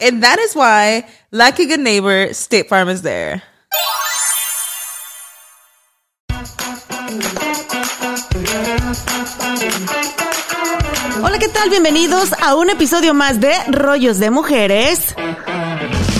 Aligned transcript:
And 0.00 0.22
that 0.22 0.38
is 0.38 0.54
why, 0.54 1.06
like 1.32 1.58
a 1.58 1.66
good 1.66 1.80
neighbor, 1.80 2.32
State 2.32 2.68
Farm 2.68 2.88
is 2.88 3.02
there. 3.02 3.42
Hola, 11.20 11.38
¿qué 11.40 11.48
tal? 11.48 11.68
Bienvenidos 11.68 12.32
a 12.40 12.54
un 12.54 12.70
episodio 12.70 13.12
más 13.12 13.40
de 13.40 13.52
Rollos 13.72 14.20
de 14.20 14.30
Mujeres. 14.30 15.16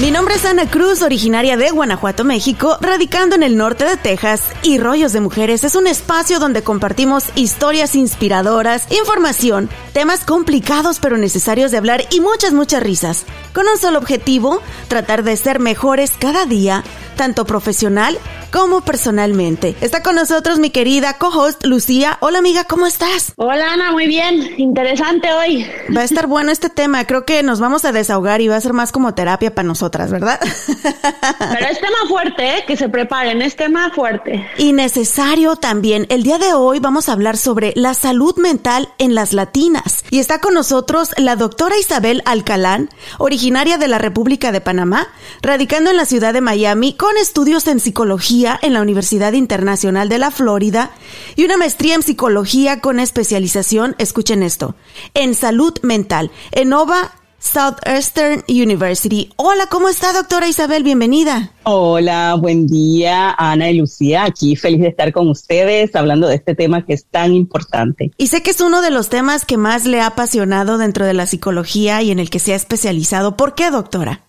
Mi 0.01 0.13
nombre 0.13 0.37
es 0.37 0.45
Ana 0.45 0.71
Cruz, 0.71 1.03
originaria 1.03 1.57
de 1.57 1.71
Guanajuato, 1.71 2.23
México, 2.23 2.79
radicando 2.81 3.35
en 3.35 3.43
el 3.43 3.57
norte 3.57 3.85
de 3.85 3.97
Texas, 3.97 4.43
y 4.63 4.79
Rollos 4.79 5.13
de 5.13 5.21
Mujeres 5.21 5.65
es 5.65 5.75
un 5.75 5.89
espacio 5.89 6.39
donde 6.39 6.63
compartimos 6.63 7.25
historias 7.35 7.97
inspiradoras, 7.97 8.87
información, 8.93 9.69
temas 9.93 10.25
complicados 10.25 11.01
pero 11.01 11.19
necesarios 11.19 11.73
de 11.73 11.79
hablar 11.79 12.05
y 12.13 12.21
muchas, 12.21 12.53
muchas 12.53 12.81
risas, 12.81 13.25
con 13.53 13.67
un 13.67 13.77
solo 13.77 13.99
objetivo, 13.99 14.63
tratar 14.87 15.25
de 15.25 15.37
ser 15.37 15.59
mejores 15.59 16.13
cada 16.17 16.47
día, 16.47 16.85
tanto 17.19 17.45
profesional 17.45 18.17
como 18.53 18.81
personalmente. 18.81 19.75
Está 19.81 20.03
con 20.05 20.15
nosotros 20.15 20.61
mi 20.61 20.71
querida 20.71 21.19
co-host 21.19 21.67
Lucía. 21.67 22.17
Hola 22.21 22.39
amiga, 22.39 22.63
¿cómo 22.63 22.87
estás? 22.87 23.33
Hola 23.37 23.73
Ana, 23.73 23.91
muy 23.91 24.07
bien. 24.07 24.55
Interesante 24.57 25.33
hoy. 25.35 25.67
Va 25.95 26.03
a 26.03 26.05
estar 26.05 26.27
bueno 26.29 26.53
este 26.53 26.71
tema. 26.71 27.05
Creo 27.07 27.27
que 27.27 27.43
nos 27.43 27.59
vamos 27.59 27.85
a 27.85 27.91
desahogar 27.91 28.41
y 28.41 28.47
va 28.47 28.55
a 28.55 28.61
ser 28.61 28.73
más 28.73 28.93
como 28.93 29.15
terapia 29.15 29.53
para 29.53 29.67
nosotras, 29.67 30.13
¿verdad? 30.13 30.39
Pero 30.41 31.67
es 31.69 31.81
tema 31.81 31.99
fuerte, 32.07 32.59
¿eh? 32.59 32.65
que 32.69 32.77
se 32.77 32.89
preparen, 32.89 33.43
es 33.43 33.57
tema 33.57 33.91
fuerte. 33.91 34.49
Y 34.57 34.73
necesario 34.73 35.57
también. 35.57 36.07
El 36.11 36.23
día 36.23 36.39
de 36.39 36.55
hoy 36.55 36.79
vamos 36.79 37.09
a 37.09 37.13
hablar 37.13 37.37
sobre 37.37 37.73
la 37.75 37.95
salud 37.95 38.37
mental 38.37 38.91
en 38.99 39.17
las 39.17 39.33
latinas. 39.33 40.05
Y 40.11 40.21
está 40.21 40.41
con 40.41 40.55
nosotros 40.55 41.11
la 41.17 41.35
doctora 41.35 41.77
Isabel 41.77 42.23
Alcalán, 42.27 42.91
originaria 43.19 43.77
de 43.77 43.89
la 43.89 43.99
República 43.99 44.53
de 44.53 44.61
Panamá, 44.61 45.09
radicando 45.43 45.91
en 45.91 45.97
la 45.97 46.05
ciudad 46.05 46.33
de 46.33 46.41
Miami 46.41 46.95
con 46.95 47.08
estudios 47.17 47.67
en 47.67 47.81
psicología 47.81 48.59
en 48.63 48.75
la 48.75 48.83
Universidad 48.83 49.33
Internacional 49.33 50.09
de 50.09 50.19
la 50.19 50.31
Florida 50.31 50.91
y 51.37 51.45
una 51.45 51.57
maestría 51.57 51.95
en 51.95 52.03
psicología 52.03 52.81
con 52.81 53.01
especialización, 53.01 53.95
escuchen 53.99 54.43
esto, 54.43 54.75
en 55.15 55.35
salud 55.35 55.75
mental, 55.83 56.31
en 56.53 56.69
Nova 56.69 57.13
Southeastern 57.39 58.45
University. 58.49 59.31
Hola, 59.37 59.67
¿cómo 59.71 59.89
está, 59.89 60.13
doctora 60.13 60.49
Isabel? 60.49 60.83
Bienvenida. 60.83 61.53
Hola, 61.63 62.35
buen 62.35 62.67
día, 62.67 63.35
Ana 63.39 63.71
y 63.71 63.79
Lucía. 63.79 64.25
Aquí 64.25 64.57
feliz 64.57 64.81
de 64.81 64.89
estar 64.89 65.13
con 65.13 65.29
ustedes 65.29 65.95
hablando 65.95 66.27
de 66.27 66.35
este 66.35 66.55
tema 66.55 66.85
que 66.85 66.95
es 66.95 67.07
tan 67.07 67.33
importante. 67.33 68.11
Y 68.19 68.27
sé 68.27 68.43
que 68.43 68.51
es 68.51 68.61
uno 68.61 68.83
de 68.83 68.91
los 68.91 69.09
temas 69.09 69.45
que 69.45 69.57
más 69.57 69.87
le 69.87 70.01
ha 70.01 70.09
apasionado 70.09 70.79
dentro 70.79 71.07
de 71.07 71.15
la 71.15 71.27
psicología 71.27 72.03
y 72.03 72.11
en 72.11 72.19
el 72.19 72.29
que 72.29 72.41
se 72.41 72.55
ha 72.55 72.57
especializado. 72.57 73.37
¿Por 73.37 73.55
qué, 73.55 73.71
doctora? 73.71 74.28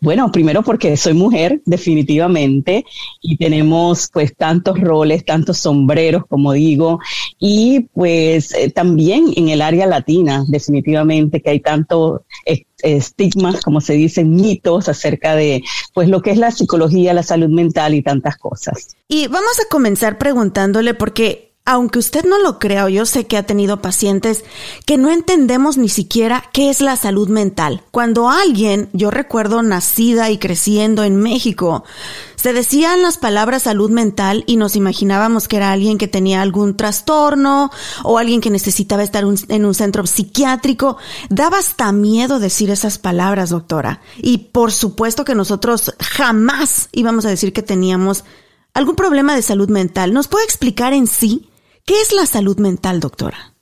Bueno, 0.00 0.32
primero 0.32 0.62
porque 0.62 0.96
soy 0.96 1.14
mujer, 1.14 1.60
definitivamente, 1.64 2.84
y 3.20 3.36
tenemos 3.36 4.08
pues 4.12 4.34
tantos 4.34 4.80
roles, 4.80 5.24
tantos 5.24 5.58
sombreros, 5.58 6.24
como 6.26 6.52
digo, 6.52 7.00
y 7.38 7.80
pues 7.92 8.54
eh, 8.54 8.70
también 8.70 9.32
en 9.36 9.48
el 9.50 9.60
área 9.60 9.86
latina, 9.86 10.44
definitivamente, 10.48 11.42
que 11.42 11.50
hay 11.50 11.60
tantos 11.60 12.20
estigmas, 12.82 13.60
como 13.60 13.80
se 13.80 13.94
dicen, 13.94 14.34
mitos 14.34 14.88
acerca 14.88 15.34
de 15.34 15.62
pues 15.92 16.08
lo 16.08 16.22
que 16.22 16.30
es 16.30 16.38
la 16.38 16.50
psicología, 16.50 17.12
la 17.12 17.22
salud 17.22 17.48
mental 17.48 17.94
y 17.94 18.02
tantas 18.02 18.36
cosas. 18.36 18.96
Y 19.08 19.26
vamos 19.26 19.60
a 19.60 19.68
comenzar 19.70 20.18
preguntándole 20.18 20.94
porque 20.94 21.49
aunque 21.66 21.98
usted 21.98 22.24
no 22.24 22.38
lo 22.38 22.58
crea, 22.58 22.88
yo 22.88 23.06
sé 23.06 23.26
que 23.26 23.36
ha 23.36 23.44
tenido 23.44 23.80
pacientes 23.80 24.44
que 24.86 24.96
no 24.96 25.10
entendemos 25.10 25.76
ni 25.76 25.88
siquiera 25.88 26.42
qué 26.52 26.70
es 26.70 26.80
la 26.80 26.96
salud 26.96 27.28
mental. 27.28 27.82
Cuando 27.90 28.28
alguien, 28.28 28.88
yo 28.92 29.10
recuerdo 29.10 29.62
nacida 29.62 30.30
y 30.30 30.38
creciendo 30.38 31.04
en 31.04 31.16
México, 31.16 31.84
se 32.34 32.54
decían 32.54 33.02
las 33.02 33.18
palabras 33.18 33.64
salud 33.64 33.90
mental 33.90 34.42
y 34.46 34.56
nos 34.56 34.74
imaginábamos 34.74 35.46
que 35.46 35.58
era 35.58 35.70
alguien 35.70 35.98
que 35.98 36.08
tenía 36.08 36.40
algún 36.40 36.76
trastorno 36.76 37.70
o 38.02 38.18
alguien 38.18 38.40
que 38.40 38.50
necesitaba 38.50 39.02
estar 39.02 39.24
en 39.48 39.64
un 39.64 39.74
centro 39.74 40.06
psiquiátrico. 40.06 40.96
Daba 41.28 41.58
hasta 41.58 41.92
miedo 41.92 42.40
decir 42.40 42.70
esas 42.70 42.96
palabras, 42.98 43.50
doctora. 43.50 44.00
Y 44.16 44.38
por 44.38 44.72
supuesto 44.72 45.24
que 45.24 45.34
nosotros 45.34 45.94
jamás 46.00 46.88
íbamos 46.92 47.26
a 47.26 47.30
decir 47.30 47.52
que 47.52 47.62
teníamos 47.62 48.24
algún 48.72 48.96
problema 48.96 49.36
de 49.36 49.42
salud 49.42 49.68
mental. 49.68 50.12
¿Nos 50.14 50.26
puede 50.26 50.44
explicar 50.44 50.94
en 50.94 51.06
sí 51.06 51.49
¿Qué 51.90 52.00
es 52.00 52.12
la 52.12 52.24
salud 52.24 52.56
mental, 52.58 53.00
doctora? 53.00 53.52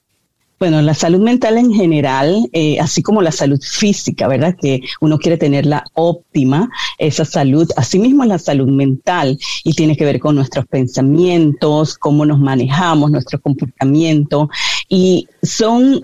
Bueno, 0.58 0.82
la 0.82 0.92
salud 0.92 1.18
mental 1.18 1.56
en 1.56 1.72
general, 1.72 2.46
eh, 2.52 2.78
así 2.78 3.02
como 3.02 3.22
la 3.22 3.32
salud 3.32 3.58
física, 3.58 4.28
¿verdad? 4.28 4.54
Que 4.60 4.82
uno 5.00 5.16
quiere 5.16 5.38
tenerla 5.38 5.82
óptima, 5.94 6.68
esa 6.98 7.24
salud, 7.24 7.70
asimismo 7.74 8.26
la 8.26 8.38
salud 8.38 8.68
mental 8.68 9.38
y 9.64 9.72
tiene 9.72 9.96
que 9.96 10.04
ver 10.04 10.20
con 10.20 10.34
nuestros 10.34 10.66
pensamientos, 10.66 11.96
cómo 11.96 12.26
nos 12.26 12.38
manejamos, 12.38 13.10
nuestro 13.10 13.40
comportamiento 13.40 14.50
y 14.90 15.26
son 15.42 16.02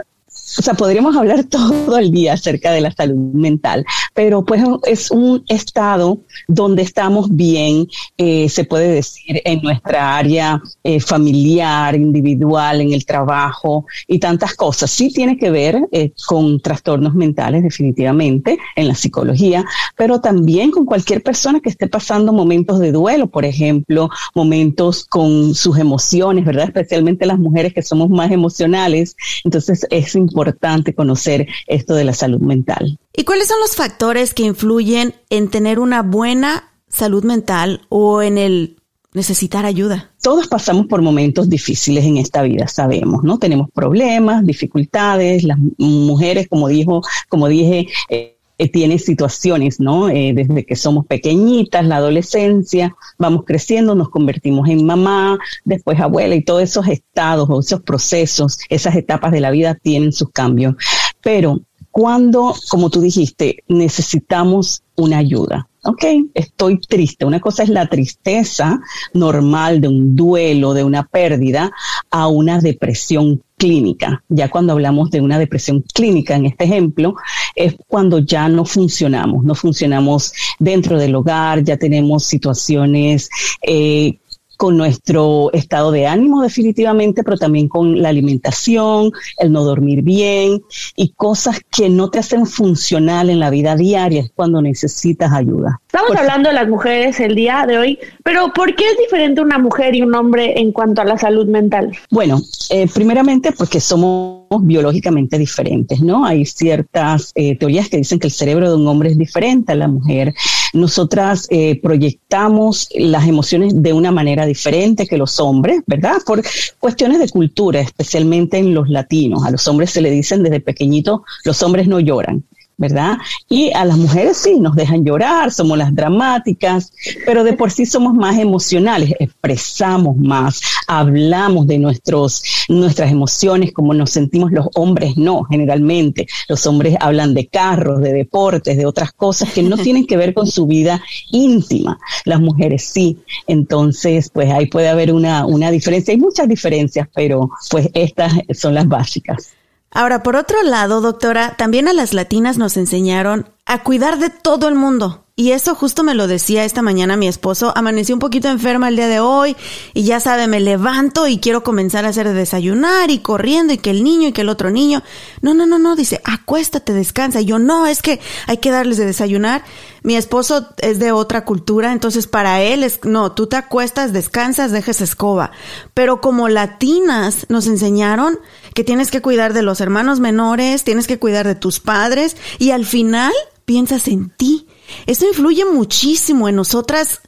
o 0.58 0.62
sea, 0.62 0.74
podríamos 0.74 1.16
hablar 1.16 1.44
todo 1.50 1.98
el 1.98 2.10
día 2.10 2.34
acerca 2.34 2.70
de 2.72 2.80
la 2.80 2.92
salud 2.92 3.32
mental, 3.32 3.84
pero 4.12 4.44
pues 4.44 4.62
es 4.86 5.10
un 5.10 5.42
estado 5.48 6.20
donde 6.46 6.82
estamos 6.82 7.34
bien, 7.34 7.88
eh, 8.18 8.48
se 8.48 8.64
puede 8.64 8.88
decir, 8.88 9.40
en 9.44 9.62
nuestra 9.62 10.16
área 10.16 10.62
eh, 10.82 11.00
familiar, 11.00 11.94
individual, 11.96 12.80
en 12.80 12.92
el 12.92 13.06
trabajo 13.06 13.86
y 14.06 14.18
tantas 14.18 14.54
cosas. 14.54 14.90
Sí 14.90 15.12
tiene 15.12 15.38
que 15.38 15.50
ver 15.50 15.80
eh, 15.92 16.12
con 16.26 16.60
trastornos 16.60 17.14
mentales, 17.14 17.62
definitivamente, 17.62 18.58
en 18.76 18.88
la 18.88 18.94
psicología, 18.94 19.64
pero 19.96 20.20
también 20.20 20.70
con 20.70 20.84
cualquier 20.84 21.22
persona 21.22 21.60
que 21.60 21.70
esté 21.70 21.88
pasando 21.88 22.32
momentos 22.32 22.78
de 22.80 22.92
duelo, 22.92 23.28
por 23.28 23.44
ejemplo, 23.44 24.10
momentos 24.34 25.04
con 25.06 25.54
sus 25.54 25.78
emociones, 25.78 26.44
¿verdad? 26.44 26.66
Especialmente 26.66 27.26
las 27.26 27.38
mujeres 27.38 27.72
que 27.72 27.82
somos 27.82 28.10
más 28.10 28.30
emocionales. 28.30 29.16
Entonces 29.44 29.86
es 29.90 30.14
importante 30.14 30.33
importante 30.34 30.94
conocer 30.94 31.46
esto 31.68 31.94
de 31.94 32.02
la 32.02 32.12
salud 32.12 32.40
mental. 32.40 32.98
¿Y 33.14 33.22
cuáles 33.22 33.46
son 33.46 33.60
los 33.60 33.76
factores 33.76 34.34
que 34.34 34.42
influyen 34.42 35.14
en 35.30 35.48
tener 35.48 35.78
una 35.78 36.02
buena 36.02 36.72
salud 36.88 37.22
mental 37.24 37.82
o 37.88 38.20
en 38.20 38.36
el 38.36 38.76
necesitar 39.12 39.64
ayuda? 39.64 40.10
Todos 40.20 40.48
pasamos 40.48 40.86
por 40.86 41.02
momentos 41.02 41.48
difíciles 41.48 42.04
en 42.04 42.16
esta 42.16 42.42
vida, 42.42 42.66
sabemos, 42.66 43.22
¿no? 43.22 43.38
Tenemos 43.38 43.68
problemas, 43.72 44.44
dificultades, 44.44 45.44
las 45.44 45.58
mujeres, 45.78 46.48
como 46.48 46.66
dijo, 46.66 47.02
como 47.28 47.46
dije, 47.46 47.86
eh, 48.08 48.33
eh, 48.56 48.70
tienen 48.70 48.98
situaciones, 48.98 49.80
¿no? 49.80 50.08
Eh, 50.08 50.32
desde 50.34 50.64
que 50.64 50.76
somos 50.76 51.06
pequeñitas, 51.06 51.84
la 51.86 51.96
adolescencia, 51.96 52.94
vamos 53.18 53.44
creciendo, 53.44 53.94
nos 53.94 54.10
convertimos 54.10 54.68
en 54.68 54.86
mamá, 54.86 55.38
después 55.64 55.98
abuela 56.00 56.34
y 56.34 56.44
todos 56.44 56.62
esos 56.62 56.86
estados 56.88 57.48
o 57.50 57.60
esos 57.60 57.82
procesos, 57.82 58.58
esas 58.68 58.94
etapas 58.96 59.32
de 59.32 59.40
la 59.40 59.50
vida 59.50 59.74
tienen 59.74 60.12
sus 60.12 60.30
cambios. 60.30 60.74
Pero 61.20 61.60
cuando, 61.94 62.56
como 62.70 62.90
tú 62.90 63.00
dijiste, 63.00 63.62
necesitamos 63.68 64.82
una 64.96 65.18
ayuda. 65.18 65.68
Ok, 65.84 66.04
estoy 66.34 66.80
triste. 66.80 67.24
Una 67.24 67.38
cosa 67.38 67.62
es 67.62 67.68
la 67.68 67.86
tristeza 67.86 68.80
normal 69.12 69.80
de 69.80 69.86
un 69.86 70.16
duelo, 70.16 70.74
de 70.74 70.82
una 70.82 71.04
pérdida, 71.04 71.70
a 72.10 72.26
una 72.26 72.58
depresión 72.58 73.43
clínica. 73.64 74.22
Ya 74.28 74.50
cuando 74.50 74.74
hablamos 74.74 75.10
de 75.10 75.22
una 75.22 75.38
depresión 75.38 75.82
clínica, 75.94 76.36
en 76.36 76.44
este 76.44 76.64
ejemplo, 76.64 77.14
es 77.56 77.74
cuando 77.88 78.18
ya 78.18 78.46
no 78.46 78.66
funcionamos, 78.66 79.42
no 79.42 79.54
funcionamos 79.54 80.34
dentro 80.58 80.98
del 80.98 81.14
hogar, 81.14 81.64
ya 81.64 81.78
tenemos 81.78 82.24
situaciones 82.24 83.30
eh, 83.62 84.18
con 84.56 84.76
nuestro 84.76 85.50
estado 85.52 85.90
de 85.90 86.06
ánimo 86.06 86.42
definitivamente, 86.42 87.22
pero 87.22 87.36
también 87.36 87.68
con 87.68 88.00
la 88.00 88.08
alimentación, 88.08 89.12
el 89.38 89.52
no 89.52 89.64
dormir 89.64 90.02
bien 90.02 90.62
y 90.96 91.10
cosas 91.10 91.60
que 91.70 91.88
no 91.88 92.10
te 92.10 92.18
hacen 92.18 92.46
funcional 92.46 93.30
en 93.30 93.40
la 93.40 93.50
vida 93.50 93.76
diaria 93.76 94.22
es 94.22 94.32
cuando 94.34 94.62
necesitas 94.62 95.32
ayuda. 95.32 95.80
Estamos 95.86 96.16
hablando 96.16 96.48
de 96.48 96.54
las 96.54 96.68
mujeres 96.68 97.20
el 97.20 97.34
día 97.34 97.64
de 97.66 97.78
hoy, 97.78 97.98
pero 98.22 98.52
¿por 98.52 98.74
qué 98.74 98.84
es 98.84 98.98
diferente 98.98 99.40
una 99.40 99.58
mujer 99.58 99.94
y 99.94 100.02
un 100.02 100.14
hombre 100.14 100.58
en 100.58 100.72
cuanto 100.72 101.02
a 101.02 101.04
la 101.04 101.18
salud 101.18 101.46
mental? 101.46 101.92
Bueno, 102.10 102.40
eh, 102.70 102.88
primeramente 102.92 103.52
porque 103.52 103.80
somos 103.80 104.44
biológicamente 104.60 105.38
diferentes, 105.38 106.00
¿no? 106.00 106.24
Hay 106.24 106.44
ciertas 106.44 107.32
eh, 107.34 107.56
teorías 107.56 107.88
que 107.88 107.98
dicen 107.98 108.18
que 108.18 108.28
el 108.28 108.32
cerebro 108.32 108.70
de 108.70 108.76
un 108.76 108.86
hombre 108.86 109.10
es 109.10 109.18
diferente 109.18 109.72
a 109.72 109.76
la 109.76 109.88
mujer. 109.88 110.34
Nosotras 110.74 111.46
eh, 111.50 111.80
proyectamos 111.80 112.88
las 112.96 113.28
emociones 113.28 113.80
de 113.82 113.92
una 113.92 114.10
manera 114.10 114.44
diferente 114.44 115.06
que 115.06 115.16
los 115.16 115.38
hombres, 115.38 115.82
¿verdad? 115.86 116.16
Por 116.26 116.42
cuestiones 116.80 117.20
de 117.20 117.28
cultura, 117.28 117.80
especialmente 117.80 118.58
en 118.58 118.74
los 118.74 118.88
latinos. 118.88 119.44
A 119.44 119.50
los 119.52 119.66
hombres 119.68 119.90
se 119.90 120.00
le 120.00 120.10
dicen 120.10 120.42
desde 120.42 120.60
pequeñito, 120.60 121.22
los 121.44 121.62
hombres 121.62 121.86
no 121.86 122.00
lloran. 122.00 122.44
¿Verdad? 122.76 123.18
Y 123.48 123.72
a 123.72 123.84
las 123.84 123.96
mujeres 123.96 124.36
sí, 124.38 124.58
nos 124.58 124.74
dejan 124.74 125.04
llorar, 125.04 125.52
somos 125.52 125.78
las 125.78 125.94
dramáticas, 125.94 126.92
pero 127.24 127.44
de 127.44 127.52
por 127.52 127.70
sí 127.70 127.86
somos 127.86 128.14
más 128.14 128.38
emocionales, 128.38 129.12
expresamos 129.18 130.16
más, 130.16 130.60
hablamos 130.86 131.66
de 131.66 131.78
nuestros, 131.78 132.42
nuestras 132.68 133.10
emociones, 133.10 133.72
como 133.72 133.94
nos 133.94 134.10
sentimos 134.10 134.50
los 134.52 134.68
hombres, 134.74 135.16
no, 135.16 135.44
generalmente. 135.44 136.26
Los 136.48 136.66
hombres 136.66 136.96
hablan 137.00 137.34
de 137.34 137.46
carros, 137.46 138.00
de 138.00 138.12
deportes, 138.12 138.76
de 138.76 138.86
otras 138.86 139.12
cosas 139.12 139.52
que 139.52 139.62
no 139.62 139.76
tienen 139.76 140.06
que 140.06 140.16
ver 140.16 140.34
con 140.34 140.46
su 140.46 140.66
vida 140.66 141.02
íntima. 141.30 141.98
Las 142.24 142.40
mujeres 142.40 142.84
sí. 142.84 143.18
Entonces, 143.46 144.30
pues 144.32 144.50
ahí 144.50 144.66
puede 144.66 144.88
haber 144.88 145.12
una, 145.12 145.46
una 145.46 145.70
diferencia. 145.70 146.12
Hay 146.12 146.20
muchas 146.20 146.48
diferencias, 146.48 147.08
pero 147.14 147.50
pues 147.70 147.88
estas 147.94 148.32
son 148.52 148.74
las 148.74 148.88
básicas. 148.88 149.54
Ahora, 149.94 150.24
por 150.24 150.34
otro 150.34 150.62
lado, 150.64 151.00
doctora, 151.00 151.54
también 151.56 151.86
a 151.86 151.92
las 151.92 152.14
latinas 152.14 152.58
nos 152.58 152.76
enseñaron 152.76 153.48
a 153.64 153.82
cuidar 153.82 154.18
de 154.18 154.28
todo 154.28 154.68
el 154.68 154.74
mundo. 154.74 155.24
Y 155.36 155.50
eso 155.50 155.74
justo 155.74 156.04
me 156.04 156.14
lo 156.14 156.28
decía 156.28 156.64
esta 156.64 156.80
mañana 156.80 157.16
mi 157.16 157.26
esposo. 157.26 157.72
Amanecí 157.76 158.12
un 158.12 158.20
poquito 158.20 158.48
enferma 158.48 158.88
el 158.88 158.94
día 158.94 159.08
de 159.08 159.18
hoy 159.18 159.56
y 159.92 160.04
ya 160.04 160.20
sabe, 160.20 160.46
me 160.46 160.60
levanto 160.60 161.26
y 161.26 161.38
quiero 161.38 161.64
comenzar 161.64 162.04
a 162.04 162.10
hacer 162.10 162.32
desayunar 162.32 163.10
y 163.10 163.18
corriendo 163.18 163.72
y 163.72 163.78
que 163.78 163.90
el 163.90 164.04
niño 164.04 164.28
y 164.28 164.32
que 164.32 164.42
el 164.42 164.48
otro 164.48 164.70
niño. 164.70 165.02
No, 165.42 165.52
no, 165.52 165.66
no, 165.66 165.80
no, 165.80 165.96
dice, 165.96 166.20
acuéstate, 166.22 166.92
descansa. 166.92 167.40
Y 167.40 167.46
yo, 167.46 167.58
no, 167.58 167.88
es 167.88 168.00
que 168.00 168.20
hay 168.46 168.58
que 168.58 168.70
darles 168.70 168.96
de 168.96 169.06
desayunar. 169.06 169.64
Mi 170.04 170.14
esposo 170.14 170.68
es 170.78 171.00
de 171.00 171.10
otra 171.10 171.44
cultura, 171.44 171.90
entonces 171.90 172.28
para 172.28 172.62
él 172.62 172.84
es, 172.84 173.00
no, 173.04 173.32
tú 173.32 173.48
te 173.48 173.56
acuestas, 173.56 174.12
descansas, 174.12 174.70
dejes 174.70 175.00
escoba. 175.00 175.50
Pero 175.94 176.20
como 176.20 176.48
latinas 176.48 177.46
nos 177.48 177.66
enseñaron 177.66 178.38
que 178.74 178.84
tienes 178.84 179.10
que 179.10 179.22
cuidar 179.22 179.52
de 179.52 179.62
los 179.62 179.80
hermanos 179.80 180.20
menores, 180.20 180.84
tienes 180.84 181.06
que 181.06 181.18
cuidar 181.18 181.46
de 181.46 181.54
tus 181.54 181.80
padres 181.80 182.36
y 182.58 182.70
al 182.70 182.84
final 182.84 183.32
piensas 183.64 184.08
en 184.08 184.30
ti 184.30 184.66
eso 185.06 185.26
influye 185.26 185.64
muchísimo 185.64 186.48
en 186.48 186.56
nosotras 186.56 187.20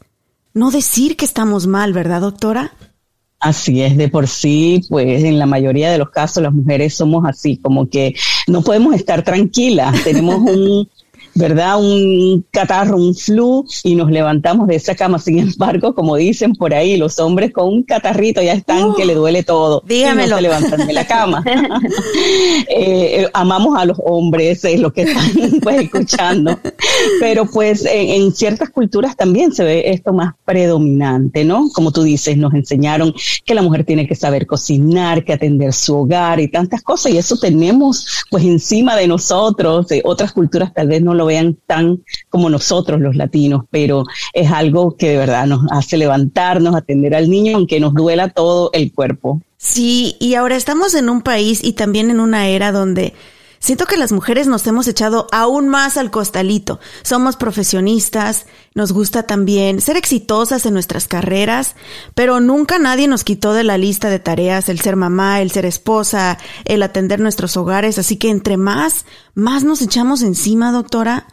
no 0.54 0.70
decir 0.70 1.16
que 1.16 1.24
estamos 1.24 1.66
mal, 1.66 1.92
¿verdad, 1.92 2.20
doctora? 2.20 2.72
Así 3.38 3.82
es, 3.82 3.96
de 3.96 4.08
por 4.08 4.28
sí, 4.28 4.80
pues 4.88 5.22
en 5.22 5.38
la 5.38 5.44
mayoría 5.44 5.90
de 5.90 5.98
los 5.98 6.08
casos 6.08 6.42
las 6.42 6.54
mujeres 6.54 6.94
somos 6.94 7.24
así, 7.26 7.58
como 7.58 7.88
que 7.88 8.14
no 8.46 8.62
podemos 8.62 8.94
estar 8.94 9.22
tranquilas, 9.22 9.94
tenemos 10.04 10.36
un, 10.36 10.88
¿verdad? 11.36 11.78
Un 11.78 12.44
catarro, 12.50 12.96
un 12.96 13.14
flu 13.14 13.64
y 13.84 13.94
nos 13.94 14.10
levantamos 14.10 14.66
de 14.66 14.76
esa 14.76 14.94
cama. 14.94 15.18
Sin 15.18 15.38
embargo, 15.38 15.94
como 15.94 16.16
dicen 16.16 16.54
por 16.54 16.74
ahí, 16.74 16.96
los 16.96 17.18
hombres 17.18 17.52
con 17.52 17.68
un 17.68 17.82
catarrito 17.82 18.42
ya 18.42 18.54
están 18.54 18.94
que 18.94 19.04
le 19.04 19.14
duele 19.14 19.42
todo. 19.42 19.82
Dígamelo. 19.86 20.26
Y 20.26 20.30
no 20.30 20.36
se 20.36 20.42
levantan 20.42 20.86
de 20.86 20.92
la 20.92 21.06
cama. 21.06 21.44
Eh, 22.68 23.22
eh, 23.22 23.30
amamos 23.32 23.76
a 23.78 23.84
los 23.84 23.98
hombres, 24.04 24.64
es 24.64 24.80
lo 24.80 24.92
que 24.92 25.02
están 25.02 25.60
pues 25.62 25.82
escuchando. 25.82 26.58
Pero 27.20 27.46
pues 27.46 27.84
en, 27.84 28.22
en 28.22 28.32
ciertas 28.32 28.70
culturas 28.70 29.16
también 29.16 29.52
se 29.52 29.64
ve 29.64 29.90
esto 29.90 30.12
más 30.12 30.34
predominante, 30.44 31.44
¿no? 31.44 31.68
Como 31.72 31.92
tú 31.92 32.02
dices, 32.02 32.36
nos 32.36 32.54
enseñaron 32.54 33.14
que 33.44 33.54
la 33.54 33.62
mujer 33.62 33.84
tiene 33.84 34.06
que 34.06 34.14
saber 34.14 34.46
cocinar, 34.46 35.24
que 35.24 35.32
atender 35.32 35.72
su 35.72 35.96
hogar 35.96 36.40
y 36.40 36.48
tantas 36.48 36.82
cosas. 36.82 37.12
Y 37.12 37.18
eso 37.18 37.36
tenemos 37.38 38.24
pues 38.30 38.44
encima 38.44 38.96
de 38.96 39.08
nosotros. 39.08 39.88
De 39.88 40.02
otras 40.04 40.32
culturas 40.32 40.72
tal 40.74 40.88
vez 40.88 41.02
no 41.02 41.14
lo 41.14 41.25
vean 41.26 41.58
tan 41.66 42.02
como 42.28 42.48
nosotros 42.48 43.00
los 43.00 43.16
latinos, 43.16 43.64
pero 43.70 44.04
es 44.32 44.50
algo 44.50 44.96
que 44.96 45.10
de 45.10 45.18
verdad 45.18 45.46
nos 45.46 45.60
hace 45.70 45.96
levantarnos, 45.96 46.74
atender 46.74 47.14
al 47.14 47.28
niño, 47.28 47.56
aunque 47.56 47.80
nos 47.80 47.94
duela 47.94 48.30
todo 48.30 48.70
el 48.72 48.92
cuerpo. 48.92 49.42
Sí, 49.58 50.16
y 50.20 50.34
ahora 50.34 50.56
estamos 50.56 50.94
en 50.94 51.08
un 51.08 51.22
país 51.22 51.62
y 51.62 51.72
también 51.72 52.10
en 52.10 52.20
una 52.20 52.48
era 52.48 52.72
donde 52.72 53.14
Siento 53.58 53.86
que 53.86 53.96
las 53.96 54.12
mujeres 54.12 54.46
nos 54.46 54.66
hemos 54.66 54.86
echado 54.86 55.26
aún 55.32 55.68
más 55.68 55.96
al 55.96 56.10
costalito. 56.10 56.78
Somos 57.02 57.36
profesionistas, 57.36 58.46
nos 58.74 58.92
gusta 58.92 59.24
también 59.24 59.80
ser 59.80 59.96
exitosas 59.96 60.66
en 60.66 60.74
nuestras 60.74 61.08
carreras, 61.08 61.74
pero 62.14 62.40
nunca 62.40 62.78
nadie 62.78 63.08
nos 63.08 63.24
quitó 63.24 63.54
de 63.54 63.64
la 63.64 63.78
lista 63.78 64.10
de 64.10 64.18
tareas 64.18 64.68
el 64.68 64.80
ser 64.80 64.96
mamá, 64.96 65.40
el 65.40 65.50
ser 65.50 65.64
esposa, 65.64 66.38
el 66.64 66.82
atender 66.82 67.20
nuestros 67.20 67.56
hogares, 67.56 67.98
así 67.98 68.16
que 68.16 68.30
entre 68.30 68.56
más, 68.56 69.06
más 69.34 69.64
nos 69.64 69.82
echamos 69.82 70.22
encima, 70.22 70.72
doctora. 70.72 71.26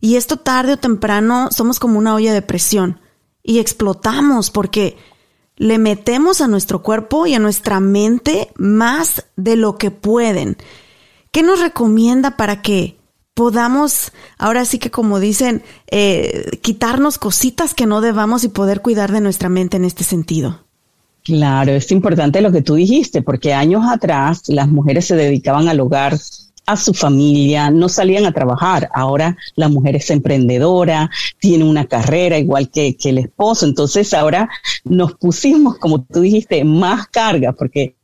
Y 0.00 0.16
esto 0.16 0.36
tarde 0.36 0.74
o 0.74 0.76
temprano 0.78 1.48
somos 1.50 1.78
como 1.78 1.98
una 1.98 2.14
olla 2.14 2.34
de 2.34 2.42
presión 2.42 3.00
y 3.42 3.60
explotamos 3.60 4.50
porque 4.50 4.96
le 5.56 5.78
metemos 5.78 6.40
a 6.40 6.48
nuestro 6.48 6.82
cuerpo 6.82 7.26
y 7.26 7.34
a 7.34 7.38
nuestra 7.38 7.80
mente 7.80 8.52
más 8.56 9.26
de 9.36 9.56
lo 9.56 9.78
que 9.78 9.90
pueden. 9.90 10.58
¿Qué 11.36 11.42
nos 11.42 11.60
recomienda 11.60 12.38
para 12.38 12.62
que 12.62 12.96
podamos, 13.34 14.10
ahora 14.38 14.64
sí 14.64 14.78
que 14.78 14.90
como 14.90 15.20
dicen, 15.20 15.62
eh, 15.90 16.48
quitarnos 16.62 17.18
cositas 17.18 17.74
que 17.74 17.84
no 17.84 18.00
debamos 18.00 18.42
y 18.44 18.48
poder 18.48 18.80
cuidar 18.80 19.12
de 19.12 19.20
nuestra 19.20 19.50
mente 19.50 19.76
en 19.76 19.84
este 19.84 20.02
sentido? 20.02 20.64
Claro, 21.22 21.72
es 21.72 21.92
importante 21.92 22.40
lo 22.40 22.52
que 22.52 22.62
tú 22.62 22.76
dijiste, 22.76 23.20
porque 23.20 23.52
años 23.52 23.84
atrás 23.86 24.44
las 24.46 24.68
mujeres 24.68 25.08
se 25.08 25.14
dedicaban 25.14 25.68
al 25.68 25.78
hogar 25.80 26.16
a 26.66 26.76
su 26.76 26.92
familia, 26.92 27.70
no 27.70 27.88
salían 27.88 28.26
a 28.26 28.32
trabajar. 28.32 28.88
Ahora 28.92 29.36
la 29.54 29.68
mujer 29.68 29.96
es 29.96 30.10
emprendedora, 30.10 31.10
tiene 31.38 31.64
una 31.64 31.86
carrera 31.86 32.38
igual 32.38 32.70
que, 32.70 32.96
que, 32.96 33.10
el 33.10 33.18
esposo. 33.18 33.66
Entonces 33.66 34.12
ahora 34.12 34.48
nos 34.84 35.14
pusimos, 35.14 35.78
como 35.78 36.02
tú 36.04 36.20
dijiste, 36.20 36.64
más 36.64 37.06
carga 37.08 37.52
porque 37.52 37.96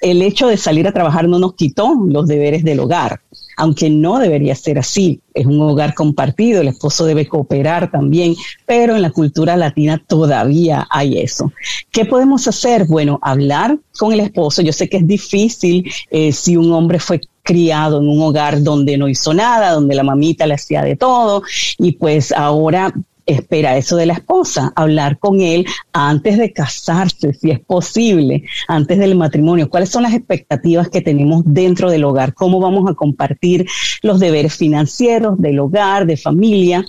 el 0.00 0.22
hecho 0.22 0.46
de 0.46 0.56
salir 0.56 0.86
a 0.86 0.92
trabajar 0.92 1.28
no 1.28 1.38
nos 1.38 1.54
quitó 1.54 1.94
los 2.06 2.26
deberes 2.26 2.64
del 2.64 2.80
hogar 2.80 3.20
aunque 3.56 3.90
no 3.90 4.18
debería 4.18 4.54
ser 4.54 4.78
así. 4.78 5.20
Es 5.34 5.46
un 5.46 5.60
hogar 5.60 5.94
compartido, 5.94 6.60
el 6.60 6.68
esposo 6.68 7.04
debe 7.04 7.26
cooperar 7.26 7.90
también, 7.90 8.34
pero 8.66 8.96
en 8.96 9.02
la 9.02 9.10
cultura 9.10 9.56
latina 9.56 10.02
todavía 10.06 10.86
hay 10.90 11.18
eso. 11.18 11.52
¿Qué 11.90 12.04
podemos 12.04 12.46
hacer? 12.48 12.86
Bueno, 12.86 13.18
hablar 13.22 13.78
con 13.98 14.12
el 14.12 14.20
esposo. 14.20 14.62
Yo 14.62 14.72
sé 14.72 14.88
que 14.88 14.98
es 14.98 15.06
difícil 15.06 15.90
eh, 16.10 16.32
si 16.32 16.56
un 16.56 16.72
hombre 16.72 16.98
fue 16.98 17.20
criado 17.42 18.00
en 18.00 18.08
un 18.08 18.22
hogar 18.22 18.62
donde 18.62 18.96
no 18.96 19.08
hizo 19.08 19.34
nada, 19.34 19.72
donde 19.72 19.94
la 19.94 20.02
mamita 20.02 20.46
le 20.46 20.54
hacía 20.54 20.82
de 20.82 20.96
todo 20.96 21.42
y 21.78 21.92
pues 21.92 22.32
ahora 22.32 22.92
espera 23.26 23.76
eso 23.76 23.96
de 23.96 24.06
la 24.06 24.14
esposa, 24.14 24.72
hablar 24.74 25.18
con 25.18 25.40
él 25.40 25.66
antes 25.92 26.38
de 26.38 26.52
casarse, 26.52 27.32
si 27.34 27.50
es 27.50 27.60
posible, 27.60 28.44
antes 28.68 28.98
del 28.98 29.14
matrimonio. 29.14 29.70
¿Cuáles 29.70 29.90
son 29.90 30.02
las 30.02 30.14
expectativas 30.14 30.88
que 30.88 31.00
tenemos 31.00 31.42
dentro 31.44 31.90
del 31.90 32.04
hogar? 32.04 32.34
¿Cómo 32.34 32.60
vamos 32.60 32.90
a 32.90 32.94
compartir 32.94 33.66
los 34.02 34.18
deberes 34.20 34.56
financieros 34.56 35.40
del 35.40 35.60
hogar, 35.60 36.06
de 36.06 36.16
familia? 36.16 36.84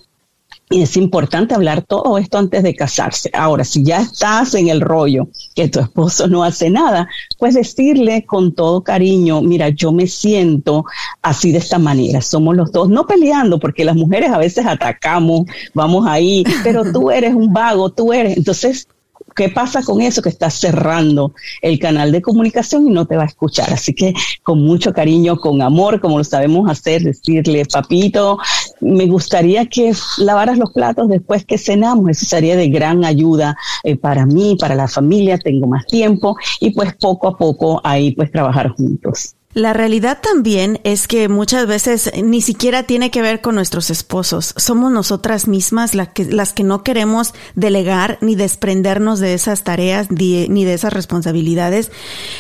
Es 0.82 0.98
importante 0.98 1.54
hablar 1.54 1.84
todo 1.84 2.18
esto 2.18 2.40
antes 2.40 2.64
de 2.64 2.76
casarse. 2.76 3.30
Ahora, 3.34 3.64
si 3.64 3.84
ya 3.84 4.02
estás 4.02 4.56
en 4.56 4.70
el 4.70 4.82
rollo 4.82 5.28
que 5.56 5.70
tu 5.70 5.80
esposo 5.80 6.28
no 6.28 6.44
hace 6.44 6.70
nada, 6.70 7.08
pues 7.38 7.54
decirle 7.54 8.26
con 8.26 8.54
todo 8.54 8.84
cariño, 8.84 9.42
mira, 9.42 9.70
yo 9.70 9.92
me 9.92 10.08
siento 10.08 10.86
así 11.22 11.52
de 11.52 11.60
esta 11.60 11.78
manera. 11.78 12.22
Somos 12.22 12.56
los 12.56 12.72
dos, 12.72 12.90
no 12.90 13.06
peleando, 13.06 13.60
porque 13.60 13.86
las 13.86 13.96
mujeres 13.96 14.32
a 14.32 14.40
veces 14.40 14.66
atacamos, 14.66 15.46
vamos 15.74 16.08
ahí, 16.08 16.44
pero 16.64 16.92
tú 16.92 17.12
eres 17.12 17.36
un 17.36 17.54
vago, 17.54 17.92
tú 17.92 18.12
eres. 18.12 18.36
Entonces, 18.36 18.88
¿Qué 19.36 19.50
pasa 19.50 19.82
con 19.84 20.02
eso? 20.02 20.22
Que 20.22 20.30
estás 20.30 20.56
cerrando 20.56 21.34
el 21.62 21.80
canal 21.80 22.12
de 22.12 22.22
comunicación 22.22 22.88
y 22.88 22.92
no 22.92 23.06
te 23.06 23.16
va 23.16 23.24
a 23.24 23.28
escuchar. 23.28 23.72
Así 23.74 23.94
que 23.94 24.14
con 24.44 24.62
mucho 24.62 24.94
cariño, 24.94 25.38
con 25.38 25.62
amor, 25.62 26.00
como 26.00 26.18
lo 26.18 26.24
sabemos 26.24 26.70
hacer, 26.70 27.02
decirle, 27.02 27.66
papito, 27.66 28.38
me 28.82 29.08
gustaría 29.08 29.66
que 29.66 29.94
lavaras 30.18 30.58
los 30.58 30.72
platos 30.72 31.08
después 31.08 31.46
que 31.46 31.58
cenamos. 31.58 32.10
Eso 32.10 32.26
sería 32.26 32.56
de 32.56 32.70
gran 32.70 33.06
ayuda 33.06 33.56
eh, 33.84 33.96
para 33.96 34.26
mí, 34.26 34.56
para 34.60 34.76
la 34.76 34.88
familia. 34.88 35.38
Tengo 35.38 35.68
más 35.68 35.86
tiempo 35.88 36.36
y 36.60 36.72
pues 36.72 36.94
poco 37.00 37.28
a 37.28 37.38
poco 37.38 37.82
ahí 37.84 38.12
pues 38.12 38.32
trabajar 38.32 38.70
juntos. 38.70 39.36
La 39.54 39.72
realidad 39.72 40.20
también 40.20 40.80
es 40.84 41.08
que 41.08 41.30
muchas 41.30 41.68
veces 41.68 42.12
ni 42.24 42.42
siquiera 42.42 42.84
tiene 42.84 43.12
que 43.12 43.22
ver 43.22 43.40
con 43.40 43.54
nuestros 43.54 43.92
esposos. 43.92 44.56
Somos 44.58 44.92
nosotras 44.92 45.48
mismas 45.48 45.94
las 45.94 46.54
que, 46.54 46.64
no 46.64 46.84
queremos 46.84 47.36
delegar 47.54 48.18
ni 48.22 48.36
desprendernos 48.36 49.20
de 49.20 49.36
esas 49.36 49.64
tareas 49.64 50.10
ni 50.10 50.66
de 50.66 50.74
esas 50.74 50.92
responsabilidades. 50.92 51.92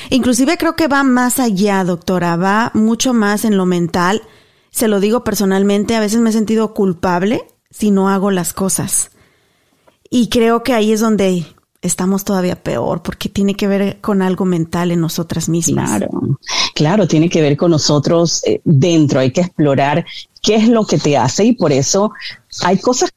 Inclusive 0.09 0.57
creo 0.57 0.75
que 0.75 0.87
va 0.87 1.03
más 1.03 1.39
allá, 1.39 1.83
doctora, 1.83 2.35
va 2.35 2.71
mucho 2.73 3.13
más 3.13 3.45
en 3.45 3.57
lo 3.57 3.67
mental. 3.67 4.23
Se 4.71 4.87
lo 4.87 4.99
digo 4.99 5.23
personalmente, 5.23 5.95
a 5.95 5.99
veces 5.99 6.19
me 6.19 6.31
he 6.31 6.33
sentido 6.33 6.73
culpable 6.73 7.45
si 7.69 7.91
no 7.91 8.09
hago 8.09 8.31
las 8.31 8.53
cosas. 8.53 9.11
Y 10.09 10.29
creo 10.29 10.63
que 10.63 10.73
ahí 10.73 10.91
es 10.91 10.99
donde 10.99 11.45
estamos 11.83 12.23
todavía 12.23 12.61
peor 12.61 13.03
porque 13.03 13.29
tiene 13.29 13.55
que 13.55 13.67
ver 13.67 14.01
con 14.01 14.21
algo 14.21 14.45
mental 14.45 14.91
en 14.91 15.01
nosotras 15.01 15.49
mismas. 15.49 15.89
Claro, 15.89 16.09
claro, 16.73 17.07
tiene 17.07 17.29
que 17.29 17.41
ver 17.41 17.55
con 17.55 17.71
nosotros 17.71 18.41
eh, 18.45 18.61
dentro, 18.63 19.19
hay 19.19 19.31
que 19.31 19.41
explorar 19.41 20.05
qué 20.41 20.55
es 20.55 20.67
lo 20.67 20.85
que 20.85 20.97
te 20.97 21.17
hace 21.17 21.45
y 21.45 21.53
por 21.53 21.71
eso 21.71 22.11
hay 22.61 22.79
cosas 22.79 23.11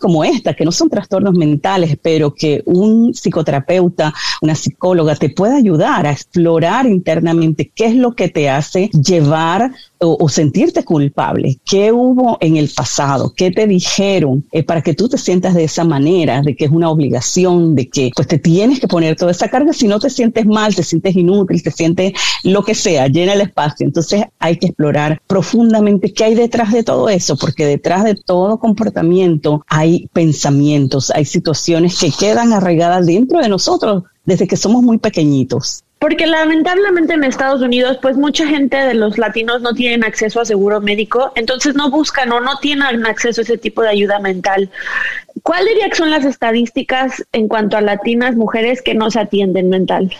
como 0.00 0.24
esta, 0.24 0.54
que 0.54 0.64
no 0.64 0.72
son 0.72 0.88
trastornos 0.88 1.34
mentales, 1.34 1.96
pero 2.02 2.34
que 2.34 2.62
un 2.66 3.12
psicoterapeuta, 3.14 4.12
una 4.42 4.54
psicóloga 4.54 5.14
te 5.14 5.30
puede 5.30 5.56
ayudar 5.56 6.06
a 6.06 6.12
explorar 6.12 6.86
internamente 6.86 7.70
qué 7.74 7.86
es 7.86 7.94
lo 7.94 8.12
que 8.12 8.28
te 8.28 8.50
hace 8.50 8.88
llevar 8.88 9.70
o, 10.02 10.28
sentirte 10.28 10.82
culpable. 10.82 11.58
¿Qué 11.64 11.92
hubo 11.92 12.38
en 12.40 12.56
el 12.56 12.70
pasado? 12.74 13.34
¿Qué 13.36 13.50
te 13.50 13.66
dijeron 13.66 14.46
eh, 14.50 14.62
para 14.62 14.80
que 14.80 14.94
tú 14.94 15.08
te 15.08 15.18
sientas 15.18 15.54
de 15.54 15.64
esa 15.64 15.84
manera, 15.84 16.40
de 16.40 16.56
que 16.56 16.64
es 16.64 16.70
una 16.70 16.88
obligación, 16.88 17.74
de 17.74 17.88
que 17.88 18.10
pues 18.16 18.26
te 18.26 18.38
tienes 18.38 18.80
que 18.80 18.88
poner 18.88 19.16
toda 19.16 19.32
esa 19.32 19.48
carga? 19.48 19.74
Si 19.74 19.86
no 19.86 19.98
te 19.98 20.08
sientes 20.08 20.46
mal, 20.46 20.74
te 20.74 20.84
sientes 20.84 21.14
inútil, 21.16 21.62
te 21.62 21.70
sientes 21.70 22.14
lo 22.44 22.62
que 22.62 22.74
sea, 22.74 23.08
llena 23.08 23.34
el 23.34 23.42
espacio. 23.42 23.86
Entonces 23.86 24.24
hay 24.38 24.56
que 24.56 24.68
explorar 24.68 25.20
profundamente 25.26 26.14
qué 26.14 26.24
hay 26.24 26.34
detrás 26.34 26.72
de 26.72 26.82
todo 26.82 27.10
eso, 27.10 27.36
porque 27.36 27.66
detrás 27.66 28.04
de 28.04 28.14
todo 28.14 28.58
comportamiento 28.58 29.64
hay 29.68 29.89
pensamientos, 30.12 31.10
hay 31.10 31.24
situaciones 31.24 31.98
que 31.98 32.10
quedan 32.10 32.52
arraigadas 32.52 33.06
dentro 33.06 33.40
de 33.40 33.48
nosotros 33.48 34.04
desde 34.24 34.46
que 34.46 34.56
somos 34.56 34.82
muy 34.82 34.98
pequeñitos. 34.98 35.82
Porque 35.98 36.26
lamentablemente 36.26 37.12
en 37.12 37.24
Estados 37.24 37.60
Unidos, 37.60 37.98
pues 38.00 38.16
mucha 38.16 38.46
gente 38.46 38.76
de 38.76 38.94
los 38.94 39.18
latinos 39.18 39.60
no 39.60 39.74
tienen 39.74 40.02
acceso 40.02 40.40
a 40.40 40.46
seguro 40.46 40.80
médico, 40.80 41.30
entonces 41.34 41.74
no 41.74 41.90
buscan 41.90 42.32
o 42.32 42.40
no 42.40 42.56
tienen 42.56 43.04
acceso 43.04 43.42
a 43.42 43.44
ese 43.44 43.58
tipo 43.58 43.82
de 43.82 43.90
ayuda 43.90 44.18
mental. 44.18 44.70
¿Cuál 45.42 45.66
diría 45.66 45.90
que 45.90 45.96
son 45.96 46.10
las 46.10 46.24
estadísticas 46.24 47.22
en 47.32 47.48
cuanto 47.48 47.76
a 47.76 47.82
latinas 47.82 48.34
mujeres 48.34 48.80
que 48.80 48.94
no 48.94 49.10
se 49.10 49.20
atienden 49.20 49.68
mental? 49.68 50.10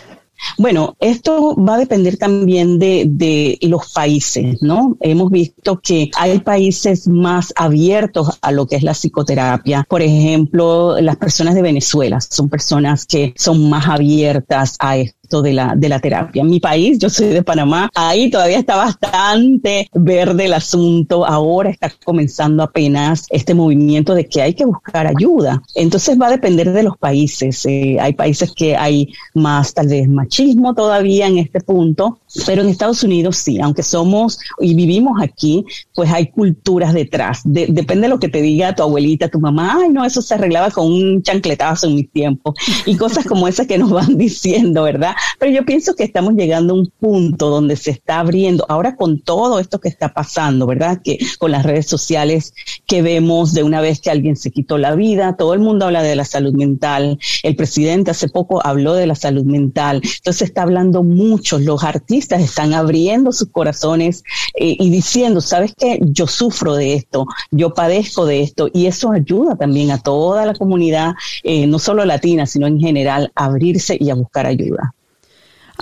Bueno, 0.59 0.97
esto 1.00 1.54
va 1.56 1.75
a 1.75 1.78
depender 1.78 2.16
también 2.16 2.78
de, 2.78 3.04
de, 3.09 3.59
los 3.62 3.92
países, 3.92 4.62
¿no? 4.62 4.97
Hemos 5.00 5.30
visto 5.30 5.80
que 5.80 6.11
hay 6.16 6.40
países 6.40 7.09
más 7.09 7.52
abiertos 7.56 8.38
a 8.42 8.52
lo 8.52 8.66
que 8.66 8.76
es 8.76 8.82
la 8.82 8.92
psicoterapia. 8.92 9.87
Por 9.88 10.02
ejemplo, 10.02 11.00
las 11.00 11.16
personas 11.16 11.54
de 11.54 11.62
Venezuela 11.62 12.20
son 12.20 12.49
personas 12.49 13.06
que 13.06 13.32
son 13.37 13.70
más 13.70 13.88
abiertas 13.88 14.76
a 14.80 14.97
esto 14.97 15.20
de 15.40 15.52
la, 15.52 15.75
de 15.76 15.88
la 15.88 16.00
terapia. 16.00 16.42
Mi 16.42 16.58
país, 16.58 16.99
yo 16.99 17.08
soy 17.08 17.28
de 17.28 17.42
Panamá, 17.42 17.88
ahí 17.94 18.28
todavía 18.28 18.58
está 18.58 18.75
bastante 18.75 19.88
verde 19.94 20.46
el 20.46 20.54
asunto, 20.54 21.25
ahora 21.25 21.70
está 21.70 21.92
comenzando 22.04 22.64
apenas 22.64 23.26
este 23.30 23.54
movimiento 23.54 24.14
de 24.14 24.26
que 24.26 24.42
hay 24.42 24.54
que 24.54 24.64
buscar 24.64 25.06
ayuda. 25.06 25.62
Entonces 25.76 26.20
va 26.20 26.26
a 26.26 26.30
depender 26.30 26.72
de 26.72 26.82
los 26.82 26.99
países. 26.99 27.64
Eh, 27.66 27.99
hay 28.00 28.12
países 28.14 28.52
que 28.52 28.76
hay 28.76 29.12
más 29.34 29.72
tal 29.72 29.87
vez 29.87 30.08
machismo 30.08 30.75
todavía 30.75 31.28
en 31.28 31.38
este 31.38 31.60
punto, 31.60 32.18
pero 32.46 32.62
en 32.62 32.68
Estados 32.68 33.02
Unidos 33.02 33.37
sí, 33.37 33.58
aunque 33.60 33.82
somos 33.82 34.38
y 34.60 34.75
vivimos 34.75 35.20
aquí, 35.20 35.64
pues 35.94 36.10
hay 36.10 36.28
culturas 36.30 36.94
detrás. 36.94 37.40
depende 37.44 38.02
de 38.02 38.08
lo 38.08 38.20
que 38.20 38.28
te 38.28 38.40
diga 38.40 38.75
tu 38.75 38.82
abuelita, 38.82 39.28
tu 39.28 39.40
mamá, 39.40 39.78
ay 39.82 39.90
no, 39.90 40.04
eso 40.04 40.22
se 40.22 40.34
arreglaba 40.34 40.70
con 40.70 40.87
un 40.87 41.22
chancletazo 41.22 41.88
en 41.88 41.96
mi 41.96 42.04
tiempo 42.04 42.54
y 42.87 42.96
cosas 42.96 43.25
como 43.26 43.49
esas 43.49 43.66
que 43.66 43.78
nos 43.78 43.90
van 43.90 44.16
diciendo, 44.16 44.82
¿verdad? 44.84 45.14
Pero 45.38 45.52
yo 45.52 45.64
pienso 45.64 45.94
que 45.94 46.04
estamos 46.04 46.34
llegando 46.34 46.75
a 46.75 46.78
un 46.78 46.92
punto 46.99 47.50
donde 47.50 47.76
se 47.76 47.90
está 47.90 48.20
abriendo, 48.20 48.64
ahora 48.68 48.96
con 48.96 49.20
todo 49.20 49.58
esto 49.58 49.80
que 49.80 49.88
está 49.88 50.12
pasando, 50.12 50.66
¿verdad? 50.66 51.00
Que 51.02 51.18
con 51.38 51.50
las 51.50 51.64
redes 51.64 51.87
sociales 51.87 52.54
que 52.87 53.02
vemos 53.02 53.54
de 53.54 53.62
una 53.62 53.80
vez 53.80 54.00
que 54.00 54.10
alguien 54.10 54.37
se 54.37 54.50
quitó 54.50 54.78
la 54.78 54.94
vida, 54.94 55.37
todo 55.37 55.54
el 55.54 55.60
mundo 55.60 55.87
habla 55.87 56.02
de 56.02 56.16
la 56.16 56.25
salud 56.25 56.52
mental, 56.52 57.18
el 57.42 57.56
presidente 57.56 58.12
hace 58.12 58.28
poco 58.28 58.64
habló 58.64 58.94
de 58.94 59.06
la 59.06 59.14
salud 59.14 59.44
mental, 59.44 60.00
entonces 60.02 60.42
está 60.49 60.62
hablando 60.62 61.02
mucho, 61.02 61.58
los 61.58 61.82
artistas 61.82 62.20
están 62.29 62.75
abriendo 62.75 63.33
sus 63.33 63.49
corazones 63.49 64.23
eh, 64.55 64.77
y 64.79 64.91
diciendo, 64.91 65.41
¿sabes 65.41 65.73
qué? 65.77 65.99
Yo 66.03 66.27
sufro 66.27 66.75
de 66.75 66.95
esto, 66.95 67.27
yo 67.50 67.75
padezco 67.75 68.27
de 68.27 68.43
esto 68.43 68.69
y 68.73 68.87
eso 68.87 69.12
ayuda 69.12 69.57
también 69.57 69.91
a 69.91 69.99
toda 69.99 70.47
la 70.47 70.55
comunidad, 70.55 71.15
eh, 71.43 71.67
no 71.67 71.79
solo 71.79 72.05
latina, 72.05 72.47
sino 72.47 72.67
en 72.67 72.81
general, 72.81 73.33
a 73.35 73.47
abrirse 73.47 73.97
y 73.99 74.11
a 74.11 74.15
buscar 74.15 74.47
ayuda. 74.47 74.95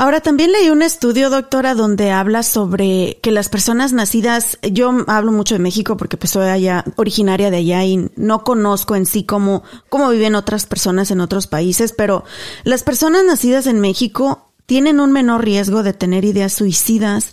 Ahora 0.01 0.21
también 0.21 0.53
leí 0.53 0.71
un 0.71 0.83
estudio, 0.83 1.29
doctora, 1.29 1.75
donde 1.75 2.13
habla 2.13 2.45
sobre 2.45 3.19
que 3.21 3.33
las 3.33 3.49
personas 3.49 3.93
nacidas, 3.93 4.57
yo 4.63 4.93
hablo 5.09 5.33
mucho 5.33 5.57
de 5.57 5.59
México 5.59 5.97
porque 5.97 6.17
pues 6.17 6.31
soy 6.31 6.47
allá, 6.47 6.85
originaria 6.95 7.51
de 7.51 7.57
allá 7.57 7.85
y 7.85 8.09
no 8.15 8.45
conozco 8.45 8.95
en 8.95 9.07
sí 9.07 9.25
cómo, 9.25 9.65
cómo 9.89 10.09
viven 10.11 10.37
otras 10.37 10.67
personas 10.67 11.11
en 11.11 11.21
otros 11.21 11.49
países, 11.49 11.91
pero 11.91 12.23
las 12.63 12.85
personas 12.85 13.25
nacidas 13.25 13.67
en 13.67 13.81
México 13.81 14.48
tienen 14.69 15.01
un 15.01 15.13
menor 15.13 15.47
riesgo 15.47 15.83
de 15.83 15.95
tener 15.95 16.27
ideas 16.27 16.53
suicidas 16.53 17.33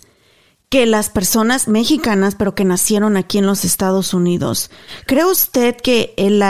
que 0.70 0.86
las 0.86 1.10
personas 1.10 1.68
mexicanas, 1.68 2.34
pero 2.34 2.54
que 2.54 2.64
nacieron 2.64 3.18
aquí 3.18 3.36
en 3.36 3.44
los 3.44 3.66
Estados 3.66 4.14
Unidos. 4.14 4.70
¿Cree 5.06 5.26
usted 5.26 5.76
que 5.76 6.14
el, 6.16 6.40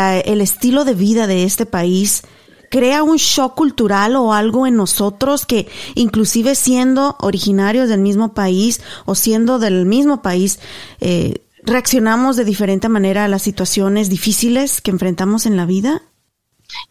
estilo 0.41 0.85
de 0.85 0.95
vida 0.95 1.27
de 1.27 1.43
este 1.43 1.67
país 1.67 2.23
crea 2.71 3.03
un 3.03 3.17
shock 3.17 3.57
cultural 3.57 4.15
o 4.15 4.33
algo 4.33 4.65
en 4.65 4.77
nosotros 4.77 5.45
que 5.45 5.67
inclusive 5.97 6.55
siendo 6.55 7.17
originarios 7.19 7.89
del 7.89 8.01
mismo 8.01 8.33
país 8.33 8.81
o 9.07 9.17
siendo 9.17 9.59
del 9.59 9.87
mismo 9.87 10.23
país, 10.23 10.61
eh, 11.01 11.43
reaccionamos 11.65 12.37
de 12.37 12.45
diferente 12.45 12.89
manera 12.89 13.25
a 13.25 13.29
las 13.29 13.43
situaciones 13.43 14.09
difíciles 14.09 14.81
que 14.81 14.93
enfrentamos 14.93 15.47
en 15.47 15.57
la 15.57 15.67
vida? 15.67 16.03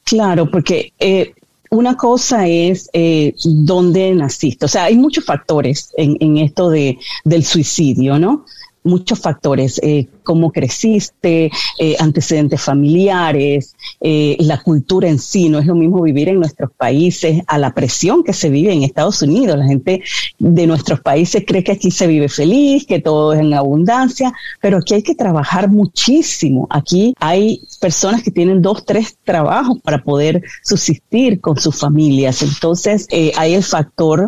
Claro, 0.03 0.51
porque 0.51 0.91
eh, 0.99 1.33
una 1.69 1.95
cosa 1.97 2.47
es 2.47 2.89
eh, 2.93 3.35
dónde 3.43 4.13
naciste. 4.13 4.65
O 4.65 4.69
sea, 4.69 4.85
hay 4.85 4.95
muchos 4.97 5.25
factores 5.25 5.91
en, 5.97 6.17
en 6.19 6.37
esto 6.37 6.69
de, 6.69 6.97
del 7.23 7.43
suicidio, 7.43 8.19
¿no? 8.19 8.45
Muchos 8.85 9.19
factores, 9.19 9.79
eh, 9.83 10.07
cómo 10.23 10.51
creciste, 10.51 11.51
eh, 11.79 11.95
antecedentes 11.99 12.61
familiares, 12.61 13.75
eh, 13.99 14.37
la 14.39 14.61
cultura 14.61 15.09
en 15.09 15.19
sí. 15.19 15.49
No 15.49 15.59
es 15.59 15.65
lo 15.65 15.75
mismo 15.75 16.01
vivir 16.03 16.29
en 16.29 16.39
nuestros 16.39 16.71
países 16.71 17.41
a 17.47 17.57
la 17.57 17.73
presión 17.73 18.23
que 18.23 18.31
se 18.31 18.49
vive 18.49 18.71
en 18.71 18.83
Estados 18.83 19.21
Unidos. 19.21 19.57
La 19.57 19.65
gente 19.65 20.03
de 20.39 20.67
nuestros 20.67 21.01
países 21.01 21.43
cree 21.45 21.63
que 21.63 21.73
aquí 21.73 21.91
se 21.91 22.07
vive 22.07 22.29
feliz, 22.29 22.85
que 22.85 22.99
todo 22.99 23.33
es 23.33 23.39
en 23.39 23.53
abundancia, 23.53 24.31
pero 24.61 24.77
aquí 24.77 24.93
hay 24.93 25.03
que 25.03 25.15
trabajar 25.15 25.69
muchísimo. 25.69 26.67
Aquí 26.69 27.13
hay 27.19 27.61
personas 27.81 28.23
que 28.23 28.31
tienen 28.31 28.61
dos, 28.61 28.85
tres 28.85 29.17
trabajos 29.23 29.79
para 29.81 30.03
poder 30.03 30.43
subsistir 30.63 31.41
con 31.41 31.57
sus 31.57 31.75
familias. 31.75 32.43
Entonces, 32.43 33.07
hay 33.35 33.55
el 33.55 33.63
factor 33.63 34.27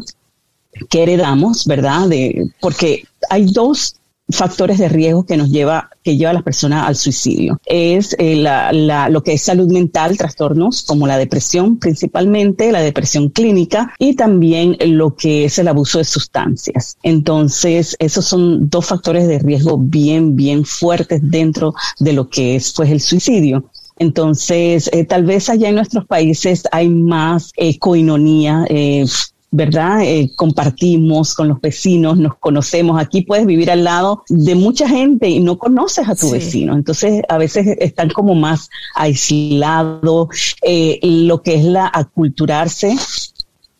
que 0.89 1.03
heredamos, 1.03 1.65
¿verdad? 1.65 2.07
De, 2.07 2.49
porque 2.59 3.03
hay 3.29 3.45
dos 3.45 3.95
factores 4.29 4.77
de 4.77 4.89
riesgo 4.89 5.25
que 5.25 5.37
nos 5.37 5.49
lleva, 5.49 5.89
que 6.03 6.17
lleva 6.17 6.31
a 6.31 6.33
las 6.33 6.43
personas 6.43 6.87
al 6.87 6.95
suicidio. 6.95 7.59
Es 7.65 8.15
eh, 8.19 8.35
la, 8.35 8.71
la, 8.71 9.09
lo 9.09 9.23
que 9.23 9.33
es 9.33 9.41
salud 9.41 9.71
mental, 9.71 10.17
trastornos 10.17 10.83
como 10.83 11.07
la 11.07 11.17
depresión 11.17 11.77
principalmente, 11.77 12.71
la 12.71 12.81
depresión 12.81 13.29
clínica 13.29 13.93
y 13.99 14.15
también 14.15 14.77
lo 14.85 15.15
que 15.15 15.45
es 15.45 15.59
el 15.59 15.67
abuso 15.67 15.97
de 15.97 16.05
sustancias. 16.05 16.97
Entonces, 17.03 17.95
esos 17.99 18.25
son 18.25 18.69
dos 18.69 18.85
factores 18.85 19.27
de 19.27 19.39
riesgo 19.39 19.77
bien, 19.77 20.35
bien 20.35 20.65
fuertes 20.65 21.21
dentro 21.23 21.73
de 21.99 22.13
lo 22.13 22.29
que 22.29 22.55
es 22.55 22.73
pues 22.73 22.89
el 22.91 23.01
suicidio. 23.01 23.69
Entonces, 23.99 24.89
eh, 24.93 25.05
tal 25.05 25.25
vez 25.25 25.49
allá 25.49 25.69
en 25.69 25.75
nuestros 25.75 26.05
países 26.05 26.63
hay 26.71 26.89
más 26.89 27.51
eh, 27.57 27.79
coinonía, 27.79 28.65
eh, 28.69 29.05
¿verdad? 29.51 30.01
Eh, 30.03 30.31
compartimos 30.35 31.33
con 31.33 31.47
los 31.47 31.61
vecinos, 31.61 32.17
nos 32.17 32.35
conocemos. 32.37 32.99
Aquí 32.99 33.21
puedes 33.21 33.45
vivir 33.45 33.71
al 33.71 33.83
lado 33.83 34.23
de 34.27 34.55
mucha 34.55 34.87
gente 34.87 35.29
y 35.29 35.39
no 35.39 35.57
conoces 35.57 36.07
a 36.07 36.15
tu 36.15 36.31
vecino. 36.31 36.75
Entonces, 36.75 37.21
a 37.29 37.37
veces 37.37 37.77
están 37.79 38.09
como 38.09 38.35
más 38.35 38.69
aislados. 38.95 40.55
Eh, 40.61 40.99
lo 41.01 41.41
que 41.41 41.55
es 41.55 41.63
la 41.63 41.89
aculturarse 41.93 42.95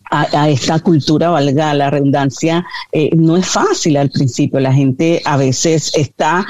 a, 0.09 0.50
esta 0.50 0.79
cultura, 0.79 1.29
valga 1.29 1.74
la 1.74 1.89
redundancia, 1.89 2.65
eh, 2.91 3.09
no 3.15 3.36
es 3.36 3.45
fácil 3.45 3.97
al 3.97 4.09
principio. 4.09 4.59
La 4.59 4.74
gente 4.74 5.21
a 5.25 5.38
veces 5.38 5.91
está 5.95 6.45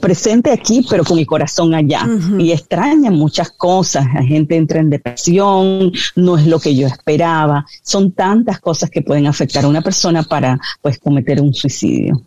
presente 0.00 0.50
aquí, 0.50 0.86
pero 0.88 1.04
con 1.04 1.18
el 1.18 1.26
corazón 1.26 1.74
allá. 1.74 2.08
Y 2.38 2.52
extraña 2.52 3.10
muchas 3.10 3.50
cosas. 3.50 4.06
La 4.14 4.22
gente 4.22 4.56
entra 4.56 4.80
en 4.80 4.90
depresión, 4.90 5.92
no 6.16 6.38
es 6.38 6.46
lo 6.46 6.58
que 6.60 6.74
yo 6.74 6.86
esperaba. 6.86 7.66
Son 7.82 8.12
tantas 8.12 8.60
cosas 8.60 8.90
que 8.90 9.02
pueden 9.02 9.26
afectar 9.26 9.64
a 9.64 9.68
una 9.68 9.82
persona 9.82 10.22
para 10.22 10.58
pues 10.82 10.98
cometer 10.98 11.40
un 11.40 11.54
suicidio. 11.54 12.22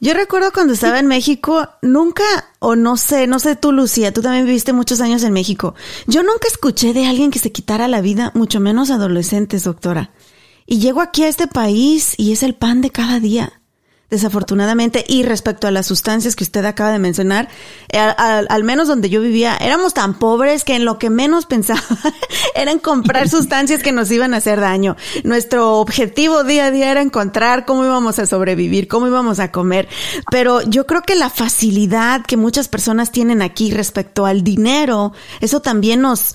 Yo 0.00 0.14
recuerdo 0.14 0.52
cuando 0.52 0.74
estaba 0.74 0.98
en 0.98 1.06
México, 1.06 1.68
nunca, 1.80 2.24
o 2.58 2.76
no 2.76 2.96
sé, 2.96 3.26
no 3.26 3.38
sé 3.38 3.56
tú, 3.56 3.72
Lucía, 3.72 4.12
tú 4.12 4.22
también 4.22 4.46
viviste 4.46 4.72
muchos 4.72 5.00
años 5.00 5.22
en 5.22 5.32
México. 5.32 5.74
Yo 6.06 6.22
nunca 6.22 6.48
escuché 6.48 6.92
de 6.92 7.06
alguien 7.06 7.30
que 7.30 7.38
se 7.38 7.52
quitara 7.52 7.88
la 7.88 8.00
vida, 8.00 8.32
mucho 8.34 8.60
menos 8.60 8.90
adolescentes, 8.90 9.64
doctora. 9.64 10.10
Y 10.66 10.78
llego 10.78 11.00
aquí 11.00 11.24
a 11.24 11.28
este 11.28 11.46
país 11.46 12.14
y 12.16 12.32
es 12.32 12.42
el 12.42 12.54
pan 12.54 12.80
de 12.80 12.90
cada 12.90 13.20
día 13.20 13.61
desafortunadamente. 14.12 15.04
Y 15.08 15.24
respecto 15.24 15.66
a 15.66 15.70
las 15.70 15.86
sustancias 15.86 16.36
que 16.36 16.44
usted 16.44 16.64
acaba 16.66 16.92
de 16.92 16.98
mencionar, 16.98 17.48
eh, 17.88 17.98
al, 17.98 18.62
menos 18.62 18.86
donde 18.86 19.08
yo 19.08 19.22
vivía, 19.22 19.56
éramos 19.56 19.94
tan 19.94 20.18
pobres 20.18 20.64
que 20.64 20.76
en 20.76 20.84
lo 20.84 20.98
que 20.98 21.10
menos 21.10 21.46
pensaba 21.52 21.82
era 22.54 22.70
en 22.70 22.78
comprar 22.78 23.28
sustancias 23.28 23.82
que 23.82 23.90
nos 23.90 24.10
iban 24.10 24.34
a 24.34 24.36
hacer 24.36 24.60
daño. 24.60 24.96
Nuestro 25.24 25.78
objetivo 25.80 26.44
día 26.44 26.66
a 26.66 26.70
día 26.70 26.90
era 26.90 27.00
encontrar 27.00 27.64
cómo 27.64 27.84
íbamos 27.84 28.18
a 28.18 28.26
sobrevivir, 28.26 28.86
cómo 28.86 29.08
íbamos 29.08 29.40
a 29.40 29.50
comer. 29.50 29.88
Pero 30.30 30.60
yo 30.62 30.86
creo 30.86 31.02
que 31.02 31.14
la 31.14 31.30
facilidad 31.30 32.24
que 32.24 32.36
muchas 32.36 32.68
personas 32.68 33.10
tienen 33.10 33.40
aquí 33.40 33.70
respecto 33.70 34.26
al 34.26 34.44
dinero, 34.44 35.14
eso 35.40 35.60
también 35.62 36.02
nos, 36.02 36.34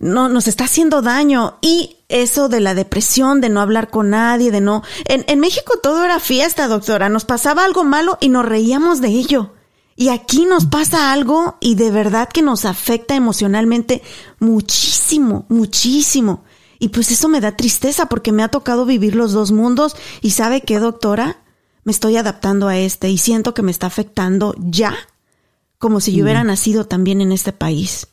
no, 0.00 0.28
nos 0.28 0.48
está 0.48 0.64
haciendo 0.64 1.02
daño. 1.02 1.58
Y 1.62 1.95
eso 2.08 2.48
de 2.48 2.60
la 2.60 2.74
depresión, 2.74 3.40
de 3.40 3.48
no 3.48 3.60
hablar 3.60 3.90
con 3.90 4.10
nadie, 4.10 4.50
de 4.50 4.60
no... 4.60 4.82
En, 5.06 5.24
en 5.28 5.40
México 5.40 5.78
todo 5.82 6.04
era 6.04 6.20
fiesta, 6.20 6.68
doctora. 6.68 7.08
Nos 7.08 7.24
pasaba 7.24 7.64
algo 7.64 7.84
malo 7.84 8.18
y 8.20 8.28
nos 8.28 8.44
reíamos 8.46 9.00
de 9.00 9.08
ello. 9.08 9.52
Y 9.96 10.10
aquí 10.10 10.44
nos 10.44 10.66
pasa 10.66 11.12
algo 11.12 11.56
y 11.58 11.74
de 11.74 11.90
verdad 11.90 12.28
que 12.28 12.42
nos 12.42 12.66
afecta 12.66 13.14
emocionalmente 13.14 14.02
muchísimo, 14.38 15.46
muchísimo. 15.48 16.44
Y 16.78 16.88
pues 16.88 17.10
eso 17.10 17.28
me 17.28 17.40
da 17.40 17.56
tristeza 17.56 18.06
porque 18.06 18.32
me 18.32 18.42
ha 18.42 18.48
tocado 18.48 18.84
vivir 18.84 19.16
los 19.16 19.32
dos 19.32 19.52
mundos 19.52 19.96
y 20.20 20.32
sabe 20.32 20.60
qué, 20.60 20.78
doctora, 20.78 21.38
me 21.84 21.92
estoy 21.92 22.18
adaptando 22.18 22.68
a 22.68 22.76
este 22.76 23.08
y 23.08 23.16
siento 23.16 23.54
que 23.54 23.62
me 23.62 23.70
está 23.70 23.86
afectando 23.86 24.54
ya, 24.58 24.94
como 25.78 26.00
si 26.00 26.12
yo 26.12 26.24
hubiera 26.24 26.44
mm. 26.44 26.48
nacido 26.48 26.86
también 26.86 27.22
en 27.22 27.32
este 27.32 27.52
país. 27.52 28.08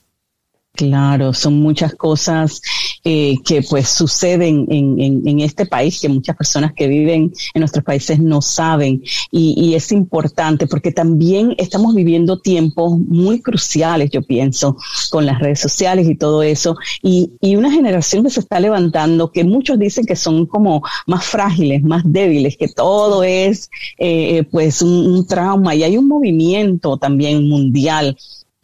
Claro, 0.74 1.34
son 1.34 1.56
muchas 1.60 1.94
cosas 1.96 2.62
eh, 3.06 3.36
que 3.44 3.62
pues 3.64 3.90
suceden 3.90 4.66
en, 4.70 5.28
en, 5.28 5.40
este 5.42 5.66
país 5.66 6.00
que 6.00 6.08
muchas 6.08 6.38
personas 6.38 6.72
que 6.74 6.88
viven 6.88 7.34
en 7.54 7.60
nuestros 7.60 7.84
países 7.84 8.18
no 8.18 8.42
saben. 8.42 9.04
Y, 9.30 9.56
y, 9.58 9.76
es 9.76 9.92
importante 9.92 10.68
porque 10.68 10.94
también 10.94 11.54
estamos 11.58 11.94
viviendo 11.96 12.40
tiempos 12.40 12.98
muy 12.98 13.42
cruciales, 13.42 14.10
yo 14.10 14.22
pienso, 14.22 14.78
con 15.10 15.26
las 15.26 15.40
redes 15.40 15.60
sociales 15.60 16.08
y 16.08 16.16
todo 16.16 16.44
eso. 16.44 16.78
Y, 17.02 17.34
y 17.42 17.58
una 17.58 17.72
generación 17.72 18.24
que 18.24 18.30
se 18.30 18.40
está 18.40 18.62
levantando 18.62 19.34
que 19.34 19.44
muchos 19.44 19.78
dicen 19.78 20.06
que 20.06 20.16
son 20.16 20.46
como 20.46 20.82
más 21.06 21.26
frágiles, 21.26 21.84
más 21.84 22.04
débiles, 22.06 22.56
que 22.56 22.70
todo 22.70 23.24
es 23.24 23.70
eh, 23.98 24.46
pues 24.50 24.82
un, 24.82 25.08
un 25.08 25.28
trauma. 25.28 25.76
Y 25.76 25.84
hay 25.84 25.98
un 25.98 26.08
movimiento 26.08 26.96
también 26.98 27.50
mundial 27.50 28.16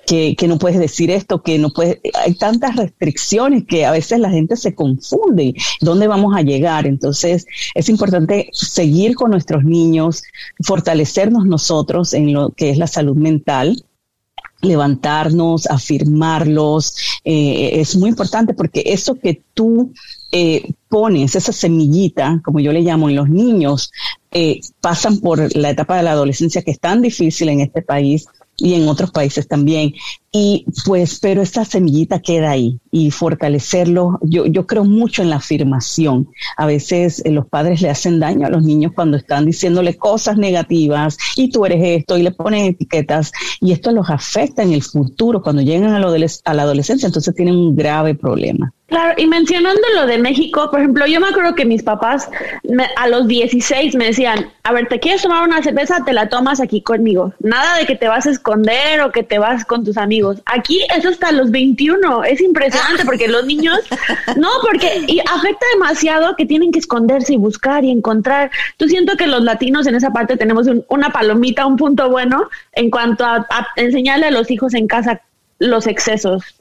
que, 0.09 0.47
no 0.47 0.57
puedes 0.57 0.79
decir 0.79 1.11
esto, 1.11 1.43
que 1.43 1.59
no 1.59 1.69
puedes, 1.69 1.99
hay 2.15 2.33
tantas 2.33 2.75
restricciones 2.75 3.65
que 3.65 3.85
a 3.85 3.91
veces 3.91 4.19
la 4.19 4.31
gente 4.31 4.55
se 4.55 4.73
confunde, 4.73 5.53
¿dónde 5.81 6.07
vamos 6.07 6.35
a 6.35 6.41
llegar? 6.41 6.87
Entonces 6.87 7.45
es 7.75 7.89
importante 7.89 8.49
seguir 8.51 9.13
con 9.13 9.29
nuestros 9.29 9.63
niños, 9.63 10.23
fortalecernos 10.61 11.45
nosotros 11.45 12.13
en 12.15 12.33
lo 12.33 12.49
que 12.49 12.71
es 12.71 12.79
la 12.79 12.87
salud 12.87 13.15
mental, 13.15 13.85
levantarnos, 14.61 15.67
afirmarlos, 15.67 16.95
eh, 17.23 17.79
es 17.79 17.95
muy 17.95 18.09
importante 18.09 18.55
porque 18.55 18.81
eso 18.87 19.13
que 19.13 19.43
tú 19.53 19.93
eh, 20.31 20.73
pones, 20.89 21.35
esa 21.35 21.53
semillita, 21.53 22.41
como 22.43 22.59
yo 22.59 22.73
le 22.73 22.81
llamo, 22.81 23.09
en 23.09 23.15
los 23.15 23.29
niños, 23.29 23.91
eh, 24.31 24.59
pasan 24.81 25.19
por 25.19 25.55
la 25.55 25.69
etapa 25.69 25.97
de 25.97 26.03
la 26.03 26.11
adolescencia 26.11 26.63
que 26.63 26.71
es 26.71 26.79
tan 26.79 27.03
difícil 27.03 27.49
en 27.49 27.61
este 27.61 27.83
país, 27.83 28.25
y 28.61 28.75
en 28.75 28.87
otros 28.87 29.11
países 29.11 29.47
también. 29.47 29.93
Y 30.31 30.65
pues, 30.85 31.19
pero 31.19 31.41
esta 31.41 31.65
semillita 31.65 32.19
queda 32.19 32.51
ahí 32.51 32.79
y 32.91 33.09
fortalecerlo. 33.09 34.19
Yo, 34.21 34.45
yo 34.45 34.67
creo 34.67 34.85
mucho 34.85 35.23
en 35.23 35.31
la 35.31 35.37
afirmación. 35.37 36.29
A 36.55 36.67
veces 36.67 37.23
eh, 37.25 37.31
los 37.31 37.47
padres 37.47 37.81
le 37.81 37.89
hacen 37.89 38.19
daño 38.19 38.45
a 38.45 38.51
los 38.51 38.63
niños 38.63 38.91
cuando 38.93 39.17
están 39.17 39.45
diciéndole 39.45 39.97
cosas 39.97 40.37
negativas 40.37 41.17
y 41.35 41.49
tú 41.49 41.65
eres 41.65 41.81
esto 41.83 42.17
y 42.17 42.23
le 42.23 42.31
ponen 42.31 42.65
etiquetas 42.65 43.31
y 43.59 43.71
esto 43.71 43.91
los 43.91 44.09
afecta 44.09 44.61
en 44.61 44.73
el 44.73 44.83
futuro 44.83 45.41
cuando 45.41 45.63
llegan 45.63 45.93
a, 45.93 45.99
lo 45.99 46.09
a 46.09 46.53
la 46.53 46.61
adolescencia. 46.61 47.07
Entonces 47.07 47.33
tienen 47.33 47.55
un 47.55 47.75
grave 47.75 48.13
problema. 48.13 48.71
Claro, 48.89 49.13
y 49.17 49.27
mencionando 49.27 49.81
lo 49.95 50.07
de 50.07 50.17
México, 50.17 50.71
por 50.71 50.79
ejemplo, 50.79 51.05
yo 51.05 51.19
me 51.19 51.27
acuerdo 51.27 51.53
que 51.53 51.63
mis 51.63 51.83
papás 51.83 52.27
a 52.97 53.07
los 53.07 53.27
16 53.27 53.95
me 53.95 54.05
decían, 54.05 54.51
a 54.63 54.73
ver, 54.73 54.87
¿te 54.87 54.99
quieres 54.99 55.21
tomar 55.21 55.47
una 55.47 55.61
cerveza? 55.61 56.03
Te 56.03 56.11
la 56.11 56.27
tomas 56.27 56.59
aquí 56.59 56.81
conmigo. 56.81 57.31
Nada 57.39 57.77
de 57.77 57.85
que 57.85 57.95
te 57.95 58.07
vas 58.07 58.25
a 58.25 58.31
esconder 58.31 59.01
o 59.01 59.11
que 59.11 59.21
te 59.21 59.37
vas 59.37 59.63
con 59.63 59.83
tus 59.83 59.97
amigos. 59.97 60.18
Aquí 60.45 60.81
es 60.95 61.05
hasta 61.05 61.31
los 61.31 61.51
21. 61.51 62.23
Es 62.23 62.41
impresionante 62.41 63.05
porque 63.05 63.27
los 63.27 63.45
niños, 63.45 63.79
no, 64.37 64.49
porque 64.61 65.05
y 65.07 65.19
afecta 65.19 65.65
demasiado 65.73 66.35
que 66.35 66.45
tienen 66.45 66.71
que 66.71 66.79
esconderse 66.79 67.33
y 67.33 67.37
buscar 67.37 67.83
y 67.83 67.91
encontrar. 67.91 68.51
Tú 68.77 68.87
siento 68.87 69.17
que 69.17 69.27
los 69.27 69.43
latinos 69.43 69.87
en 69.87 69.95
esa 69.95 70.11
parte 70.11 70.37
tenemos 70.37 70.67
una 70.87 71.09
palomita, 71.09 71.65
un 71.65 71.77
punto 71.77 72.09
bueno 72.09 72.49
en 72.73 72.89
cuanto 72.89 73.25
a 73.25 73.47
enseñarle 73.75 74.27
a 74.27 74.31
los 74.31 74.49
hijos 74.51 74.73
en 74.73 74.87
casa 74.87 75.21
los 75.59 75.87
excesos. 75.87 76.59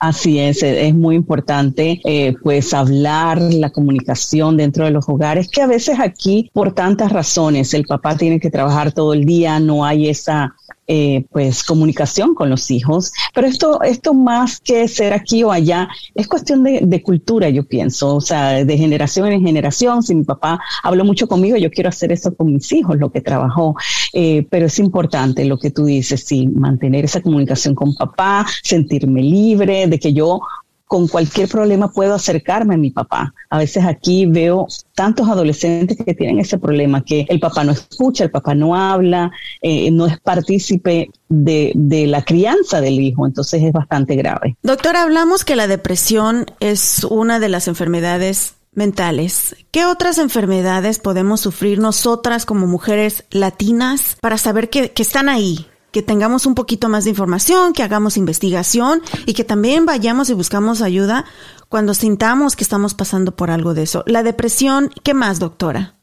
Así 0.00 0.38
es, 0.38 0.62
es 0.62 0.94
muy 0.94 1.16
importante 1.16 2.00
eh, 2.04 2.36
pues 2.40 2.72
hablar, 2.72 3.42
la 3.42 3.70
comunicación 3.70 4.56
dentro 4.56 4.84
de 4.84 4.92
los 4.92 5.08
hogares, 5.08 5.48
que 5.48 5.60
a 5.60 5.66
veces 5.66 5.98
aquí 5.98 6.50
por 6.52 6.72
tantas 6.72 7.10
razones 7.10 7.74
el 7.74 7.84
papá 7.84 8.16
tiene 8.16 8.38
que 8.38 8.48
trabajar 8.48 8.92
todo 8.92 9.12
el 9.12 9.24
día, 9.24 9.58
no 9.58 9.84
hay 9.84 10.08
esa 10.08 10.54
eh, 10.90 11.26
pues 11.30 11.62
comunicación 11.64 12.34
con 12.34 12.48
los 12.48 12.70
hijos. 12.70 13.12
Pero 13.34 13.46
esto, 13.46 13.82
esto 13.82 14.14
más 14.14 14.58
que 14.58 14.88
ser 14.88 15.12
aquí 15.12 15.44
o 15.44 15.52
allá, 15.52 15.88
es 16.14 16.26
cuestión 16.26 16.64
de, 16.64 17.02
cultura, 17.02 17.48
yo 17.50 17.64
pienso, 17.64 18.16
o 18.16 18.20
sea, 18.20 18.64
de 18.64 18.78
generación 18.78 19.30
en 19.30 19.44
generación. 19.44 20.02
Si 20.02 20.14
mi 20.14 20.24
papá 20.24 20.60
habló 20.82 21.04
mucho 21.04 21.28
conmigo, 21.28 21.56
yo 21.56 21.70
quiero 21.70 21.90
hacer 21.90 22.10
eso 22.10 22.34
con 22.34 22.54
mis 22.54 22.72
hijos, 22.72 22.96
lo 22.96 23.12
que 23.12 23.20
trabajó. 23.20 23.76
Eh, 24.12 24.46
pero 24.50 24.66
es 24.66 24.78
importante 24.78 25.44
lo 25.44 25.58
que 25.58 25.70
tú 25.70 25.84
dices, 25.84 26.24
sí, 26.24 26.48
mantener 26.48 27.04
esa 27.04 27.20
comunicación 27.20 27.74
con 27.74 27.94
papá, 27.94 28.46
sentirme 28.62 29.22
libre, 29.22 29.86
de 29.86 29.98
que 29.98 30.12
yo 30.12 30.40
con 30.88 31.06
cualquier 31.06 31.48
problema 31.48 31.92
puedo 31.92 32.14
acercarme 32.14 32.74
a 32.74 32.78
mi 32.78 32.90
papá. 32.90 33.34
A 33.50 33.58
veces 33.58 33.84
aquí 33.84 34.26
veo 34.26 34.66
tantos 34.94 35.28
adolescentes 35.28 35.98
que 36.04 36.14
tienen 36.14 36.40
ese 36.40 36.58
problema, 36.58 37.04
que 37.04 37.26
el 37.28 37.38
papá 37.38 37.62
no 37.62 37.72
escucha, 37.72 38.24
el 38.24 38.30
papá 38.30 38.54
no 38.54 38.74
habla, 38.74 39.30
eh, 39.60 39.90
no 39.90 40.06
es 40.06 40.18
partícipe 40.18 41.10
de, 41.28 41.72
de, 41.74 42.06
la 42.06 42.22
crianza 42.22 42.80
del 42.80 42.98
hijo, 42.98 43.26
entonces 43.26 43.62
es 43.62 43.72
bastante 43.72 44.16
grave. 44.16 44.56
Doctor, 44.62 44.96
hablamos 44.96 45.44
que 45.44 45.56
la 45.56 45.66
depresión 45.66 46.46
es 46.58 47.04
una 47.04 47.38
de 47.38 47.50
las 47.50 47.68
enfermedades 47.68 48.54
mentales. 48.72 49.56
¿Qué 49.70 49.84
otras 49.84 50.16
enfermedades 50.16 50.98
podemos 50.98 51.40
sufrir 51.40 51.78
nosotras 51.78 52.46
como 52.46 52.66
mujeres 52.66 53.24
latinas 53.30 54.16
para 54.22 54.38
saber 54.38 54.70
que, 54.70 54.90
que 54.92 55.02
están 55.02 55.28
ahí? 55.28 55.66
Que 55.90 56.02
tengamos 56.02 56.46
un 56.46 56.54
poquito 56.54 56.88
más 56.88 57.04
de 57.04 57.10
información, 57.10 57.72
que 57.72 57.82
hagamos 57.82 58.16
investigación 58.16 59.02
y 59.26 59.34
que 59.34 59.44
también 59.44 59.86
vayamos 59.86 60.30
y 60.30 60.34
buscamos 60.34 60.82
ayuda 60.82 61.24
cuando 61.68 61.94
sintamos 61.94 62.56
que 62.56 62.64
estamos 62.64 62.94
pasando 62.94 63.34
por 63.34 63.50
algo 63.50 63.74
de 63.74 63.82
eso. 63.82 64.04
La 64.06 64.22
depresión, 64.22 64.90
¿qué 65.02 65.14
más, 65.14 65.38
doctora? 65.38 65.94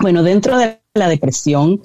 Bueno, 0.00 0.22
dentro 0.22 0.56
de 0.56 0.80
la 0.94 1.08
depresión, 1.08 1.80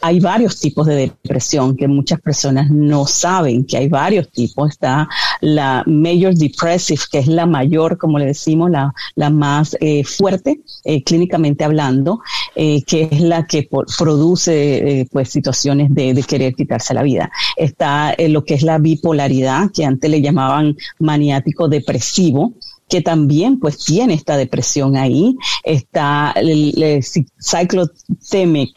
hay 0.00 0.20
varios 0.20 0.60
tipos 0.60 0.86
de 0.86 0.94
depresión 0.94 1.76
que 1.76 1.88
muchas 1.88 2.20
personas 2.20 2.70
no 2.70 3.06
saben 3.06 3.64
que 3.64 3.76
hay 3.76 3.88
varios 3.88 4.30
tipos. 4.30 4.70
Está 4.70 5.08
la 5.40 5.82
Major 5.86 6.34
Depressive, 6.34 7.02
que 7.10 7.18
es 7.18 7.26
la 7.26 7.46
mayor, 7.46 7.98
como 7.98 8.18
le 8.18 8.26
decimos, 8.26 8.70
la, 8.70 8.92
la 9.14 9.30
más 9.30 9.76
eh, 9.80 10.04
fuerte, 10.04 10.60
eh, 10.84 11.02
clínicamente 11.02 11.64
hablando, 11.64 12.20
eh, 12.54 12.82
que 12.82 13.08
es 13.10 13.20
la 13.20 13.46
que 13.46 13.68
produce 13.98 15.06
pues 15.10 15.30
situaciones 15.30 15.94
de, 15.94 16.22
querer 16.28 16.54
quitarse 16.54 16.94
la 16.94 17.02
vida. 17.02 17.30
Está 17.56 18.14
lo 18.28 18.44
que 18.44 18.54
es 18.54 18.62
la 18.62 18.78
bipolaridad, 18.78 19.70
que 19.72 19.84
antes 19.84 20.10
le 20.10 20.20
llamaban 20.20 20.76
maniático 20.98 21.68
depresivo, 21.68 22.54
que 22.88 23.02
también 23.02 23.58
pues 23.58 23.78
tiene 23.78 24.14
esta 24.14 24.36
depresión 24.36 24.96
ahí. 24.96 25.36
Está 25.62 26.32
el, 26.36 26.82
el 26.82 27.02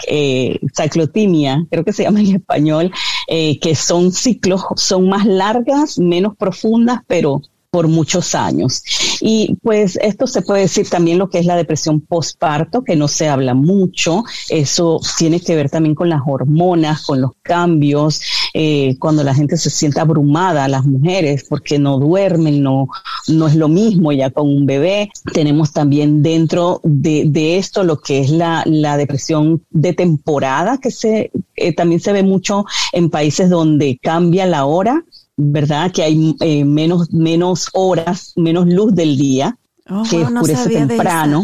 eh, 0.08 0.60
ciclotimia, 0.74 1.66
creo 1.70 1.84
que 1.84 1.94
se 1.94 2.04
llama 2.04 2.22
en 2.22 2.36
español, 2.36 2.92
eh, 3.28 3.60
que 3.60 3.76
son 3.76 4.12
ciclos, 4.12 4.64
son 4.76 5.10
más 5.10 5.26
largas, 5.26 5.98
menos 6.00 6.36
profundas, 6.36 7.02
pero 7.08 7.42
por 7.72 7.88
muchos 7.88 8.36
años. 8.36 8.84
Y 9.22 9.56
pues 9.64 9.98
esto 10.02 10.28
se 10.28 10.42
puede 10.42 10.64
decir 10.64 10.90
también 10.90 11.18
lo 11.18 11.30
que 11.30 11.40
es 11.40 11.46
la 11.46 11.56
depresión 11.56 12.02
postparto, 12.02 12.84
que 12.84 12.98
no 12.98 13.08
se 13.08 13.30
habla 13.30 13.54
mucho. 13.54 14.26
Eso 14.50 15.00
tiene 15.18 15.40
que 15.40 15.56
ver 15.56 15.70
también 15.70 15.96
con 15.96 16.10
las 16.10 16.22
hormonas, 16.26 17.06
con 17.06 17.22
los 17.22 17.32
cambios, 17.42 18.22
eh, 18.54 18.98
cuando 19.00 19.24
la 19.24 19.34
gente 19.34 19.56
se 19.56 19.70
siente 19.70 20.02
abrumada, 20.02 20.68
las 20.68 20.86
mujeres, 20.86 21.46
porque 21.48 21.80
no 21.80 21.98
duermen, 21.98 22.62
no, 22.62 22.90
no 23.30 23.48
es 23.48 23.56
lo 23.56 23.70
mismo 23.70 24.12
ya 24.12 24.32
con 24.32 24.50
un 24.50 24.66
bebé. 24.66 25.10
Tenemos 25.34 25.72
también 25.72 26.22
dentro 26.22 26.82
de, 26.84 27.58
esto 27.58 27.86
lo 27.86 28.02
que 28.02 28.20
es 28.20 28.32
la, 28.32 28.64
la 28.66 28.98
depresión 28.98 29.64
de 29.70 29.94
temporada, 29.94 30.78
que 30.78 30.92
se, 30.92 31.32
eh, 31.56 31.74
también 31.74 32.02
se 32.02 32.12
ve 32.12 32.24
mucho 32.24 32.66
en 32.92 33.10
países 33.10 33.50
donde 33.50 33.98
cambia 34.02 34.46
la 34.46 34.66
hora 34.66 35.06
¿verdad? 35.44 35.92
Que 35.92 36.04
hay 36.04 36.36
eh, 36.40 36.64
menos, 36.64 37.12
menos 37.12 37.70
horas, 37.74 38.34
menos 38.36 38.68
luz 38.68 38.94
del 38.94 39.18
día. 39.18 39.58
Oh, 39.90 40.04
que 40.10 40.18
oscurece 40.18 40.70
temprano. 40.70 41.44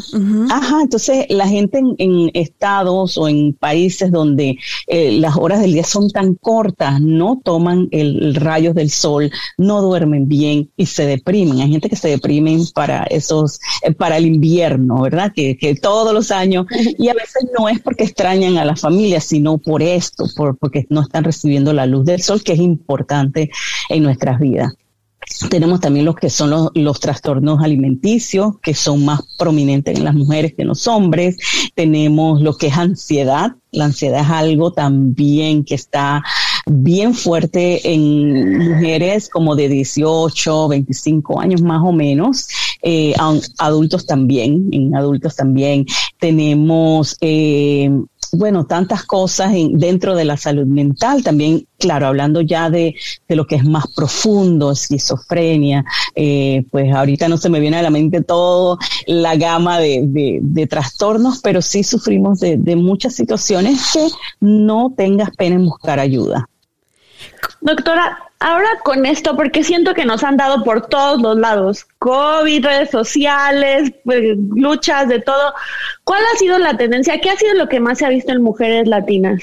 Ajá, 0.51 0.81
entonces 0.81 1.25
la 1.29 1.47
gente 1.47 1.81
en, 1.97 2.29
estados 2.33 3.17
o 3.17 3.27
en 3.27 3.53
países 3.53 4.11
donde 4.11 4.57
eh, 4.85 5.11
las 5.13 5.35
horas 5.37 5.59
del 5.59 5.73
día 5.73 5.83
son 5.83 6.09
tan 6.09 6.35
cortas, 6.35 7.01
no 7.01 7.41
toman 7.43 7.87
el, 7.91 8.35
rayos 8.35 8.75
del 8.75 8.91
sol, 8.91 9.31
no 9.57 9.81
duermen 9.81 10.27
bien 10.27 10.69
y 10.77 10.85
se 10.85 11.07
deprimen. 11.07 11.61
Hay 11.61 11.71
gente 11.71 11.89
que 11.89 11.95
se 11.95 12.09
deprimen 12.09 12.61
para 12.73 13.03
esos, 13.05 13.59
eh, 13.81 13.91
para 13.91 14.17
el 14.17 14.27
invierno, 14.27 15.01
¿verdad? 15.01 15.33
Que, 15.35 15.57
que, 15.57 15.75
todos 15.75 16.13
los 16.13 16.31
años, 16.31 16.67
y 16.97 17.09
a 17.09 17.13
veces 17.13 17.47
no 17.57 17.67
es 17.67 17.79
porque 17.81 18.03
extrañan 18.03 18.57
a 18.57 18.65
la 18.65 18.75
familia, 18.75 19.19
sino 19.19 19.57
por 19.57 19.81
esto, 19.81 20.25
por, 20.35 20.57
porque 20.57 20.85
no 20.89 21.01
están 21.01 21.23
recibiendo 21.23 21.73
la 21.73 21.87
luz 21.87 22.05
del 22.05 22.21
sol, 22.21 22.43
que 22.43 22.53
es 22.53 22.59
importante 22.59 23.49
en 23.89 24.03
nuestras 24.03 24.39
vidas. 24.39 24.73
Tenemos 25.49 25.81
también 25.81 26.05
los 26.05 26.15
que 26.15 26.29
son 26.29 26.69
los, 26.73 26.99
trastornos 26.99 27.61
alimenticios, 27.61 28.59
que 28.61 28.73
son 28.73 29.05
más 29.05 29.21
prominentes 29.37 29.97
en 29.97 30.05
las 30.05 30.15
mujeres 30.15 30.53
que 30.53 30.61
en 30.63 30.69
los 30.69 30.87
hombres. 30.87 31.37
Tenemos 31.75 32.41
lo 32.41 32.55
que 32.55 32.67
es 32.67 32.77
ansiedad. 32.77 33.51
La 33.71 33.85
ansiedad 33.85 34.21
es 34.21 34.29
algo 34.29 34.71
también 34.71 35.63
que 35.63 35.75
está 35.75 36.23
bien 36.65 37.13
fuerte 37.13 37.93
en 37.93 38.57
mujeres 38.57 39.29
como 39.29 39.55
de 39.55 39.69
18, 39.69 40.69
25 40.69 41.39
años 41.39 41.61
más 41.61 41.81
o 41.83 41.91
menos. 41.91 42.47
Eh, 42.81 43.13
adultos 43.57 44.05
también, 44.05 44.69
en 44.71 44.95
adultos 44.95 45.35
también 45.35 45.85
tenemos 46.19 47.17
eh, 47.21 47.89
bueno, 48.33 48.65
tantas 48.65 49.03
cosas 49.03 49.51
dentro 49.71 50.15
de 50.15 50.25
la 50.25 50.37
salud 50.37 50.65
mental, 50.65 51.23
también, 51.23 51.67
claro, 51.77 52.07
hablando 52.07 52.41
ya 52.41 52.69
de, 52.69 52.95
lo 53.27 53.45
que 53.45 53.55
es 53.55 53.65
más 53.65 53.85
profundo, 53.95 54.71
esquizofrenia, 54.71 55.85
eh, 56.15 56.65
pues 56.71 56.93
ahorita 56.93 57.27
no 57.27 57.37
se 57.37 57.49
me 57.49 57.59
viene 57.59 57.77
a 57.77 57.81
la 57.81 57.89
mente 57.89 58.21
todo 58.21 58.77
la 59.05 59.35
gama 59.35 59.79
de, 59.79 60.67
trastornos, 60.69 61.39
pero 61.41 61.61
sí 61.61 61.83
sufrimos 61.83 62.39
de, 62.39 62.57
de 62.57 62.75
muchas 62.75 63.15
situaciones 63.15 63.81
que 63.93 64.07
no 64.39 64.93
tengas 64.95 65.31
pena 65.31 65.55
en 65.55 65.65
buscar 65.65 65.99
ayuda. 65.99 66.49
Doctora, 67.61 68.26
ahora 68.39 68.67
con 68.83 69.05
esto, 69.05 69.35
porque 69.35 69.63
siento 69.63 69.93
que 69.93 70.05
nos 70.05 70.23
han 70.23 70.37
dado 70.37 70.63
por 70.63 70.87
todos 70.87 71.21
los 71.21 71.37
lados, 71.37 71.85
COVID, 71.99 72.65
redes 72.65 72.91
sociales, 72.91 73.91
pues, 74.03 74.37
luchas 74.55 75.07
de 75.07 75.19
todo, 75.19 75.53
¿cuál 76.03 76.21
ha 76.33 76.37
sido 76.37 76.57
la 76.59 76.77
tendencia? 76.77 77.19
¿Qué 77.19 77.29
ha 77.29 77.37
sido 77.37 77.55
lo 77.55 77.67
que 77.67 77.79
más 77.79 77.97
se 77.97 78.05
ha 78.05 78.09
visto 78.09 78.31
en 78.31 78.41
mujeres 78.41 78.87
latinas? 78.87 79.41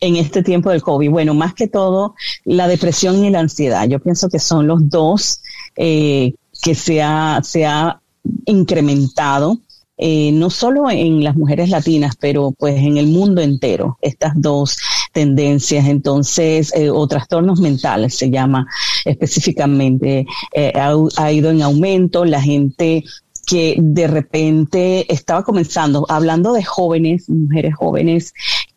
En 0.00 0.16
este 0.16 0.42
tiempo 0.42 0.70
del 0.70 0.82
COVID, 0.82 1.10
bueno, 1.10 1.34
más 1.34 1.54
que 1.54 1.68
todo 1.68 2.14
la 2.44 2.68
depresión 2.68 3.22
y 3.24 3.30
la 3.30 3.40
ansiedad. 3.40 3.86
Yo 3.86 3.98
pienso 3.98 4.28
que 4.30 4.38
son 4.38 4.66
los 4.66 4.88
dos 4.88 5.42
eh, 5.76 6.34
que 6.62 6.74
se 6.74 7.02
ha, 7.02 7.40
se 7.42 7.66
ha 7.66 8.00
incrementado. 8.46 9.58
Eh, 10.02 10.32
no 10.32 10.48
solo 10.48 10.90
en 10.90 11.22
las 11.22 11.36
mujeres 11.36 11.68
latinas, 11.68 12.16
pero 12.18 12.52
pues 12.52 12.78
en 12.78 12.96
el 12.96 13.08
mundo 13.08 13.42
entero, 13.42 13.98
estas 14.00 14.32
dos 14.34 14.78
tendencias, 15.12 15.86
entonces, 15.86 16.72
eh, 16.74 16.88
o 16.88 17.06
trastornos 17.06 17.60
mentales 17.60 18.16
se 18.16 18.30
llama 18.30 18.66
específicamente, 19.04 20.24
eh, 20.54 20.72
ha, 20.74 21.32
ido 21.32 21.50
en 21.50 21.60
aumento, 21.60 22.24
la 22.24 22.40
gente 22.40 23.04
que 23.46 23.76
de 23.78 24.06
repente 24.06 25.12
estaba 25.12 25.42
comenzando, 25.42 26.06
hablando 26.08 26.54
de 26.54 26.64
jóvenes, 26.64 27.28
mujeres 27.28 27.74
jóvenes, 27.74 28.32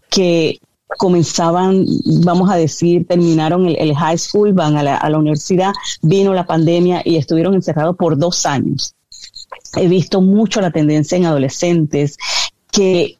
que 0.09 0.59
comenzaban, 0.97 1.85
vamos 2.25 2.51
a 2.51 2.57
decir, 2.57 3.07
terminaron 3.07 3.67
el, 3.67 3.95
high 3.95 4.17
school, 4.17 4.51
van 4.51 4.75
a 4.75 4.83
la, 4.83 5.17
universidad, 5.17 5.71
vino 6.01 6.33
la 6.33 6.45
pandemia 6.45 7.01
y 7.05 7.15
estuvieron 7.15 7.53
encerrados 7.53 7.95
por 7.95 8.17
dos 8.17 8.45
años. 8.45 8.93
He 9.75 9.87
visto 9.87 10.21
mucho 10.21 10.61
la 10.61 10.71
tendencia 10.71 11.17
en 11.17 11.25
adolescentes 11.25 12.17
que 12.71 13.19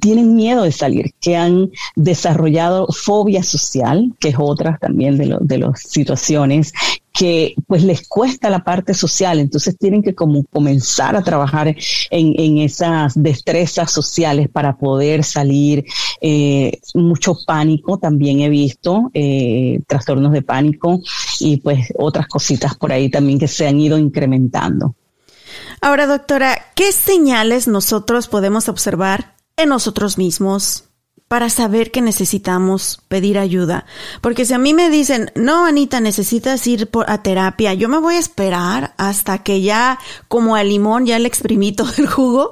tienen 0.00 0.34
miedo 0.34 0.62
de 0.62 0.72
salir, 0.72 1.12
que 1.20 1.36
han 1.36 1.70
desarrollado 1.96 2.86
fobia 2.88 3.42
social, 3.42 4.14
que 4.18 4.28
es 4.28 4.36
otra 4.38 4.78
también 4.80 5.18
de, 5.18 5.36
de 5.40 5.58
las 5.58 5.80
situaciones, 5.82 6.72
que 7.12 7.54
pues 7.66 7.84
les 7.84 8.08
cuesta 8.08 8.48
la 8.48 8.64
parte 8.64 8.94
social, 8.94 9.38
entonces 9.38 9.76
tienen 9.76 10.02
que 10.02 10.14
como 10.14 10.44
comenzar 10.44 11.14
a 11.14 11.22
trabajar 11.22 11.68
en, 11.68 11.76
en 12.10 12.58
esas 12.58 13.12
destrezas 13.14 13.90
sociales 13.90 14.48
para 14.48 14.76
poder 14.76 15.22
salir. 15.22 15.84
Eh, 16.20 16.80
mucho 16.94 17.36
pánico 17.46 17.98
también 17.98 18.40
he 18.40 18.48
visto, 18.48 19.10
eh, 19.12 19.80
trastornos 19.86 20.32
de 20.32 20.42
pánico 20.42 21.00
y 21.38 21.58
pues 21.58 21.92
otras 21.98 22.26
cositas 22.28 22.76
por 22.76 22.92
ahí 22.92 23.10
también 23.10 23.38
que 23.38 23.48
se 23.48 23.66
han 23.66 23.78
ido 23.78 23.98
incrementando. 23.98 24.94
Ahora, 25.80 26.06
doctora, 26.06 26.72
¿qué 26.74 26.92
señales 26.92 27.68
nosotros 27.68 28.28
podemos 28.28 28.68
observar 28.68 29.36
en 29.56 29.68
nosotros 29.68 30.18
mismos 30.18 30.84
para 31.32 31.48
saber 31.48 31.90
que 31.90 32.02
necesitamos 32.02 33.00
pedir 33.08 33.38
ayuda. 33.38 33.86
Porque 34.20 34.44
si 34.44 34.52
a 34.52 34.58
mí 34.58 34.74
me 34.74 34.90
dicen, 34.90 35.30
no, 35.34 35.64
Anita, 35.64 35.98
necesitas 35.98 36.66
ir 36.66 36.90
a 37.06 37.22
terapia, 37.22 37.72
yo 37.72 37.88
me 37.88 37.96
voy 37.96 38.16
a 38.16 38.18
esperar 38.18 38.92
hasta 38.98 39.38
que 39.38 39.62
ya, 39.62 39.98
como 40.28 40.56
al 40.56 40.68
limón, 40.68 41.06
ya 41.06 41.18
le 41.18 41.28
exprimí 41.28 41.72
todo 41.76 41.90
el 41.96 42.06
jugo, 42.06 42.50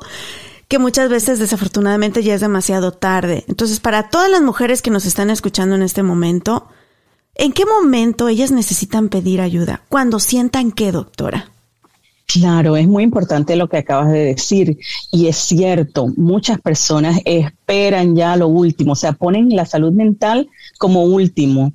que 0.67 0.79
muchas 0.79 1.11
veces 1.11 1.39
desafortunadamente 1.39 2.23
ya 2.23 2.35
es 2.35 2.41
demasiado 2.41 2.93
tarde. 2.93 3.45
Entonces, 3.49 3.81
para 3.81 4.09
todas 4.09 4.31
las 4.31 4.41
mujeres 4.41 4.81
que 4.81 4.91
nos 4.91 5.05
están 5.05 5.29
escuchando 5.29 5.75
en 5.75 5.83
este 5.83 6.03
momento, 6.03 6.67
¿en 7.35 7.53
qué 7.53 7.67
momento 7.67 8.29
ellas 8.29 8.51
necesitan 8.51 9.11
pedir 9.11 9.43
ayuda? 9.43 9.83
Cuando 9.91 10.19
sientan 10.21 10.73
que, 10.73 10.91
doctora. 10.91 11.51
Claro, 12.33 12.77
es 12.77 12.87
muy 12.87 13.03
importante 13.03 13.57
lo 13.57 13.69
que 13.69 13.79
acabas 13.79 14.13
de 14.13 14.27
decir 14.27 14.79
y 15.11 15.27
es 15.27 15.37
cierto, 15.37 16.07
muchas 16.17 16.61
personas 16.61 17.21
esperan 17.25 18.15
ya 18.15 18.37
lo 18.37 18.47
último, 18.47 18.93
o 18.93 18.97
sea, 18.97 19.13
ponen 19.15 19.49
la 19.57 19.67
salud 19.67 19.93
mental 19.93 20.49
como 20.79 21.03
último 21.03 21.73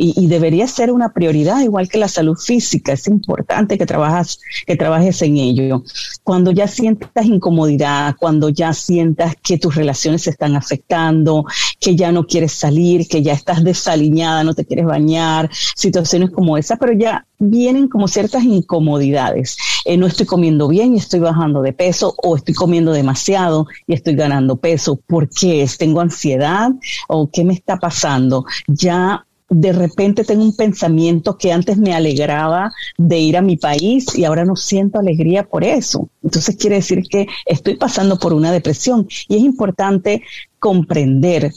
y, 0.00 0.28
debería 0.28 0.68
ser 0.68 0.92
una 0.92 1.12
prioridad, 1.12 1.60
igual 1.60 1.88
que 1.88 1.98
la 1.98 2.06
salud 2.06 2.36
física. 2.36 2.92
Es 2.92 3.08
importante 3.08 3.76
que, 3.76 3.84
trabajas, 3.84 4.38
que 4.64 4.76
trabajes 4.76 5.20
en 5.22 5.38
ello. 5.38 5.82
Cuando 6.22 6.52
ya 6.52 6.68
sientas 6.68 7.26
incomodidad, 7.26 8.14
cuando 8.16 8.48
ya 8.48 8.72
sientas 8.72 9.34
que 9.42 9.58
tus 9.58 9.74
relaciones 9.74 10.22
se 10.22 10.30
están 10.30 10.54
afectando, 10.54 11.44
que 11.80 11.96
ya 11.96 12.12
no 12.12 12.28
quieres 12.28 12.52
salir, 12.52 13.08
que 13.08 13.22
ya 13.22 13.32
estás 13.32 13.64
desaliñada, 13.64 14.44
no 14.44 14.54
te 14.54 14.64
quieres 14.64 14.86
bañar, 14.86 15.50
situaciones 15.74 16.30
como 16.30 16.56
esa, 16.56 16.76
pero 16.76 16.92
ya 16.92 17.26
vienen 17.40 17.88
como 17.88 18.06
ciertas 18.06 18.44
incomodidades. 18.44 19.56
Eh, 19.84 19.96
no 19.96 20.06
estoy 20.06 20.26
comiendo 20.26 20.68
bien 20.68 20.94
y 20.94 20.98
estoy 20.98 21.18
bajando 21.18 21.60
de 21.60 21.72
peso 21.72 22.14
o 22.22 22.36
estoy 22.36 22.54
comiendo 22.54 22.92
demasiado 22.92 23.66
y 23.88 23.94
estoy 23.94 24.14
ganando 24.14 24.56
peso. 24.56 25.00
¿Por 25.08 25.28
qué? 25.28 25.68
¿Tengo 25.76 26.00
ansiedad 26.00 26.70
o 27.08 27.28
qué 27.30 27.44
me 27.44 27.54
está 27.54 27.78
pasando? 27.78 28.44
Ya 28.68 29.24
de 29.50 29.72
repente 29.72 30.24
tengo 30.24 30.42
un 30.42 30.54
pensamiento 30.54 31.38
que 31.38 31.52
antes 31.52 31.78
me 31.78 31.94
alegraba 31.94 32.70
de 32.96 33.18
ir 33.18 33.36
a 33.36 33.42
mi 33.42 33.56
país 33.56 34.06
y 34.16 34.24
ahora 34.24 34.44
no 34.44 34.56
siento 34.56 34.98
alegría 34.98 35.44
por 35.44 35.64
eso. 35.64 36.08
Entonces 36.22 36.56
quiere 36.56 36.76
decir 36.76 37.02
que 37.08 37.26
estoy 37.46 37.76
pasando 37.76 38.18
por 38.18 38.32
una 38.32 38.52
depresión 38.52 39.08
y 39.28 39.36
es 39.36 39.42
importante 39.42 40.22
comprender 40.58 41.52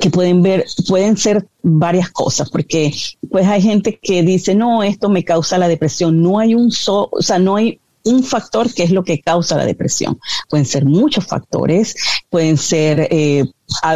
que 0.00 0.10
pueden 0.10 0.42
ver, 0.42 0.64
pueden 0.88 1.16
ser 1.16 1.48
varias 1.62 2.10
cosas, 2.10 2.50
porque 2.50 2.92
pues 3.30 3.46
hay 3.46 3.62
gente 3.62 3.98
que 4.00 4.22
dice, 4.22 4.54
no, 4.54 4.82
esto 4.82 5.08
me 5.08 5.24
causa 5.24 5.58
la 5.58 5.68
depresión. 5.68 6.22
No 6.22 6.38
hay 6.38 6.54
un 6.54 6.70
so, 6.70 7.08
o 7.10 7.22
sea, 7.22 7.38
no 7.38 7.56
hay 7.56 7.80
un 8.04 8.22
factor 8.24 8.72
que 8.72 8.82
es 8.82 8.90
lo 8.90 9.04
que 9.04 9.20
causa 9.20 9.56
la 9.56 9.66
depresión. 9.66 10.18
Pueden 10.48 10.66
ser 10.66 10.84
muchos 10.84 11.26
factores, 11.26 11.94
pueden 12.28 12.56
ser 12.56 13.08
eh, 13.10 13.44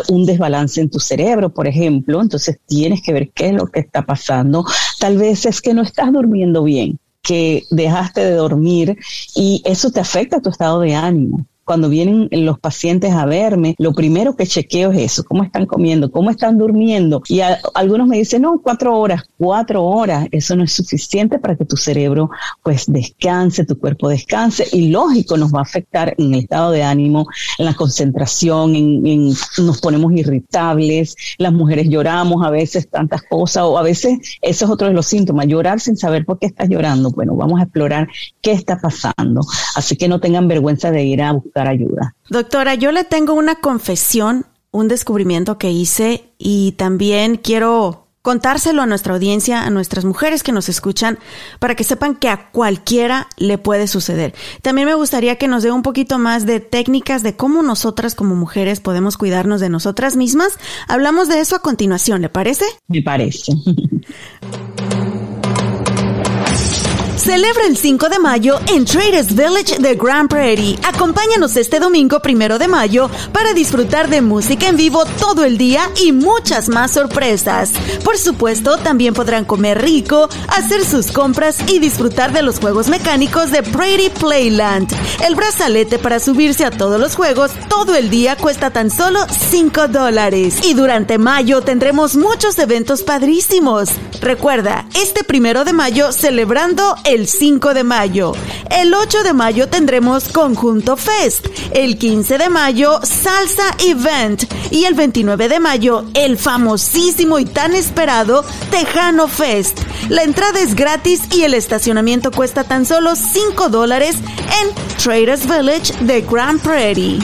un 0.09 0.27
desbalance 0.27 0.81
en 0.81 0.91
tu 0.91 1.01
cerebro, 1.01 1.53
por 1.53 1.67
ejemplo, 1.67 2.21
entonces 2.21 2.59
tienes 2.67 3.03
que 3.03 3.13
ver 3.13 3.31
qué 3.33 3.47
es 3.49 3.53
lo 3.53 3.67
que 3.67 3.81
está 3.81 4.03
pasando. 4.03 4.65
Tal 4.99 5.19
vez 5.19 5.47
es 5.47 5.61
que 5.61 5.75
no 5.75 5.83
estás 5.83 6.13
durmiendo 6.13 6.65
bien. 6.65 6.99
que 7.23 7.65
dejaste 7.71 8.21
de 8.23 8.33
dormir 8.33 8.99
y 9.35 9.63
eso 9.65 9.91
te 9.91 9.99
afecta 9.99 10.37
a 10.37 10.43
tu 10.43 10.51
estado 10.51 10.81
de 10.81 10.95
ánimo 10.95 11.47
cuando 11.65 11.89
vienen 11.89 12.29
los 12.31 12.59
pacientes 12.59 13.13
a 13.13 13.27
verme, 13.27 13.75
lo 13.79 13.93
primero 13.93 14.37
que 14.37 14.47
chequeo 14.47 14.93
es 14.93 15.13
eso, 15.13 15.25
cómo 15.25 15.43
están 15.43 15.67
comiendo, 15.67 16.11
cómo 16.11 16.31
están 16.31 16.59
durmiendo. 16.59 17.23
Y 17.29 17.41
algunos 17.75 18.07
me 18.07 18.19
dicen, 18.19 18.43
no, 18.43 18.61
cuatro 18.63 18.99
horas, 18.99 19.23
cuatro 19.39 19.85
horas, 19.85 20.29
eso 20.31 20.57
no 20.57 20.65
es 20.65 20.73
suficiente 20.73 21.39
para 21.39 21.57
que 21.57 21.65
tu 21.65 21.77
cerebro 21.77 22.31
pues 22.63 22.85
descanse, 22.87 23.65
tu 23.65 23.79
cuerpo 23.79 24.09
descanse 24.09 24.67
y 24.73 24.91
lógico 24.91 25.37
nos 25.37 25.55
va 25.55 25.61
a 25.61 25.63
afectar 25.63 26.15
en 26.19 26.35
el 26.35 26.41
estado 26.41 26.71
de 26.71 26.83
ánimo, 26.83 27.27
en 27.59 27.65
la 27.65 27.75
concentración, 27.75 28.75
en, 28.75 29.33
nos 29.59 29.81
ponemos 29.81 30.13
irritables, 30.13 31.17
las 31.39 31.53
mujeres 31.53 31.89
lloramos 31.89 32.45
a 32.45 32.51
veces 32.51 32.89
tantas 32.89 33.23
cosas 33.23 33.65
o 33.65 33.79
a 33.79 33.83
veces 33.83 34.19
eso 34.43 34.65
es 34.65 34.71
otro 34.71 34.89
de 34.89 34.95
los 34.95 35.07
síntomas, 35.07 35.47
llorar 35.47 35.81
sin 35.81 35.97
saber 35.97 36.25
por 36.25 36.39
qué 36.39 36.47
estás 36.47 36.69
llorando. 36.69 37.11
Bueno, 37.11 37.35
vamos 37.35 37.61
a 37.61 37.65
explorar 37.65 38.09
qué 38.41 38.53
está 38.53 38.79
pasando. 38.79 39.41
Así 39.77 39.97
que 39.97 40.09
no 40.09 40.21
tengan 40.21 40.49
vergüenza 40.49 40.91
de 40.91 41.05
ir 41.05 41.23
a 41.23 41.33
buscar 41.33 41.54
ayuda. 41.63 42.15
Doctora, 42.29 42.75
yo 42.75 42.93
le 42.93 43.05
tengo 43.05 43.35
una 43.35 43.57
confesión, 43.57 44.47
un 44.71 44.89
descubrimiento 44.89 45.59
que 45.59 45.71
hice 45.71 46.25
y 46.39 46.73
también 46.73 47.37
quiero 47.37 48.05
contárselo 48.25 48.81
a 48.81 48.87
nuestra 48.87 49.13
audiencia, 49.13 49.65
a 49.65 49.71
nuestras 49.71 50.07
mujeres 50.07 50.43
que 50.43 50.51
nos 50.51 50.71
escuchan, 50.71 51.19
para 51.59 51.75
que 51.75 51.85
sepan 51.85 52.17
que 52.17 52.31
a 52.31 52.51
cualquiera 52.53 53.29
le 53.37 53.59
puede 53.59 53.87
suceder. 53.87 54.33
También 54.63 54.89
me 54.89 54.95
gustaría 54.95 55.37
que 55.37 55.47
nos 55.47 55.63
dé 55.63 55.71
un 55.71 55.83
poquito 55.83 56.19
más 56.19 56.47
de 56.47 56.59
técnicas 56.59 57.23
de 57.23 57.37
cómo 57.37 57.63
nosotras 57.63 58.15
como 58.15 58.35
mujeres 58.35 58.81
podemos 58.81 59.19
cuidarnos 59.19 59.61
de 59.61 59.69
nosotras 59.69 60.17
mismas. 60.17 60.59
Hablamos 60.89 61.29
de 61.29 61.41
eso 61.41 61.55
a 61.55 61.59
continuación, 61.59 62.23
¿le 62.23 62.31
parece? 62.31 62.65
Me 62.89 63.03
parece. 63.03 63.53
Celebra 67.25 67.65
el 67.65 67.79
5 67.79 68.11
de 68.11 68.19
mayo 68.19 68.61
en 68.67 68.85
Traders 68.85 69.35
Village 69.35 69.79
de 69.79 69.95
Grand 69.95 70.29
Prairie. 70.29 70.79
Acompáñanos 70.83 71.57
este 71.57 71.81
domingo 71.81 72.21
primero 72.21 72.59
de 72.59 72.69
mayo 72.69 73.09
para 73.33 73.55
disfrutar 73.55 74.11
de 74.11 74.21
música 74.21 74.69
en 74.69 74.77
vivo 74.77 75.07
todo 75.19 75.43
el 75.43 75.57
día 75.57 75.91
y 76.05 76.13
muchas 76.13 76.69
más 76.69 76.91
sorpresas. 76.91 77.71
Por 78.05 78.19
supuesto, 78.19 78.77
también 78.77 79.15
podrán 79.15 79.47
comer 79.47 79.81
rico, 79.81 80.29
hacer 80.49 80.85
sus 80.85 81.13
compras 81.13 81.57
y 81.67 81.79
disfrutar 81.79 82.31
de 82.31 82.43
los 82.43 82.61
juegos 82.61 82.89
mecánicos 82.89 83.51
de 83.51 83.63
Prairie 83.63 84.11
Playland. 84.11 84.95
El 85.27 85.35
brazalete 85.35 85.99
para 85.99 86.21
subirse 86.21 86.67
a 86.67 86.71
todos 86.71 87.01
los 87.01 87.17
juegos 87.17 87.53
todo 87.71 87.95
el 87.95 88.11
día 88.11 88.37
cuesta 88.37 88.71
tan 88.71 88.91
solo 88.91 89.21
5 89.51 89.89
dólares. 89.89 90.59
Y 90.63 90.75
durante 90.75 91.17
mayo 91.17 91.63
tendremos 91.63 92.17
muchos 92.17 92.59
eventos 92.59 93.03
padrísimos. 93.03 93.89
Recuerda, 94.21 94.87
este 94.95 95.25
primero 95.25 95.65
de 95.65 95.73
mayo 95.73 96.13
celebrando 96.13 96.95
el 97.05 97.14
el 97.15 97.29
5 97.29 97.75
de 97.75 97.85
mayo. 97.85 98.33
El 98.71 98.93
8 98.93 99.23
de 99.23 99.33
mayo 99.33 99.69
tendremos 99.69 100.29
Conjunto 100.29 100.97
Fest. 100.97 101.47
El 101.71 101.97
15 101.97 102.39
de 102.39 102.49
mayo 102.49 102.99
Salsa 103.05 103.77
Event. 103.79 104.45
Y 104.73 104.85
el 104.85 104.95
29 104.95 105.49
de 105.49 105.61
mayo 105.61 106.05
el 106.15 106.37
famosísimo 106.37 107.39
y 107.39 107.45
tan 107.45 107.75
esperado 107.75 108.45
Tejano 108.71 109.29
Fest. 109.29 109.81
La 110.09 110.25
entrada 110.25 110.61
es 110.61 110.75
gratis 110.75 111.23
y 111.33 111.43
el 111.43 111.55
estacionamiento 111.55 112.33
cuesta 112.33 112.65
tan 112.65 112.85
solo 112.85 113.15
5 113.15 113.69
dólares 113.69 114.17
en 114.63 114.97
Traders 114.97 115.47
Village 115.47 115.95
de 116.05 116.21
Grand 116.23 116.61
Prairie. 116.61 117.21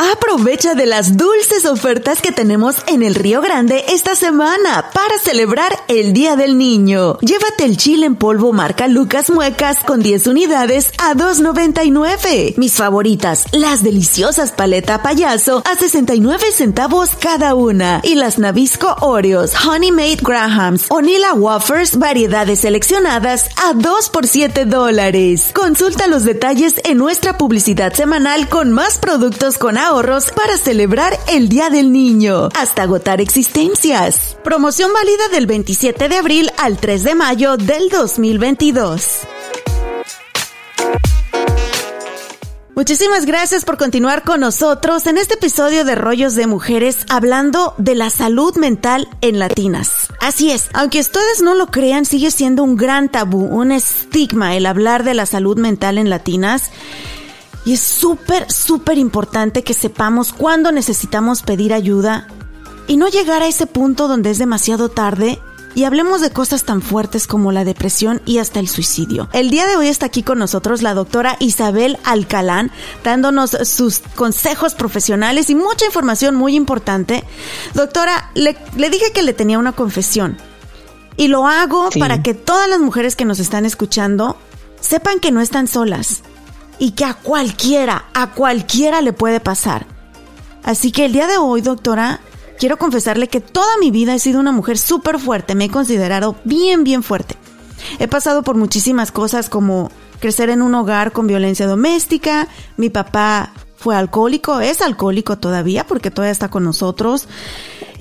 Aprovecha 0.00 0.74
de 0.74 0.86
las 0.86 1.18
dulces 1.18 1.66
ofertas 1.66 2.22
que 2.22 2.32
tenemos 2.32 2.76
en 2.86 3.02
el 3.02 3.14
Río 3.14 3.42
Grande 3.42 3.84
esta 3.88 4.16
semana 4.16 4.90
para 4.94 5.18
celebrar 5.18 5.78
el 5.88 6.14
Día 6.14 6.36
del 6.36 6.56
Niño. 6.56 7.18
Llévate 7.18 7.66
el 7.66 7.76
chile 7.76 8.06
en 8.06 8.16
polvo 8.16 8.54
marca 8.54 8.88
Lucas 8.88 9.28
Muecas 9.28 9.76
con 9.84 10.00
10 10.00 10.28
unidades 10.28 10.90
a 10.96 11.12
2.99. 11.14 12.56
Mis 12.56 12.76
favoritas, 12.76 13.44
las 13.52 13.82
deliciosas 13.82 14.52
paleta 14.52 15.02
payaso 15.02 15.62
a 15.70 15.76
69 15.76 16.46
centavos 16.50 17.10
cada 17.20 17.54
una. 17.54 18.00
Y 18.02 18.14
las 18.14 18.38
Nabisco 18.38 18.96
Oreos, 19.02 19.52
Honey 19.66 19.92
Made 19.92 20.20
Grahams, 20.22 20.86
Onila 20.88 21.34
Wafers, 21.34 21.98
variedades 21.98 22.60
seleccionadas 22.60 23.50
a 23.62 23.74
2 23.74 24.08
por 24.08 24.26
7 24.26 24.64
dólares. 24.64 25.50
Consulta 25.52 26.06
los 26.06 26.24
detalles 26.24 26.80
en 26.84 26.96
nuestra 26.96 27.36
publicidad 27.36 27.92
semanal 27.92 28.48
con 28.48 28.72
más 28.72 28.96
productos 28.96 29.58
con 29.58 29.76
agua 29.76 29.89
ahorros 29.90 30.30
para 30.30 30.56
celebrar 30.56 31.18
el 31.28 31.48
Día 31.48 31.68
del 31.68 31.90
Niño, 31.90 32.48
hasta 32.56 32.82
agotar 32.82 33.20
existencias. 33.20 34.36
Promoción 34.44 34.92
válida 34.92 35.28
del 35.32 35.48
27 35.48 36.08
de 36.08 36.16
abril 36.16 36.50
al 36.58 36.78
3 36.78 37.02
de 37.02 37.14
mayo 37.16 37.56
del 37.56 37.88
2022. 37.88 39.22
Muchísimas 42.76 43.26
gracias 43.26 43.64
por 43.64 43.78
continuar 43.78 44.22
con 44.22 44.40
nosotros 44.40 45.08
en 45.08 45.18
este 45.18 45.34
episodio 45.34 45.84
de 45.84 45.96
Rollos 45.96 46.36
de 46.36 46.46
Mujeres 46.46 47.04
hablando 47.10 47.74
de 47.76 47.96
la 47.96 48.10
salud 48.10 48.56
mental 48.56 49.08
en 49.22 49.40
latinas. 49.40 50.06
Así 50.20 50.52
es, 50.52 50.70
aunque 50.72 51.00
ustedes 51.00 51.42
no 51.42 51.56
lo 51.56 51.66
crean, 51.66 52.04
sigue 52.04 52.30
siendo 52.30 52.62
un 52.62 52.76
gran 52.76 53.08
tabú, 53.08 53.44
un 53.44 53.72
estigma 53.72 54.54
el 54.54 54.66
hablar 54.66 55.02
de 55.02 55.14
la 55.14 55.26
salud 55.26 55.58
mental 55.58 55.98
en 55.98 56.10
latinas. 56.10 56.70
Y 57.64 57.74
es 57.74 57.80
súper, 57.80 58.50
súper 58.50 58.98
importante 58.98 59.62
que 59.62 59.74
sepamos 59.74 60.32
cuándo 60.32 60.72
necesitamos 60.72 61.42
pedir 61.42 61.72
ayuda 61.72 62.26
y 62.86 62.96
no 62.96 63.08
llegar 63.08 63.42
a 63.42 63.46
ese 63.46 63.66
punto 63.66 64.08
donde 64.08 64.30
es 64.30 64.38
demasiado 64.38 64.88
tarde 64.88 65.38
y 65.74 65.84
hablemos 65.84 66.20
de 66.20 66.30
cosas 66.30 66.64
tan 66.64 66.82
fuertes 66.82 67.26
como 67.26 67.52
la 67.52 67.64
depresión 67.64 68.20
y 68.24 68.38
hasta 68.38 68.60
el 68.60 68.68
suicidio. 68.68 69.28
El 69.32 69.50
día 69.50 69.66
de 69.66 69.76
hoy 69.76 69.88
está 69.88 70.06
aquí 70.06 70.22
con 70.22 70.38
nosotros 70.38 70.82
la 70.82 70.94
doctora 70.94 71.36
Isabel 71.38 71.98
Alcalán, 72.04 72.70
dándonos 73.04 73.50
sus 73.64 74.00
consejos 74.14 74.74
profesionales 74.74 75.50
y 75.50 75.54
mucha 75.54 75.86
información 75.86 76.34
muy 76.34 76.56
importante. 76.56 77.24
Doctora, 77.74 78.30
le, 78.34 78.56
dije 78.76 79.12
que 79.12 79.22
le 79.22 79.32
tenía 79.32 79.58
una 79.58 79.72
confesión 79.72 80.36
y 81.16 81.28
lo 81.28 81.46
hago 81.46 81.90
para 81.98 82.22
que 82.22 82.34
todas 82.34 82.68
las 82.68 82.80
mujeres 82.80 83.14
que 83.14 83.24
nos 83.24 83.38
están 83.38 83.64
escuchando 83.64 84.36
sepan 84.80 85.20
que 85.20 85.30
no 85.30 85.40
están 85.40 85.68
solas 85.68 86.22
y 86.80 86.92
que 86.92 87.04
a 87.04 87.14
cualquiera, 87.14 88.06
a 88.14 88.32
cualquiera 88.32 89.02
le 89.02 89.12
puede 89.12 89.38
pasar. 89.38 89.86
Así 90.64 90.90
que 90.90 91.04
el 91.04 91.12
día 91.12 91.28
de 91.28 91.36
hoy, 91.36 91.60
doctora, 91.60 92.20
quiero 92.58 92.78
confesarle 92.78 93.28
que 93.28 93.40
toda 93.40 93.76
mi 93.78 93.90
vida 93.90 94.14
he 94.14 94.18
sido 94.18 94.40
una 94.40 94.50
mujer 94.50 94.78
súper 94.78 95.20
fuerte, 95.20 95.54
me 95.54 95.66
he 95.66 95.70
considerado 95.70 96.36
bien, 96.44 96.82
bien 96.82 97.02
fuerte. 97.02 97.36
He 97.98 98.08
pasado 98.08 98.42
por 98.42 98.56
muchísimas 98.56 99.12
cosas 99.12 99.48
como 99.48 99.90
crecer 100.20 100.48
en 100.48 100.62
un 100.62 100.74
hogar 100.74 101.12
con 101.12 101.26
violencia 101.26 101.66
doméstica, 101.66 102.48
mi 102.78 102.88
papá 102.88 103.52
fue 103.76 103.94
alcohólico, 103.94 104.60
es 104.60 104.80
alcohólico 104.80 105.38
todavía 105.38 105.86
porque 105.86 106.10
todavía 106.10 106.32
está 106.32 106.48
con 106.48 106.64
nosotros. 106.64 107.28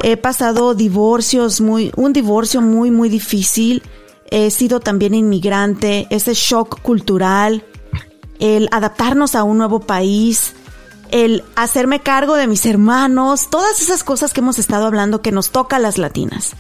He 0.02 0.16
pasado 0.16 0.74
divorcios 0.74 1.60
muy, 1.60 1.92
un 1.98 2.14
divorcio 2.14 2.62
muy, 2.62 2.92
muy 2.92 3.10
difícil. 3.10 3.84
He 4.32 4.52
sido 4.52 4.80
también 4.80 5.16
inmigrante, 5.16 6.08
ese 6.10 6.34
shock 6.34 6.82
cultural, 6.82 7.64
el 8.40 8.70
adaptarnos 8.72 9.36
a 9.36 9.44
un 9.44 9.58
nuevo 9.58 9.82
país, 9.82 10.54
el 11.12 11.44
hacerme 11.56 12.02
cargo 12.02 12.36
de 12.36 12.48
mis 12.48 12.66
hermanos, 12.66 13.50
todas 13.50 13.82
esas 13.82 14.04
cosas 14.04 14.34
que 14.34 14.40
hemos 14.40 14.60
estado 14.60 14.86
hablando 14.86 15.22
que 15.22 15.32
nos 15.32 15.52
toca 15.52 15.76
a 15.76 15.80
las 15.80 15.98
latinas. 15.98 16.56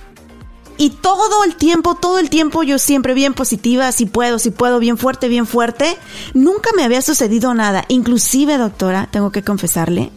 Y 0.77 0.91
todo 0.91 1.43
el 1.43 1.55
tiempo, 1.55 1.95
todo 1.95 2.19
el 2.19 2.29
tiempo 2.29 2.63
yo 2.63 2.79
siempre 2.79 3.13
bien 3.13 3.33
positiva, 3.33 3.91
si 3.91 4.05
puedo, 4.05 4.39
si 4.39 4.49
puedo, 4.49 4.79
bien 4.79 4.97
fuerte, 4.97 5.27
bien 5.27 5.45
fuerte. 5.45 5.97
Nunca 6.33 6.69
me 6.73 6.83
había 6.83 7.01
sucedido 7.01 7.53
nada. 7.53 7.83
Inclusive, 7.89 8.57
doctora, 8.57 9.09
tengo 9.11 9.29
que 9.29 9.43
confesarle 9.43 10.09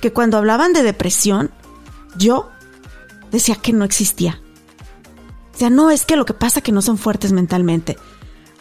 que 0.00 0.12
cuando 0.12 0.38
hablaban 0.38 0.72
de 0.72 0.84
depresión, 0.84 1.50
yo 2.16 2.50
decía 3.32 3.56
que 3.56 3.72
no 3.72 3.84
existía. 3.84 4.40
O 5.54 5.58
sea, 5.58 5.70
no 5.70 5.90
es 5.90 6.04
que 6.04 6.16
lo 6.16 6.24
que 6.24 6.34
pasa 6.34 6.60
es 6.60 6.64
que 6.64 6.70
no 6.70 6.82
son 6.82 6.98
fuertes 6.98 7.32
mentalmente. 7.32 7.96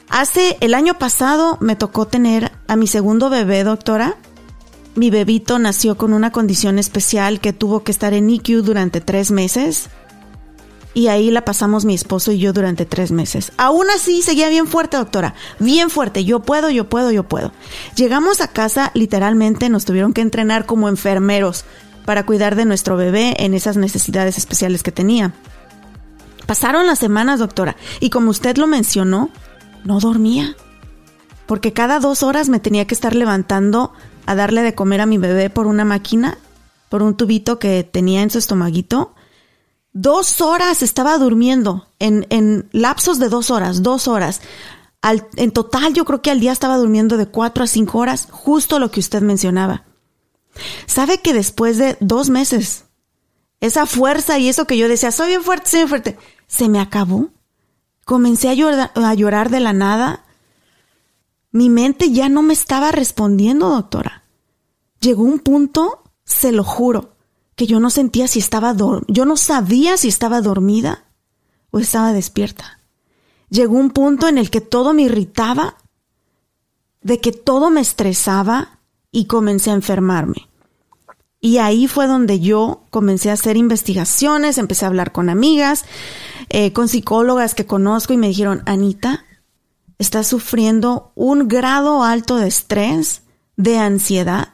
Hace 0.09 0.57
el 0.61 0.73
año 0.73 0.97
pasado 0.97 1.57
me 1.61 1.75
tocó 1.75 2.07
tener 2.07 2.51
a 2.67 2.75
mi 2.75 2.87
segundo 2.87 3.29
bebé, 3.29 3.63
doctora. 3.63 4.17
Mi 4.95 5.09
bebito 5.09 5.59
nació 5.59 5.97
con 5.97 6.13
una 6.13 6.31
condición 6.31 6.79
especial 6.79 7.39
que 7.39 7.53
tuvo 7.53 7.83
que 7.83 7.91
estar 7.91 8.13
en 8.13 8.29
IQ 8.29 8.63
durante 8.63 9.01
tres 9.01 9.31
meses. 9.31 9.89
Y 10.93 11.07
ahí 11.07 11.29
la 11.29 11.43
pasamos 11.43 11.83
mi 11.83 11.93
esposo 11.93 12.31
y 12.31 12.39
yo 12.39 12.53
durante 12.53 12.85
tres 12.85 13.11
meses. 13.11 13.51
Aún 13.57 13.89
así, 13.89 14.21
seguía 14.21 14.47
bien 14.47 14.67
fuerte, 14.67 14.95
doctora. 14.95 15.35
Bien 15.59 15.89
fuerte. 15.89 16.23
Yo 16.23 16.39
puedo, 16.39 16.69
yo 16.69 16.87
puedo, 16.87 17.11
yo 17.11 17.23
puedo. 17.23 17.51
Llegamos 17.97 18.39
a 18.39 18.47
casa, 18.47 18.91
literalmente 18.93 19.67
nos 19.67 19.83
tuvieron 19.83 20.13
que 20.13 20.21
entrenar 20.21 20.65
como 20.65 20.87
enfermeros 20.87 21.65
para 22.05 22.25
cuidar 22.25 22.55
de 22.55 22.63
nuestro 22.63 22.95
bebé 22.95 23.35
en 23.39 23.53
esas 23.53 23.75
necesidades 23.75 24.37
especiales 24.37 24.83
que 24.83 24.93
tenía. 24.93 25.33
Pasaron 26.45 26.87
las 26.87 26.99
semanas, 26.99 27.39
doctora. 27.39 27.75
Y 27.99 28.09
como 28.09 28.29
usted 28.29 28.55
lo 28.55 28.67
mencionó, 28.67 29.31
no 29.85 29.99
dormía. 29.99 30.57
Porque 31.45 31.71
cada 31.71 31.99
dos 31.99 32.23
horas 32.23 32.49
me 32.49 32.59
tenía 32.59 32.85
que 32.85 32.95
estar 32.95 33.15
levantando 33.15 33.93
a 34.25 34.35
darle 34.35 34.61
de 34.63 34.75
comer 34.75 34.99
a 34.99 35.05
mi 35.05 35.17
bebé 35.17 35.49
por 35.49 35.67
una 35.67 35.85
máquina, 35.85 36.37
por 36.89 37.03
un 37.03 37.15
tubito 37.15 37.59
que 37.59 37.83
tenía 37.83 38.21
en 38.23 38.31
su 38.31 38.39
estomaguito. 38.39 39.13
Dos 39.93 40.41
horas 40.41 40.81
estaba 40.81 41.17
durmiendo, 41.17 41.87
en, 41.99 42.25
en 42.29 42.67
lapsos 42.71 43.19
de 43.19 43.29
dos 43.29 43.51
horas, 43.51 43.83
dos 43.83 44.07
horas. 44.07 44.41
Al, 45.01 45.27
en 45.35 45.51
total 45.51 45.93
yo 45.93 46.03
creo 46.03 46.21
que 46.21 46.31
al 46.31 46.39
día 46.39 46.51
estaba 46.51 46.77
durmiendo 46.77 47.15
de 47.15 47.27
cuatro 47.27 47.63
a 47.63 47.67
cinco 47.67 47.99
horas, 47.99 48.27
justo 48.31 48.79
lo 48.79 48.91
que 48.91 48.99
usted 48.99 49.21
mencionaba. 49.21 49.85
¿Sabe 50.87 51.19
que 51.19 51.33
después 51.33 51.77
de 51.77 51.95
dos 51.99 52.29
meses, 52.29 52.85
esa 53.61 53.85
fuerza 53.85 54.39
y 54.39 54.49
eso 54.49 54.65
que 54.65 54.77
yo 54.77 54.87
decía, 54.87 55.11
soy 55.11 55.27
bien 55.29 55.43
fuerte, 55.43 55.69
soy 55.69 55.79
bien 55.79 55.89
fuerte, 55.89 56.17
se 56.47 56.69
me 56.69 56.79
acabó? 56.79 57.29
Comencé 58.05 58.49
a 58.49 58.53
llorar, 58.53 59.49
de 59.49 59.59
la 59.59 59.73
nada. 59.73 60.25
Mi 61.51 61.69
mente 61.69 62.11
ya 62.11 62.29
no 62.29 62.43
me 62.43 62.53
estaba 62.53 62.91
respondiendo, 62.91 63.69
doctora. 63.69 64.23
Llegó 64.99 65.23
un 65.23 65.39
punto, 65.39 66.03
se 66.23 66.51
lo 66.51 66.63
juro, 66.63 67.15
que 67.55 67.65
yo 67.65 67.79
no 67.79 67.89
sentía 67.89 68.27
si 68.27 68.37
estaba 68.39 68.75
yo 69.07 69.25
no 69.25 69.37
sabía 69.37 69.97
si 69.97 70.07
estaba 70.07 70.41
dormida 70.41 71.05
o 71.71 71.79
estaba 71.79 72.13
despierta. 72.13 72.79
Llegó 73.49 73.75
un 73.75 73.89
punto 73.89 74.27
en 74.27 74.37
el 74.37 74.51
que 74.51 74.61
todo 74.61 74.93
me 74.93 75.03
irritaba, 75.03 75.77
de 77.01 77.19
que 77.19 77.31
todo 77.31 77.71
me 77.71 77.81
estresaba 77.81 78.79
y 79.11 79.25
comencé 79.25 79.71
a 79.71 79.75
enfermarme. 79.75 80.47
Y 81.45 81.59
ahí 81.59 81.85
fue 81.85 82.07
donde 82.07 82.39
yo 82.39 82.81
comencé 82.89 83.29
a 83.29 83.33
hacer 83.33 83.55
investigaciones, 83.55 84.57
empecé 84.57 84.83
a 84.83 84.87
hablar 84.87 85.11
con 85.11 85.29
amigas, 85.29 85.85
eh, 86.49 86.73
con 86.73 86.87
psicólogas 86.87 87.53
que 87.53 87.67
conozco 87.67 88.13
y 88.13 88.17
me 88.17 88.29
dijeron, 88.29 88.63
Anita, 88.65 89.25
estás 89.99 90.25
sufriendo 90.25 91.11
un 91.13 91.47
grado 91.47 92.03
alto 92.03 92.37
de 92.37 92.47
estrés, 92.47 93.21
de 93.57 93.77
ansiedad 93.77 94.53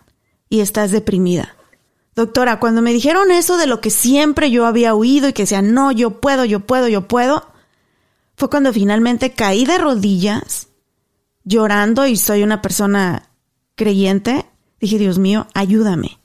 y 0.50 0.60
estás 0.60 0.92
deprimida. 0.92 1.56
Doctora, 2.14 2.60
cuando 2.60 2.82
me 2.82 2.92
dijeron 2.92 3.32
eso 3.32 3.56
de 3.56 3.68
lo 3.68 3.80
que 3.80 3.90
siempre 3.90 4.52
yo 4.52 4.66
había 4.66 4.94
oído 4.94 5.30
y 5.30 5.34
que 5.34 5.44
decía, 5.44 5.62
no, 5.62 5.94
yo 5.94 6.20
puedo, 6.20 6.44
yo 6.44 6.60
puedo, 6.60 6.90
yo 6.90 7.08
puedo, 7.08 7.48
fue 8.36 8.50
cuando 8.50 8.74
finalmente 8.74 9.32
caí 9.32 9.64
de 9.64 9.78
rodillas, 9.78 10.68
llorando 11.46 12.06
y 12.06 12.18
soy 12.18 12.44
una 12.44 12.62
persona 12.62 13.30
creyente. 13.76 14.46
Dije, 14.82 14.98
Dios 14.98 15.20
mío, 15.20 15.48
ayúdame. 15.54 16.21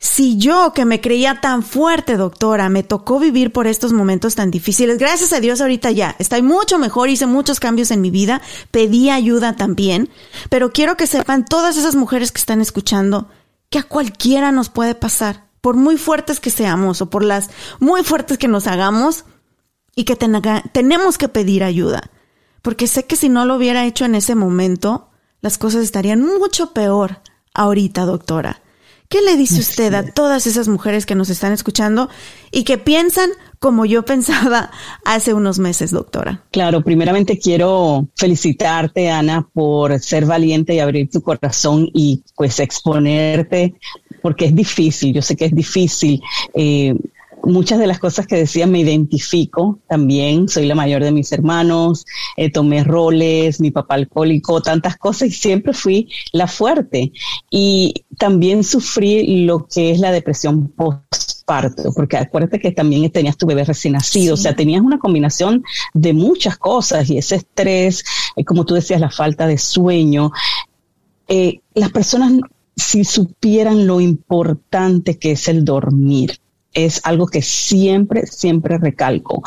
Si 0.00 0.38
yo, 0.38 0.72
que 0.72 0.84
me 0.84 1.00
creía 1.00 1.40
tan 1.40 1.64
fuerte, 1.64 2.16
doctora, 2.16 2.68
me 2.68 2.84
tocó 2.84 3.18
vivir 3.18 3.52
por 3.52 3.66
estos 3.66 3.92
momentos 3.92 4.36
tan 4.36 4.52
difíciles, 4.52 4.96
gracias 4.96 5.32
a 5.32 5.40
Dios 5.40 5.60
ahorita 5.60 5.90
ya, 5.90 6.14
estoy 6.20 6.40
mucho 6.40 6.78
mejor, 6.78 7.08
hice 7.08 7.26
muchos 7.26 7.58
cambios 7.58 7.90
en 7.90 8.00
mi 8.00 8.12
vida, 8.12 8.40
pedí 8.70 9.10
ayuda 9.10 9.56
también, 9.56 10.08
pero 10.50 10.72
quiero 10.72 10.96
que 10.96 11.08
sepan 11.08 11.44
todas 11.44 11.76
esas 11.76 11.96
mujeres 11.96 12.30
que 12.30 12.38
están 12.38 12.60
escuchando 12.60 13.28
que 13.70 13.80
a 13.80 13.82
cualquiera 13.82 14.52
nos 14.52 14.68
puede 14.68 14.94
pasar, 14.94 15.48
por 15.60 15.74
muy 15.74 15.96
fuertes 15.96 16.38
que 16.38 16.50
seamos 16.50 17.02
o 17.02 17.10
por 17.10 17.24
las 17.24 17.50
muy 17.80 18.04
fuertes 18.04 18.38
que 18.38 18.46
nos 18.46 18.68
hagamos 18.68 19.24
y 19.96 20.04
que 20.04 20.14
tenemos 20.14 21.18
que 21.18 21.28
pedir 21.28 21.64
ayuda, 21.64 22.08
porque 22.62 22.86
sé 22.86 23.04
que 23.04 23.16
si 23.16 23.28
no 23.28 23.44
lo 23.44 23.56
hubiera 23.56 23.84
hecho 23.84 24.04
en 24.04 24.14
ese 24.14 24.36
momento, 24.36 25.08
las 25.40 25.58
cosas 25.58 25.82
estarían 25.82 26.24
mucho 26.24 26.72
peor 26.72 27.20
ahorita, 27.52 28.04
doctora. 28.04 28.62
¿Qué 29.10 29.22
le 29.22 29.38
dice 29.38 29.60
usted 29.60 29.94
a 29.94 30.04
todas 30.04 30.46
esas 30.46 30.68
mujeres 30.68 31.06
que 31.06 31.14
nos 31.14 31.30
están 31.30 31.54
escuchando 31.54 32.10
y 32.50 32.64
que 32.64 32.76
piensan 32.76 33.30
como 33.58 33.86
yo 33.86 34.04
pensaba 34.04 34.70
hace 35.02 35.32
unos 35.32 35.58
meses, 35.58 35.92
doctora? 35.92 36.44
Claro, 36.50 36.82
primeramente 36.82 37.38
quiero 37.38 38.06
felicitarte, 38.16 39.08
Ana, 39.08 39.48
por 39.54 39.98
ser 39.98 40.26
valiente 40.26 40.74
y 40.74 40.80
abrir 40.80 41.08
tu 41.08 41.22
corazón 41.22 41.88
y 41.94 42.22
pues 42.36 42.60
exponerte, 42.60 43.76
porque 44.20 44.44
es 44.44 44.54
difícil, 44.54 45.14
yo 45.14 45.22
sé 45.22 45.36
que 45.36 45.46
es 45.46 45.54
difícil. 45.54 46.20
Eh, 46.52 46.94
muchas 47.44 47.78
de 47.78 47.86
las 47.86 47.98
cosas 47.98 48.26
que 48.26 48.36
decía 48.36 48.66
me 48.66 48.80
identifico 48.80 49.78
también. 49.88 50.48
Soy 50.48 50.66
la 50.66 50.74
mayor 50.74 51.02
de 51.02 51.12
mis 51.12 51.32
hermanos, 51.32 52.04
eh, 52.36 52.50
tomé 52.50 52.84
roles, 52.84 53.60
mi 53.60 53.70
papá 53.70 53.94
alcohólico, 53.94 54.60
tantas 54.62 54.96
cosas 54.96 55.28
y 55.28 55.32
siempre 55.32 55.72
fui 55.72 56.08
la 56.32 56.46
fuerte. 56.46 57.12
Y 57.50 57.94
también 58.18 58.64
sufrí 58.64 59.44
lo 59.44 59.66
que 59.66 59.90
es 59.90 60.00
la 60.00 60.12
depresión 60.12 60.68
postparto, 60.68 61.92
porque 61.94 62.16
acuérdate 62.16 62.60
que 62.60 62.72
también 62.72 63.10
tenías 63.10 63.36
tu 63.36 63.46
bebé 63.46 63.64
recién 63.64 63.94
nacido, 63.94 64.34
o 64.34 64.36
sea, 64.36 64.54
tenías 64.54 64.82
una 64.82 64.98
combinación 64.98 65.62
de 65.94 66.12
muchas 66.12 66.58
cosas 66.58 67.08
y 67.10 67.18
ese 67.18 67.36
estrés, 67.36 68.04
eh, 68.36 68.44
como 68.44 68.64
tú 68.64 68.74
decías, 68.74 69.00
la 69.00 69.10
falta 69.10 69.46
de 69.46 69.58
sueño. 69.58 70.30
Eh, 71.28 71.60
las 71.74 71.90
personas 71.90 72.32
si 72.78 73.04
supieran 73.04 73.86
lo 73.86 74.00
importante 74.00 75.18
que 75.18 75.32
es 75.32 75.48
el 75.48 75.64
dormir, 75.64 76.38
es 76.72 77.00
algo 77.04 77.26
que 77.26 77.42
siempre, 77.42 78.26
siempre 78.26 78.78
recalco. 78.78 79.42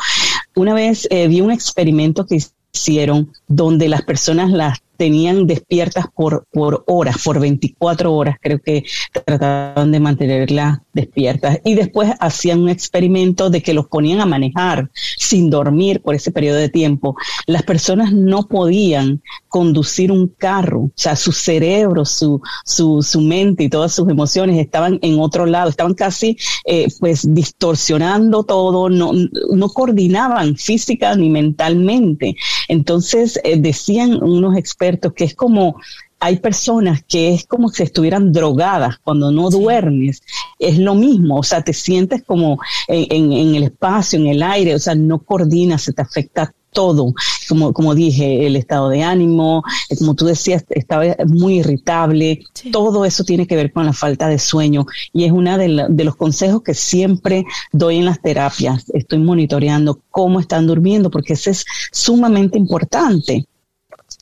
Una 0.54 0.74
vez 0.74 1.06
eh, 1.10 1.28
vi 1.28 1.40
un 1.40 1.50
experimento 1.50 2.26
que 2.26 2.38
hicieron 2.74 3.32
donde 3.48 3.88
las 3.88 4.02
personas 4.02 4.50
las 4.50 4.78
tenían 5.02 5.48
despiertas 5.48 6.06
por, 6.14 6.46
por 6.52 6.84
horas, 6.86 7.16
por 7.24 7.40
24 7.40 8.14
horas, 8.14 8.36
creo 8.40 8.60
que 8.60 8.84
trataban 9.26 9.90
de 9.90 9.98
mantenerlas 9.98 10.78
despiertas. 10.92 11.58
Y 11.64 11.74
después 11.74 12.12
hacían 12.20 12.60
un 12.60 12.68
experimento 12.68 13.50
de 13.50 13.64
que 13.64 13.74
los 13.74 13.88
ponían 13.88 14.20
a 14.20 14.26
manejar 14.26 14.92
sin 14.94 15.50
dormir 15.50 16.02
por 16.02 16.14
ese 16.14 16.30
periodo 16.30 16.58
de 16.58 16.68
tiempo. 16.68 17.16
Las 17.46 17.64
personas 17.64 18.12
no 18.12 18.46
podían 18.46 19.22
conducir 19.48 20.12
un 20.12 20.28
carro, 20.28 20.82
o 20.82 20.92
sea, 20.94 21.16
su 21.16 21.32
cerebro, 21.32 22.04
su, 22.04 22.40
su, 22.64 23.02
su 23.02 23.20
mente 23.20 23.64
y 23.64 23.68
todas 23.68 23.92
sus 23.92 24.08
emociones 24.08 24.58
estaban 24.60 25.00
en 25.02 25.18
otro 25.18 25.46
lado, 25.46 25.68
estaban 25.68 25.94
casi 25.94 26.36
eh, 26.64 26.86
pues 27.00 27.26
distorsionando 27.34 28.44
todo, 28.44 28.88
no, 28.88 29.12
no 29.52 29.68
coordinaban 29.68 30.56
física 30.56 31.16
ni 31.16 31.28
mentalmente. 31.28 32.36
Entonces 32.68 33.40
eh, 33.42 33.56
decían 33.58 34.22
unos 34.22 34.56
expertos, 34.56 34.91
que 34.98 35.24
es 35.24 35.34
como 35.34 35.76
hay 36.22 36.36
personas 36.36 37.02
que 37.02 37.34
es 37.34 37.46
como 37.46 37.68
si 37.68 37.82
estuvieran 37.82 38.32
drogadas 38.32 38.98
cuando 39.02 39.32
no 39.32 39.50
duermes. 39.50 40.22
Es 40.56 40.78
lo 40.78 40.94
mismo, 40.94 41.38
o 41.38 41.42
sea, 41.42 41.62
te 41.62 41.72
sientes 41.72 42.22
como 42.22 42.60
en, 42.86 43.32
el 43.32 43.64
espacio, 43.64 44.20
en 44.20 44.28
el 44.28 44.40
aire, 44.40 44.76
o 44.76 44.78
sea, 44.78 44.94
no 44.94 45.18
coordinas, 45.18 45.82
se 45.82 45.92
te 45.92 46.00
afecta 46.00 46.54
todo. 46.70 47.12
Como, 47.48 47.72
como 47.72 47.96
dije, 47.96 48.46
el 48.46 48.54
estado 48.54 48.88
de 48.88 49.02
ánimo, 49.02 49.64
eh, 49.90 49.96
como 49.96 50.14
tú 50.14 50.26
decías, 50.26 50.64
estaba 50.70 51.04
muy 51.26 51.58
irritable. 51.58 52.44
Todo 52.70 53.04
eso 53.04 53.24
tiene 53.24 53.48
que 53.48 53.56
ver 53.56 53.72
con 53.72 53.84
la 53.84 53.92
falta 53.92 54.28
de 54.28 54.38
sueño 54.38 54.86
y 55.12 55.24
es 55.24 55.32
uno 55.32 55.58
de, 55.58 55.86
de 55.88 56.04
los 56.04 56.14
consejos 56.14 56.62
que 56.62 56.74
siempre 56.74 57.44
doy 57.72 57.96
en 57.96 58.04
las 58.04 58.22
terapias. 58.22 58.84
Estoy 58.94 59.18
monitoreando 59.18 60.00
cómo 60.08 60.38
están 60.38 60.68
durmiendo 60.68 61.10
porque 61.10 61.32
eso 61.32 61.50
es 61.50 61.64
sumamente 61.90 62.58
importante. 62.58 63.48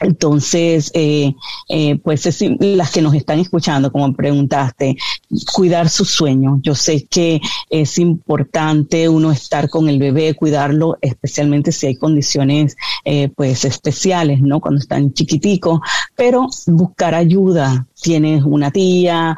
Entonces, 0.00 0.90
eh, 0.94 1.34
eh, 1.68 1.98
pues 2.02 2.24
es, 2.24 2.42
las 2.58 2.90
que 2.90 3.02
nos 3.02 3.14
están 3.14 3.38
escuchando, 3.38 3.92
como 3.92 4.12
preguntaste, 4.14 4.96
cuidar 5.54 5.90
su 5.90 6.06
sueño. 6.06 6.58
Yo 6.62 6.74
sé 6.74 7.06
que 7.06 7.40
es 7.68 7.98
importante 7.98 9.08
uno 9.08 9.30
estar 9.30 9.68
con 9.68 9.88
el 9.90 9.98
bebé, 9.98 10.34
cuidarlo, 10.34 10.96
especialmente 11.02 11.70
si 11.70 11.86
hay 11.86 11.96
condiciones 11.96 12.76
eh, 13.04 13.28
pues 13.36 13.64
especiales, 13.66 14.40
¿no? 14.40 14.60
Cuando 14.60 14.80
están 14.80 15.12
chiquiticos, 15.12 15.80
pero 16.16 16.48
buscar 16.66 17.14
ayuda. 17.14 17.86
Tienes 18.02 18.42
una 18.44 18.70
tía, 18.70 19.36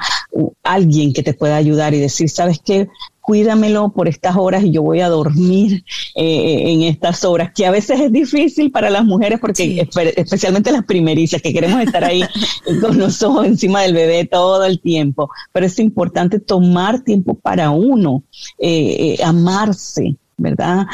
alguien 0.63 1.13
que 1.13 1.23
te 1.23 1.35
pueda 1.35 1.57
ayudar 1.57 1.95
y 1.95 2.01
decir, 2.01 2.29
¿sabes 2.29 2.61
qué? 2.65 2.89
cuídamelo 3.23 3.93
por 3.93 4.09
estas 4.09 4.37
horas 4.37 4.65
y 4.65 4.73
yo 4.73 4.83
voy 4.83 5.01
a 5.01 5.09
dormir 5.09 5.85
eh, 6.17 6.73
en 6.73 6.83
estas 6.83 7.25
horas, 7.25 7.53
que 7.55 7.65
a 7.65 7.71
veces 7.71 8.01
es 8.01 8.13
difícil 8.13 8.71
para 8.71 8.91
las 8.91 9.05
mujeres 9.05 9.39
porque 9.41 9.89
especialmente 10.17 10.73
las 10.73 10.85
primerizas 10.85 11.41
que 11.41 11.53
queremos 11.53 11.81
estar 11.81 12.05
ahí 12.05 12.23
con 12.81 12.99
los 12.99 13.23
ojos 13.23 13.47
encima 13.47 13.83
del 13.83 13.95
bebé 13.95 14.27
todo 14.27 14.65
el 14.65 14.81
tiempo, 14.81 15.31
pero 15.53 15.67
es 15.67 15.79
importante 15.79 16.41
tomar 16.41 17.03
tiempo 17.03 17.35
para 17.35 17.71
uno, 17.71 18.25
eh, 18.59 19.17
eh, 19.19 19.25
amarse, 19.25 20.17
¿verdad? 20.43 20.87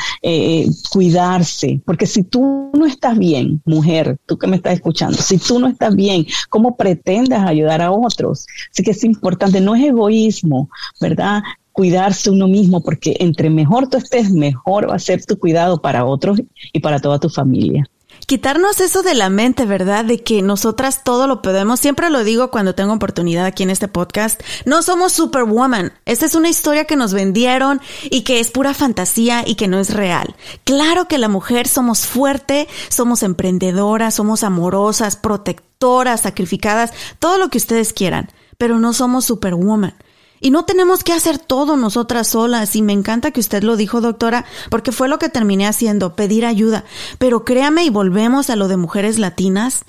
cuidarse, 0.93 1.81
porque 1.85 2.07
si 2.07 2.23
tú 2.23 2.71
no 2.75 2.87
estás 2.87 3.19
bien, 3.19 3.61
mujer, 3.65 4.19
tú 4.27 4.39
que 4.39 4.47
me 4.47 4.57
estás 4.57 4.75
escuchando, 4.75 5.19
si 5.19 5.39
tú 5.39 5.59
no 5.59 5.69
estás 5.69 5.95
bien, 5.97 6.27
¿cómo 6.49 6.77
pretendas 6.77 7.47
ayudar 7.47 7.83
a 7.83 7.91
otros? 7.91 8.47
Así 8.71 8.83
que 8.83 8.93
es 8.93 9.05
importante, 9.05 9.61
no 9.61 9.75
es 9.75 9.85
egoísmo, 9.85 10.69
¿verdad? 11.01 11.43
cuidarse 11.79 12.29
uno 12.29 12.49
mismo, 12.49 12.81
porque 12.81 13.17
entre 13.21 13.51
mejor 13.51 13.89
tú 13.89 13.99
estés, 13.99 14.33
mejor 14.33 14.91
va 14.91 14.97
a 14.97 14.99
ser 14.99 15.25
tu 15.25 15.39
cuidado 15.39 15.81
para 15.81 16.05
otros 16.05 16.43
y 16.73 16.81
para 16.81 16.99
toda 16.99 17.21
tu 17.21 17.29
familia. 17.29 17.89
Quitarnos 18.29 18.83
eso 18.83 19.03
de 19.03 19.15
la 19.15 19.31
mente, 19.31 19.65
¿verdad? 19.65 20.05
De 20.05 20.23
que 20.23 20.43
nosotras 20.43 21.03
todo 21.03 21.27
lo 21.27 21.41
podemos. 21.41 21.81
Siempre 21.81 22.11
lo 22.11 22.25
digo 22.25 22.51
cuando 22.51 22.75
tengo 22.75 22.93
oportunidad 22.93 23.47
aquí 23.47 23.63
en 23.63 23.71
este 23.71 23.89
podcast. 23.89 24.43
No 24.67 24.83
somos 24.83 25.15
superwoman. 25.15 25.95
Esta 26.05 26.27
es 26.27 26.35
una 26.35 26.51
historia 26.51 26.85
que 26.85 26.95
nos 26.95 27.15
vendieron 27.15 27.81
y 28.11 28.25
que 28.25 28.39
es 28.39 28.51
pura 28.51 28.75
fantasía 28.75 29.45
y 29.47 29.55
que 29.55 29.67
no 29.67 29.81
es 29.81 29.95
real. 29.95 30.37
Claro 30.65 31.09
que 31.09 31.17
la 31.17 31.31
mujer 31.31 31.69
somos 31.69 32.01
fuerte, 32.01 32.69
somos 32.91 33.23
emprendedoras, 33.23 34.17
somos 34.17 34.45
amorosas, 34.45 35.17
protectoras, 35.17 36.21
sacrificadas, 36.21 36.93
todo 37.21 37.39
lo 37.39 37.49
que 37.49 37.57
ustedes 37.57 37.95
quieran, 37.95 38.31
pero 38.59 38.79
no 38.79 38.93
somos 38.93 39.25
superwoman. 39.25 39.95
Y 40.41 40.51
no 40.51 40.65
tenemos 40.65 41.05
que 41.05 41.13
hacer 41.13 41.39
todo 41.39 41.77
nosotras 41.77 42.29
solas. 42.29 42.77
Y 42.77 42.83
me 42.83 42.93
encanta 42.93 43.31
que 43.31 43.41
usted 43.41 43.63
lo 43.63 43.77
dijo, 43.77 44.01
doctora, 44.01 44.45
porque 44.71 44.93
fue 44.93 45.09
lo 45.09 45.19
que 45.19 45.29
terminé 45.29 45.67
haciendo, 45.67 46.15
pedir 46.15 46.47
ayuda. 46.47 46.85
Pero 47.19 47.45
créame 47.45 47.85
y 47.85 47.91
volvemos 47.91 48.51
a 48.51 48.57
lo 48.57 48.69
de 48.69 48.77
mujeres 48.77 49.19
latinas. 49.19 49.85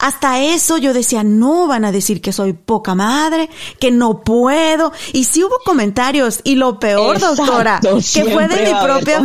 Hasta 0.00 0.38
eso 0.38 0.78
yo 0.78 0.94
decía, 0.94 1.24
no 1.24 1.66
van 1.66 1.84
a 1.84 1.90
decir 1.90 2.20
que 2.20 2.32
soy 2.32 2.52
poca 2.52 2.94
madre, 2.94 3.50
que 3.80 3.90
no 3.90 4.22
puedo. 4.22 4.92
Y 5.12 5.24
sí 5.24 5.42
hubo 5.42 5.58
comentarios. 5.64 6.38
Y 6.44 6.54
lo 6.54 6.78
peor, 6.78 7.18
doctora, 7.18 7.80
que 7.80 8.24
fue 8.26 8.46
de 8.46 8.72
mi 8.72 8.80
propia, 8.80 9.22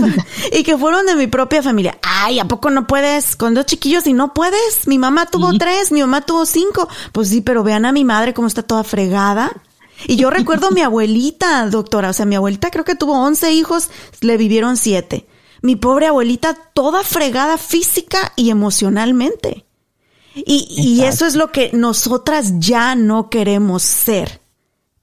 y 0.51 0.63
que 0.63 0.75
fueron 0.75 1.05
de 1.05 1.15
mi 1.15 1.27
propia 1.27 1.61
familia. 1.61 1.99
Ay, 2.01 2.39
¿a 2.39 2.45
poco 2.45 2.71
no 2.71 2.87
puedes 2.87 3.35
con 3.35 3.53
dos 3.53 3.67
chiquillos 3.67 4.07
y 4.07 4.13
no 4.13 4.33
puedes? 4.33 4.87
Mi 4.87 4.97
mamá 4.97 5.27
tuvo 5.27 5.55
tres, 5.59 5.91
mi 5.91 6.01
mamá 6.01 6.21
tuvo 6.21 6.43
cinco. 6.47 6.89
Pues 7.11 7.29
sí, 7.29 7.41
pero 7.41 7.61
vean 7.61 7.85
a 7.85 7.91
mi 7.91 8.03
madre 8.03 8.33
cómo 8.33 8.47
está 8.47 8.63
toda 8.63 8.83
fregada. 8.83 9.51
Y 10.07 10.15
yo 10.15 10.29
recuerdo 10.29 10.67
a 10.67 10.71
mi 10.71 10.81
abuelita, 10.81 11.67
doctora, 11.69 12.09
o 12.09 12.13
sea, 12.13 12.25
mi 12.25 12.35
abuelita 12.35 12.69
creo 12.71 12.85
que 12.85 12.95
tuvo 12.95 13.13
11 13.19 13.53
hijos, 13.53 13.89
le 14.21 14.37
vivieron 14.37 14.77
siete. 14.77 15.25
Mi 15.61 15.75
pobre 15.75 16.07
abuelita 16.07 16.55
toda 16.73 17.03
fregada 17.03 17.57
física 17.57 18.33
y 18.35 18.49
emocionalmente. 18.49 19.65
Y, 20.35 20.67
y 20.69 21.03
eso 21.05 21.25
es 21.25 21.35
lo 21.35 21.51
que 21.51 21.71
nosotras 21.73 22.59
ya 22.59 22.95
no 22.95 23.29
queremos 23.29 23.83
ser. 23.83 24.42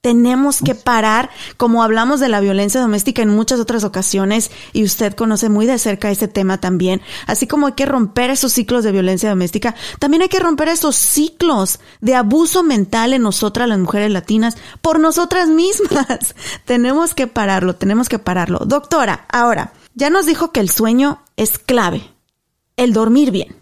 Tenemos 0.03 0.61
que 0.65 0.75
parar, 0.75 1.29
como 1.59 1.83
hablamos 1.83 2.21
de 2.21 2.31
la 2.31 2.41
violencia 2.41 2.81
doméstica 2.81 3.21
en 3.21 3.29
muchas 3.29 3.61
otras 3.61 3.85
ocasiones, 3.85 4.51
y 4.73 4.83
usted 4.83 5.15
conoce 5.15 5.51
muy 5.51 5.67
de 5.67 5.79
cerca 5.79 6.11
ese 6.11 6.27
tema 6.27 6.59
también, 6.59 7.03
así 7.27 7.47
como 7.47 7.67
hay 7.67 7.75
que 7.75 7.85
romper 7.85 8.31
esos 8.31 8.55
ciclos 8.55 8.83
de 8.83 8.93
violencia 8.93 9.29
doméstica, 9.29 9.75
también 9.99 10.23
hay 10.23 10.31
que 10.31 10.39
romper 10.39 10.69
esos 10.69 10.97
ciclos 10.97 11.81
de 12.01 12.15
abuso 12.15 12.63
mental 12.63 13.13
en 13.13 13.21
nosotras 13.21 13.69
las 13.69 13.79
mujeres 13.79 14.11
latinas 14.11 14.57
por 14.81 15.01
nosotras 15.01 15.49
mismas. 15.49 16.35
tenemos 16.65 17.13
que 17.13 17.27
pararlo, 17.27 17.77
tenemos 17.77 18.09
que 18.09 18.19
pararlo. 18.19 18.61
Doctora, 18.61 19.27
ahora, 19.31 19.75
ya 19.95 20.09
nos 20.09 20.25
dijo 20.25 20.51
que 20.51 20.61
el 20.61 20.71
sueño 20.71 21.23
es 21.37 21.59
clave, 21.59 22.11
el 22.79 22.95
dormir 22.95 23.33
bien. 23.33 23.55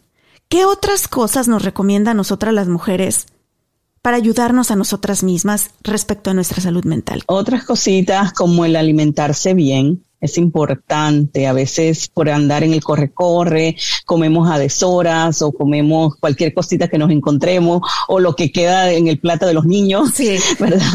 ¿Qué 0.48 0.64
otras 0.64 1.08
cosas 1.08 1.48
nos 1.48 1.64
recomienda 1.64 2.12
a 2.12 2.14
nosotras 2.14 2.54
las 2.54 2.68
mujeres 2.68 3.26
para 4.08 4.16
ayudarnos 4.16 4.70
a 4.70 4.74
nosotras 4.74 5.22
mismas 5.22 5.68
respecto 5.82 6.30
a 6.30 6.32
nuestra 6.32 6.62
salud 6.62 6.82
mental. 6.86 7.24
Otras 7.26 7.64
cositas 7.64 8.32
como 8.32 8.64
el 8.64 8.74
alimentarse 8.74 9.52
bien, 9.52 10.02
es 10.18 10.38
importante. 10.38 11.46
A 11.46 11.52
veces 11.52 12.08
por 12.08 12.30
andar 12.30 12.64
en 12.64 12.72
el 12.72 12.82
corre-corre, 12.82 13.76
comemos 14.06 14.50
a 14.50 14.58
deshoras 14.58 15.42
o 15.42 15.52
comemos 15.52 16.16
cualquier 16.16 16.54
cosita 16.54 16.88
que 16.88 16.96
nos 16.96 17.10
encontremos 17.10 17.82
o 18.08 18.18
lo 18.18 18.34
que 18.34 18.50
queda 18.50 18.90
en 18.92 19.08
el 19.08 19.18
plato 19.18 19.46
de 19.46 19.52
los 19.52 19.66
niños, 19.66 20.14
¿verdad? 20.58 20.88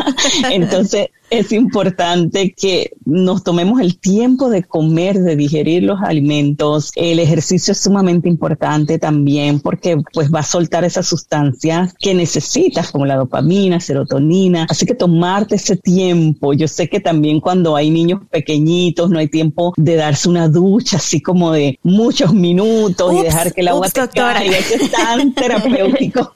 Entonces 0.50 1.10
es 1.40 1.52
importante 1.52 2.54
que 2.56 2.92
nos 3.06 3.44
tomemos 3.44 3.82
el 3.82 3.98
tiempo 3.98 4.50
de 4.50 4.64
comer, 4.64 5.20
de 5.20 5.36
digerir 5.36 5.84
los 5.84 6.00
alimentos. 6.02 6.92
El 6.96 7.20
ejercicio 7.20 7.72
es 7.72 7.80
sumamente 7.80 8.30
importante 8.30 9.00
también 9.00 9.60
porque 9.60 9.98
pues 10.14 10.32
va 10.32 10.40
a 10.40 10.44
soltar 10.44 10.84
esas 10.84 11.08
sustancias 11.08 11.96
que 12.00 12.14
necesitas 12.14 12.92
como 12.92 13.06
la 13.06 13.16
dopamina, 13.16 13.80
serotonina. 13.80 14.68
Así 14.70 14.86
que 14.86 14.94
tomarte 14.94 15.56
ese 15.56 15.76
tiempo. 15.76 16.54
Yo 16.54 16.68
sé 16.68 16.88
que 16.88 17.00
también 17.00 17.40
cuando 17.40 17.76
hay 17.76 17.90
niños 17.90 18.22
pequeñitos 18.30 19.10
no 19.10 19.18
hay 19.18 19.28
tiempo 19.28 19.74
de 19.76 19.96
darse 19.96 20.30
una 20.30 20.48
ducha 20.48 20.98
así 20.98 21.20
como 21.20 21.52
de 21.52 21.80
muchos 21.82 22.32
minutos 22.34 23.14
y 23.14 23.24
dejar 23.24 23.54
que 23.54 23.62
el 23.62 23.70
agua 23.70 23.90
te 23.90 24.08
caiga. 24.08 24.58
es 24.58 24.92
tan 24.92 25.34
terapéutico. 25.34 26.36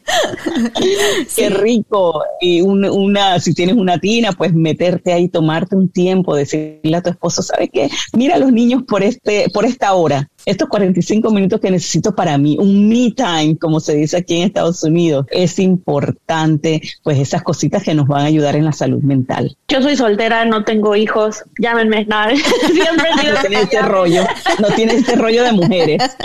Qué 1.36 1.50
rico. 1.50 2.24
Y 2.41 2.62
una, 2.62 3.39
si 3.39 3.54
tienes 3.54 3.76
una 3.76 4.00
tina, 4.00 4.32
pues 4.32 4.54
meterte 4.88 5.13
ahí, 5.13 5.27
tomarte 5.27 5.75
un 5.75 5.89
tiempo, 5.89 6.35
decirle 6.35 6.95
a 6.95 7.01
tu 7.01 7.09
esposo, 7.09 7.41
¿sabe 7.41 7.69
qué? 7.69 7.89
Mira 8.13 8.35
a 8.35 8.39
los 8.39 8.51
niños 8.51 8.83
por 8.88 9.03
este, 9.03 9.47
por 9.53 9.65
esta 9.65 9.93
hora 9.93 10.29
estos 10.47 10.69
45 10.69 11.29
minutos 11.31 11.59
que 11.59 11.69
necesito 11.69 12.15
para 12.15 12.38
mí, 12.38 12.55
un 12.57 12.88
me 12.88 13.11
time, 13.11 13.57
como 13.59 13.81
se 13.81 13.95
dice 13.95 14.15
aquí 14.15 14.38
en 14.38 14.47
Estados 14.47 14.81
Unidos, 14.81 15.25
es 15.29 15.59
importante, 15.59 16.81
pues 17.03 17.19
esas 17.19 17.43
cositas 17.43 17.83
que 17.83 17.93
nos 17.93 18.07
van 18.07 18.21
a 18.21 18.27
ayudar 18.27 18.55
en 18.55 18.63
la 18.63 18.71
salud 18.71 19.03
mental. 19.03 19.57
Yo 19.67 19.81
soy 19.81 19.97
soltera, 19.97 20.45
no 20.45 20.63
tengo 20.63 20.95
hijos, 20.95 21.43
llámenme, 21.59 22.05
nada, 22.05 22.33
siempre 22.35 23.09
no 23.13 23.41
tiene 23.41 23.61
este 23.61 23.81
rollo, 23.81 24.23
no 24.61 24.69
tiene 24.69 24.93
este 24.93 25.17
rollo 25.17 25.43
de 25.43 25.51
mujeres. 25.51 26.01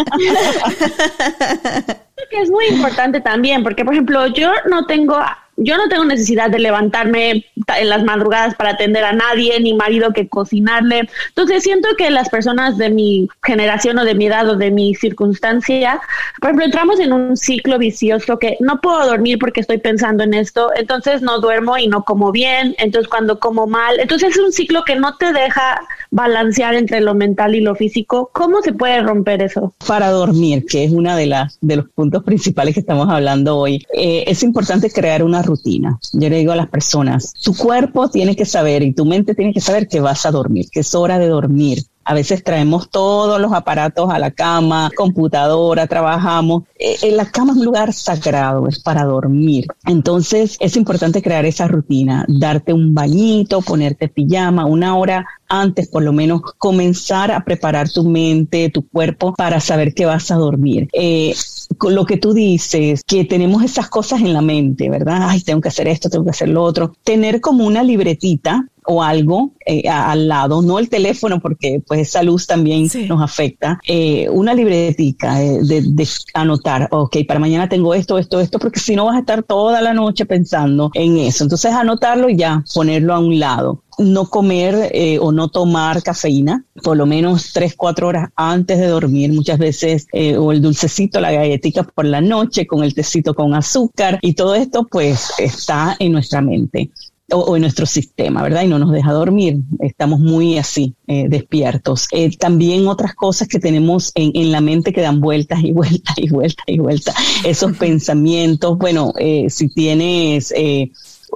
es 2.40 2.50
muy 2.50 2.66
importante 2.66 3.20
también, 3.20 3.62
porque 3.62 3.84
por 3.84 3.94
ejemplo, 3.94 4.26
yo 4.28 4.50
no 4.68 4.86
tengo 4.86 5.18
yo 5.56 5.76
no 5.76 5.88
tengo 5.88 6.04
necesidad 6.04 6.50
de 6.50 6.58
levantarme 6.58 7.30
en 7.30 7.88
las 7.88 8.04
madrugadas 8.04 8.54
para 8.54 8.70
atender 8.70 9.04
a 9.04 9.12
nadie, 9.12 9.60
ni 9.60 9.74
marido 9.74 10.12
que 10.12 10.28
cocinarle. 10.28 11.08
Entonces 11.28 11.62
siento 11.62 11.88
que 11.96 12.10
las 12.10 12.28
personas 12.30 12.78
de 12.78 12.90
mi 12.90 13.28
generación 13.42 13.98
o 13.98 14.04
de 14.04 14.14
mi 14.14 14.26
edad 14.26 14.48
o 14.48 14.56
de 14.56 14.70
mi 14.70 14.94
circunstancia, 14.94 16.00
por 16.40 16.50
ejemplo, 16.50 16.64
entramos 16.64 17.00
en 17.00 17.12
un 17.12 17.36
ciclo 17.36 17.78
vicioso 17.78 18.38
que 18.38 18.56
no 18.60 18.80
puedo 18.80 19.06
dormir 19.06 19.38
porque 19.38 19.60
estoy 19.60 19.78
pensando 19.78 20.24
en 20.24 20.34
esto, 20.34 20.70
entonces 20.74 21.22
no 21.22 21.38
duermo 21.40 21.76
y 21.76 21.86
no 21.86 22.04
como 22.04 22.32
bien, 22.32 22.74
entonces 22.78 23.08
cuando 23.08 23.38
como 23.38 23.66
mal, 23.66 24.00
entonces 24.00 24.30
es 24.30 24.42
un 24.42 24.52
ciclo 24.52 24.84
que 24.84 24.96
no 24.96 25.16
te 25.16 25.32
deja 25.32 25.80
balancear 26.10 26.74
entre 26.74 27.00
lo 27.00 27.14
mental 27.14 27.54
y 27.54 27.60
lo 27.60 27.74
físico. 27.74 28.30
¿Cómo 28.32 28.62
se 28.62 28.72
puede 28.72 29.02
romper 29.02 29.42
eso? 29.42 29.74
Para 29.86 30.10
dormir, 30.10 30.64
que 30.66 30.84
es 30.84 30.92
una 30.92 31.16
de 31.16 31.26
las 31.26 31.58
de 31.60 31.76
los 31.76 31.88
puntos 31.90 32.21
principales 32.22 32.74
que 32.74 32.80
estamos 32.80 33.08
hablando 33.08 33.58
hoy, 33.58 33.84
eh, 33.94 34.24
es 34.26 34.42
importante 34.42 34.90
crear 34.90 35.22
una 35.22 35.42
rutina. 35.42 35.98
Yo 36.12 36.28
le 36.28 36.38
digo 36.38 36.52
a 36.52 36.56
las 36.56 36.68
personas, 36.68 37.32
tu 37.42 37.54
cuerpo 37.54 38.08
tiene 38.08 38.36
que 38.36 38.44
saber 38.44 38.82
y 38.82 38.92
tu 38.92 39.04
mente 39.04 39.34
tiene 39.34 39.52
que 39.52 39.60
saber 39.60 39.88
que 39.88 40.00
vas 40.00 40.26
a 40.26 40.30
dormir, 40.30 40.66
que 40.70 40.80
es 40.80 40.94
hora 40.94 41.18
de 41.18 41.28
dormir. 41.28 41.84
A 42.04 42.14
veces 42.14 42.42
traemos 42.42 42.90
todos 42.90 43.40
los 43.40 43.52
aparatos 43.52 44.10
a 44.10 44.18
la 44.18 44.32
cama, 44.32 44.90
computadora, 44.96 45.86
trabajamos. 45.86 46.64
Eh, 46.76 46.96
en 47.02 47.16
la 47.16 47.30
cama 47.30 47.52
es 47.52 47.58
un 47.58 47.64
lugar 47.64 47.92
sagrado, 47.92 48.66
es 48.66 48.80
para 48.80 49.04
dormir. 49.04 49.66
Entonces 49.86 50.56
es 50.58 50.76
importante 50.76 51.22
crear 51.22 51.44
esa 51.44 51.68
rutina, 51.68 52.24
darte 52.28 52.72
un 52.72 52.92
bañito, 52.92 53.62
ponerte 53.62 54.08
pijama, 54.08 54.66
una 54.66 54.96
hora 54.96 55.26
antes 55.52 55.86
por 55.88 56.02
lo 56.02 56.12
menos 56.12 56.40
comenzar 56.56 57.30
a 57.30 57.44
preparar 57.44 57.90
tu 57.90 58.04
mente, 58.04 58.70
tu 58.70 58.88
cuerpo 58.88 59.34
para 59.34 59.60
saber 59.60 59.92
que 59.92 60.06
vas 60.06 60.30
a 60.30 60.36
dormir. 60.36 60.88
Eh, 60.94 61.34
con 61.76 61.94
lo 61.94 62.06
que 62.06 62.16
tú 62.16 62.32
dices, 62.32 63.02
que 63.06 63.24
tenemos 63.24 63.62
esas 63.62 63.88
cosas 63.88 64.20
en 64.20 64.32
la 64.32 64.40
mente, 64.40 64.88
¿verdad? 64.88 65.28
Ay, 65.28 65.40
tengo 65.40 65.60
que 65.60 65.68
hacer 65.68 65.88
esto, 65.88 66.08
tengo 66.08 66.24
que 66.24 66.30
hacer 66.30 66.48
lo 66.48 66.62
otro. 66.62 66.94
Tener 67.04 67.40
como 67.40 67.66
una 67.66 67.82
libretita 67.82 68.66
o 68.84 69.02
algo 69.02 69.52
eh, 69.64 69.88
al 69.88 70.26
lado, 70.26 70.60
no 70.60 70.78
el 70.78 70.88
teléfono 70.88 71.40
porque 71.40 71.80
pues 71.86 72.00
esa 72.00 72.22
luz 72.22 72.48
también 72.48 72.88
nos 73.06 73.22
afecta, 73.22 73.78
eh, 73.86 74.28
una 74.28 74.54
libretica 74.54 75.38
de, 75.38 75.82
de, 75.82 76.08
anotar, 76.34 76.88
ok, 76.90 77.18
para 77.28 77.38
mañana 77.38 77.68
tengo 77.68 77.94
esto, 77.94 78.18
esto, 78.18 78.40
esto, 78.40 78.58
porque 78.58 78.80
si 78.80 78.96
no 78.96 79.04
vas 79.04 79.16
a 79.16 79.20
estar 79.20 79.44
toda 79.44 79.80
la 79.80 79.94
noche 79.94 80.26
pensando 80.26 80.90
en 80.94 81.16
eso. 81.18 81.44
Entonces 81.44 81.72
anotarlo 81.72 82.28
y 82.28 82.36
ya, 82.36 82.64
ponerlo 82.74 83.14
a 83.14 83.20
un 83.20 83.38
lado 83.38 83.82
no 83.98 84.26
comer 84.26 84.90
eh, 84.92 85.18
o 85.18 85.32
no 85.32 85.48
tomar 85.48 86.02
cafeína 86.02 86.64
por 86.82 86.96
lo 86.96 87.06
menos 87.06 87.52
tres, 87.52 87.74
cuatro 87.76 88.08
horas 88.08 88.30
antes 88.34 88.78
de 88.78 88.86
dormir, 88.86 89.32
muchas 89.32 89.58
veces, 89.58 90.06
eh, 90.12 90.36
o 90.36 90.52
el 90.52 90.60
dulcecito, 90.60 91.20
la 91.20 91.30
galletita 91.30 91.84
por 91.84 92.04
la 92.04 92.20
noche, 92.20 92.66
con 92.66 92.82
el 92.82 92.94
tecito 92.94 93.34
con 93.34 93.54
azúcar, 93.54 94.18
y 94.22 94.34
todo 94.34 94.54
esto 94.54 94.86
pues 94.90 95.32
está 95.38 95.96
en 95.98 96.12
nuestra 96.12 96.40
mente. 96.40 96.90
O, 97.34 97.56
en 97.56 97.62
nuestro 97.62 97.86
sistema, 97.86 98.42
¿verdad? 98.42 98.64
Y 98.64 98.68
no 98.68 98.78
nos 98.78 98.92
deja 98.92 99.10
dormir. 99.10 99.60
Estamos 99.78 100.20
muy 100.20 100.58
así, 100.58 100.94
eh, 101.06 101.28
despiertos. 101.30 102.06
también 102.38 102.86
otras 102.86 103.14
cosas 103.14 103.48
que 103.48 103.58
tenemos 103.58 104.12
en, 104.14 104.32
en, 104.34 104.52
la 104.52 104.60
mente 104.60 104.92
que 104.92 105.00
dan 105.00 105.18
vueltas 105.18 105.60
y 105.64 105.72
vueltas 105.72 106.14
y 106.18 106.28
vueltas 106.28 106.64
y 106.66 106.78
vueltas. 106.78 107.14
Esos 107.42 107.74
pensamientos, 107.78 108.76
bueno, 108.76 109.14
si 109.48 109.68
tienes 109.68 110.52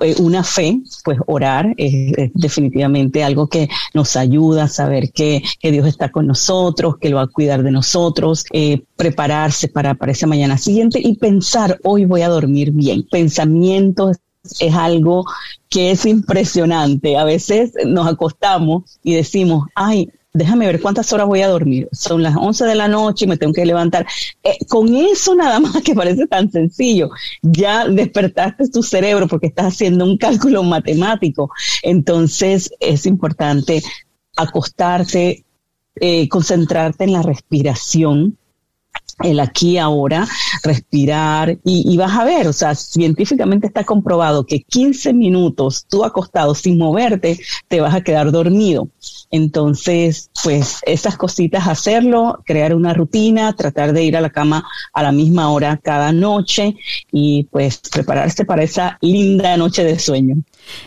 eh, 0.01 0.15
una 0.19 0.45
fe, 0.45 0.81
pues 1.05 1.19
orar 1.27 1.75
es, 1.77 2.31
definitivamente 2.35 3.25
algo 3.25 3.49
que 3.49 3.69
nos 3.95 4.17
ayuda 4.17 4.65
a 4.65 4.69
saber 4.69 5.13
que, 5.13 5.43
Dios 5.63 5.87
está 5.87 6.11
con 6.11 6.27
nosotros, 6.27 6.97
que 6.99 7.09
lo 7.09 7.17
va 7.17 7.23
a 7.23 7.27
cuidar 7.27 7.63
de 7.63 7.71
nosotros, 7.71 8.45
eh, 8.53 8.83
prepararse 8.97 9.69
para, 9.69 9.95
para 9.95 10.13
esa 10.13 10.27
mañana 10.27 10.59
siguiente 10.59 11.01
y 11.03 11.17
pensar, 11.17 11.79
hoy 11.83 12.05
voy 12.05 12.23
a 12.23 12.29
dormir 12.29 12.71
bien. 12.71 13.07
Pensamientos 13.11 14.17
es 14.61 14.75
algo 14.75 15.25
que 15.69 15.91
es 15.91 16.07
impresionante. 16.07 17.17
A 17.17 17.25
veces 17.25 17.73
nos 17.85 18.07
acostamos 18.07 18.99
y 19.03 19.15
decimos, 19.15 19.67
ay, 19.75 20.11
déjame 20.37 20.67
ver 20.67 20.81
cuántas 20.81 21.13
horas 21.13 21.27
voy 21.27 21.41
a 21.43 21.49
dormir. 21.49 21.89
Son 21.93 22.23
las 22.23 22.37
11 22.37 22.65
de 22.67 22.75
la 22.75 22.89
noche 22.89 23.25
y 23.25 23.29
me 23.29 23.37
tengo 23.37 23.53
que 23.53 23.65
levantar. 23.65 24.07
Eh, 24.43 24.59
con 24.69 24.95
eso 24.95 25.35
nada 25.35 25.59
más 25.61 25.83
que 25.85 25.95
parece 25.95 26.27
tan 26.27 26.51
sencillo, 26.51 27.11
ya 27.43 27.89
despertaste 27.89 28.69
tu 28.69 28.83
cerebro 28.83 29.27
porque 29.27 29.47
estás 29.47 29.75
haciendo 29.75 30.05
un 30.05 30.19
cálculo 30.19 30.63
matemático. 30.63 31.51
Entonces 31.83 32.71
es 32.81 33.07
importante 33.07 33.83
acostarte, 34.37 35.45
eh, 35.97 36.29
concentrarte 36.29 37.05
en 37.05 37.13
la 37.13 37.23
respiración, 37.23 38.37
el 39.23 39.41
aquí 39.41 39.79
ahora, 39.79 40.27
respirar 40.63 41.59
y, 41.65 41.97
vas 41.97 42.17
a 42.17 42.25
ver, 42.25 42.49
o 42.49 42.53
sea, 42.53 42.75
científicamente 42.75 43.67
está 43.67 43.85
comprobado 43.85 44.45
que 44.45 44.61
15 44.61 45.15
minutos 45.15 45.87
tú 45.89 46.05
acostado 46.05 46.55
sin 46.55 46.77
moverte 46.77 47.39
te 47.69 47.81
vas 47.81 47.95
a 47.95 48.03
quedar 48.03 48.31
dormido. 48.31 48.89
Entonces, 49.31 50.31
pues 50.45 50.81
esas 50.83 51.17
cositas, 51.17 51.67
hacerlo, 51.67 52.43
crear 52.45 52.75
una 52.75 52.93
rutina, 52.93 53.55
tratar 53.55 53.93
de 53.93 54.05
ir 54.05 54.17
a 54.17 54.21
la 54.21 54.31
cama 54.31 54.65
a 54.93 55.03
la 55.03 55.13
misma 55.13 55.51
hora 55.51 55.81
cada 55.83 56.13
noche 56.13 56.77
y 57.11 57.45
pues 57.45 57.81
prepararse 57.91 58.45
para 58.45 58.63
esa 58.63 58.99
linda 59.01 59.57
noche 59.57 59.85
de 59.85 59.99
sueño. 59.99 60.37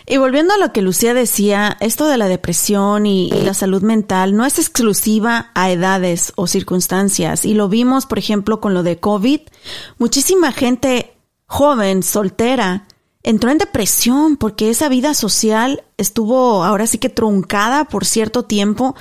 Y 0.06 0.16
volviendo 0.18 0.54
a 0.54 0.58
lo 0.58 0.72
que 0.72 0.82
Lucía 0.82 1.14
decía, 1.14 1.76
esto 1.80 2.06
de 2.06 2.18
la 2.18 2.28
depresión 2.28 3.06
y, 3.06 3.30
la 3.30 3.54
salud 3.54 3.82
mental 3.82 4.36
no 4.36 4.44
es 4.44 4.58
exclusiva 4.58 5.50
a 5.54 5.70
edades 5.70 6.32
o 6.36 6.46
circunstancias. 6.46 7.44
Y 7.44 7.54
lo 7.54 7.68
vimos, 7.68 8.06
por 8.06 8.18
ejemplo, 8.18 8.60
con 8.60 8.74
lo 8.74 8.82
de 8.82 8.98
COVID. 8.98 9.40
Muchísima 9.98 10.52
gente 10.52 11.14
joven, 11.46 12.02
soltera, 12.02 12.86
entró 13.22 13.50
en 13.50 13.58
depresión 13.58 14.36
porque 14.36 14.70
esa 14.70 14.88
vida 14.88 15.14
social 15.14 15.84
estuvo 15.96 16.64
ahora 16.64 16.86
sí 16.86 16.98
que 16.98 17.08
truncada 17.08 17.84
por 17.84 18.04
cierto 18.04 18.44
tiempo 18.44 18.94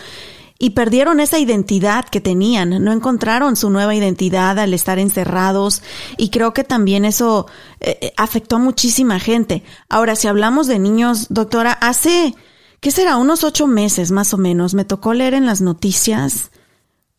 y 0.62 0.72
perdieron 0.72 1.22
esa 1.22 1.40
identidad 1.40 2.04
que 2.10 2.20
tenían, 2.20 2.84
no 2.84 2.92
encontraron 2.92 3.56
su 3.56 3.70
nueva 3.70 3.96
identidad 3.96 4.60
al 4.60 4.74
estar 4.74 5.00
encerrados 5.00 5.82
y 6.18 6.30
creo 6.30 6.54
que 6.54 6.66
también 6.66 7.06
eso 7.06 7.48
eh, 7.80 7.98
eh, 8.02 8.14
afectó 8.18 8.58
a 8.58 8.60
muchísima 8.60 9.22
gente. 9.22 9.64
Ahora, 9.88 10.18
si 10.18 10.28
hablamos 10.28 10.68
de 10.68 10.78
niños, 10.78 11.28
doctora, 11.30 11.72
hace, 11.72 12.36
¿qué 12.82 12.92
será? 12.92 13.16
Unos 13.16 13.46
ocho 13.46 13.68
meses 13.68 14.12
más 14.12 14.34
o 14.34 14.38
menos, 14.38 14.74
me 14.74 14.84
tocó 14.84 15.14
leer 15.14 15.34
en 15.34 15.46
las 15.46 15.62
noticias 15.62 16.52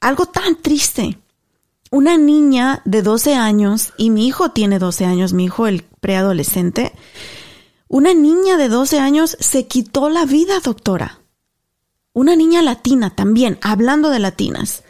algo 0.00 0.26
tan 0.26 0.56
triste. 0.60 1.18
Una 1.90 2.18
niña 2.18 2.82
de 2.84 3.02
12 3.02 3.34
años, 3.34 3.94
y 3.96 4.10
mi 4.10 4.26
hijo 4.26 4.50
tiene 4.50 4.78
12 4.78 5.06
años, 5.06 5.32
mi 5.32 5.46
hijo 5.46 5.66
el 5.66 5.82
preadolescente, 5.82 6.92
una 7.88 8.12
niña 8.12 8.58
de 8.58 8.68
12 8.68 9.00
años 9.00 9.36
se 9.40 9.66
quitó 9.66 10.10
la 10.10 10.26
vida, 10.26 10.60
doctora 10.60 11.19
una 12.12 12.36
niña 12.36 12.62
latina 12.62 13.10
también, 13.10 13.58
hablando 13.62 14.10
de 14.10 14.18
latinas. 14.18 14.82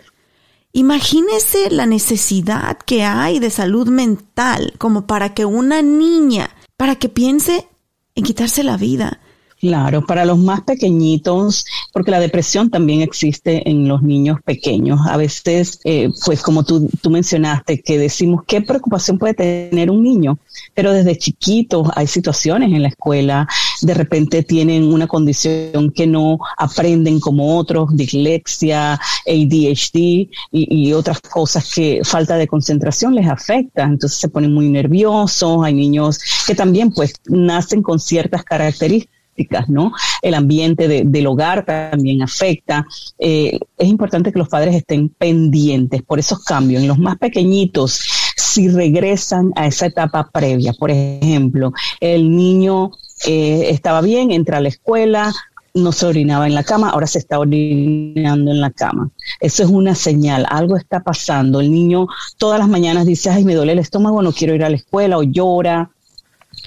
Imagínese 0.72 1.70
la 1.70 1.86
necesidad 1.86 2.78
que 2.78 3.02
hay 3.02 3.40
de 3.40 3.50
salud 3.50 3.88
mental 3.88 4.74
como 4.78 5.06
para 5.06 5.34
que 5.34 5.44
una 5.44 5.82
niña, 5.82 6.50
para 6.76 6.96
que 6.96 7.08
piense 7.08 7.66
en 8.14 8.24
quitarse 8.24 8.62
la 8.62 8.76
vida. 8.76 9.20
Claro, 9.60 10.06
para 10.06 10.24
los 10.24 10.38
más 10.38 10.62
pequeñitos, 10.62 11.66
porque 11.92 12.10
la 12.10 12.18
depresión 12.18 12.70
también 12.70 13.02
existe 13.02 13.68
en 13.68 13.86
los 13.86 14.02
niños 14.02 14.38
pequeños. 14.42 15.00
A 15.06 15.18
veces, 15.18 15.80
eh, 15.84 16.08
pues 16.24 16.40
como 16.40 16.64
tú, 16.64 16.88
tú 17.02 17.10
mencionaste, 17.10 17.82
que 17.82 17.98
decimos, 17.98 18.40
¿qué 18.46 18.62
preocupación 18.62 19.18
puede 19.18 19.34
tener 19.34 19.90
un 19.90 20.02
niño? 20.02 20.38
Pero 20.72 20.94
desde 20.94 21.18
chiquitos 21.18 21.88
hay 21.94 22.06
situaciones 22.06 22.72
en 22.72 22.80
la 22.80 22.88
escuela, 22.88 23.46
de 23.82 23.92
repente 23.92 24.42
tienen 24.44 24.90
una 24.90 25.06
condición 25.06 25.90
que 25.94 26.06
no 26.06 26.38
aprenden 26.56 27.20
como 27.20 27.58
otros, 27.58 27.94
dislexia, 27.94 28.94
ADHD 28.94 29.94
y, 29.94 30.30
y 30.52 30.92
otras 30.94 31.20
cosas 31.20 31.70
que 31.70 32.00
falta 32.02 32.38
de 32.38 32.48
concentración 32.48 33.14
les 33.14 33.28
afecta. 33.28 33.82
Entonces 33.82 34.18
se 34.18 34.28
ponen 34.30 34.54
muy 34.54 34.70
nerviosos, 34.70 35.62
hay 35.62 35.74
niños 35.74 36.18
que 36.46 36.54
también 36.54 36.92
pues 36.92 37.12
nacen 37.26 37.82
con 37.82 38.00
ciertas 38.00 38.42
características 38.42 39.19
¿no? 39.68 39.92
El 40.22 40.34
ambiente 40.34 41.04
del 41.04 41.26
hogar 41.26 41.64
también 41.64 42.22
afecta. 42.22 42.86
Eh, 43.18 43.58
es 43.78 43.88
importante 43.88 44.32
que 44.32 44.38
los 44.38 44.48
padres 44.48 44.74
estén 44.74 45.08
pendientes 45.08 46.02
por 46.02 46.18
esos 46.18 46.44
cambios. 46.44 46.82
En 46.82 46.88
los 46.88 46.98
más 46.98 47.18
pequeñitos, 47.18 48.00
si 48.36 48.68
regresan 48.68 49.52
a 49.56 49.66
esa 49.66 49.86
etapa 49.86 50.28
previa, 50.32 50.72
por 50.72 50.90
ejemplo, 50.90 51.72
el 52.00 52.34
niño 52.34 52.90
eh, 53.26 53.66
estaba 53.70 54.00
bien, 54.00 54.30
entra 54.30 54.58
a 54.58 54.60
la 54.60 54.68
escuela, 54.68 55.32
no 55.72 55.92
se 55.92 56.06
orinaba 56.06 56.46
en 56.46 56.54
la 56.54 56.64
cama, 56.64 56.90
ahora 56.90 57.06
se 57.06 57.20
está 57.20 57.38
orinando 57.38 58.50
en 58.50 58.60
la 58.60 58.70
cama. 58.70 59.10
Eso 59.40 59.62
es 59.62 59.70
una 59.70 59.94
señal, 59.94 60.46
algo 60.48 60.76
está 60.76 61.00
pasando. 61.00 61.60
El 61.60 61.70
niño 61.70 62.06
todas 62.38 62.58
las 62.58 62.68
mañanas 62.68 63.06
dice, 63.06 63.30
ay, 63.30 63.44
me 63.44 63.54
duele 63.54 63.72
el 63.72 63.78
estómago, 63.78 64.20
no 64.20 64.32
quiero 64.32 64.54
ir 64.54 64.64
a 64.64 64.70
la 64.70 64.76
escuela 64.76 65.16
o 65.18 65.22
llora 65.22 65.90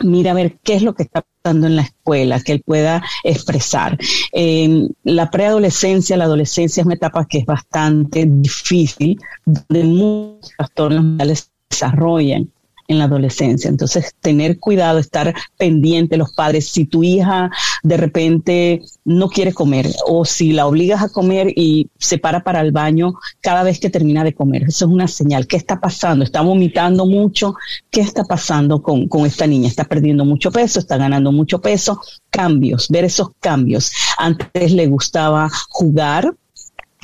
mira 0.02 0.32
a 0.32 0.34
ver 0.34 0.58
qué 0.64 0.76
es 0.76 0.82
lo 0.82 0.96
que 0.96 1.04
está 1.04 1.24
pasando 1.44 1.68
en 1.68 1.76
la 1.76 1.82
escuela, 1.84 2.40
que 2.40 2.54
él 2.54 2.64
pueda 2.66 3.04
expresar. 3.24 3.98
la 5.04 5.30
preadolescencia, 5.30 6.18
la 6.18 6.26
adolescencia 6.26 6.82
es 6.82 6.86
una 6.86 6.96
etapa 6.96 7.26
que 7.26 7.40
es 7.40 7.46
bastante 7.46 8.26
difícil, 8.28 9.20
donde 9.46 9.84
muchos 9.84 10.52
trastornos 10.58 11.28
se 11.28 11.46
desarrollan 11.70 12.53
en 12.88 13.00
la 13.00 13.06
adolescencia. 13.06 13.70
Entonces, 13.70 14.14
tener 14.20 14.60
cuidado, 14.60 15.00
estar 15.00 15.34
pendiente 15.58 16.18
los 16.18 16.34
padres. 16.34 16.70
Si 16.70 16.86
tu 16.86 17.04
hija 17.04 17.50
de 17.84 17.98
repente 17.98 18.82
no 19.06 19.30
quiere 19.30 19.54
comer 19.54 19.90
o 20.08 20.26
si 20.26 20.54
la 20.54 20.66
obligas 20.66 21.02
a 21.02 21.10
comer 21.10 21.52
y 21.56 21.90
se 22.00 22.18
para 22.18 22.44
para 22.44 22.62
el 22.62 22.72
baño 22.72 23.16
cada 23.42 23.64
vez 23.64 23.80
que 23.80 23.90
termina 23.90 24.24
de 24.24 24.34
comer, 24.34 24.64
eso 24.64 24.86
es 24.86 24.92
una 24.92 25.08
señal. 25.08 25.48
¿Qué 25.48 25.58
está 25.58 25.80
pasando? 25.80 26.24
¿Está 26.24 26.42
vomitando 26.42 27.06
mucho? 27.06 27.56
¿Qué 27.90 28.02
está 28.02 28.24
pasando 28.24 28.82
con, 28.82 29.08
con 29.08 29.26
esta 29.26 29.48
niña? 29.48 29.68
¿Está 29.68 29.84
perdiendo 29.84 30.26
mucho 30.26 30.52
peso? 30.52 30.80
¿Está 30.80 30.98
ganando 30.98 31.32
mucho 31.32 31.62
peso? 31.62 32.00
Cambios, 32.30 32.88
ver 32.90 33.06
esos 33.06 33.30
cambios. 33.40 33.92
Antes 34.18 34.72
le 34.72 34.88
gustaba 34.88 35.50
jugar, 35.70 36.34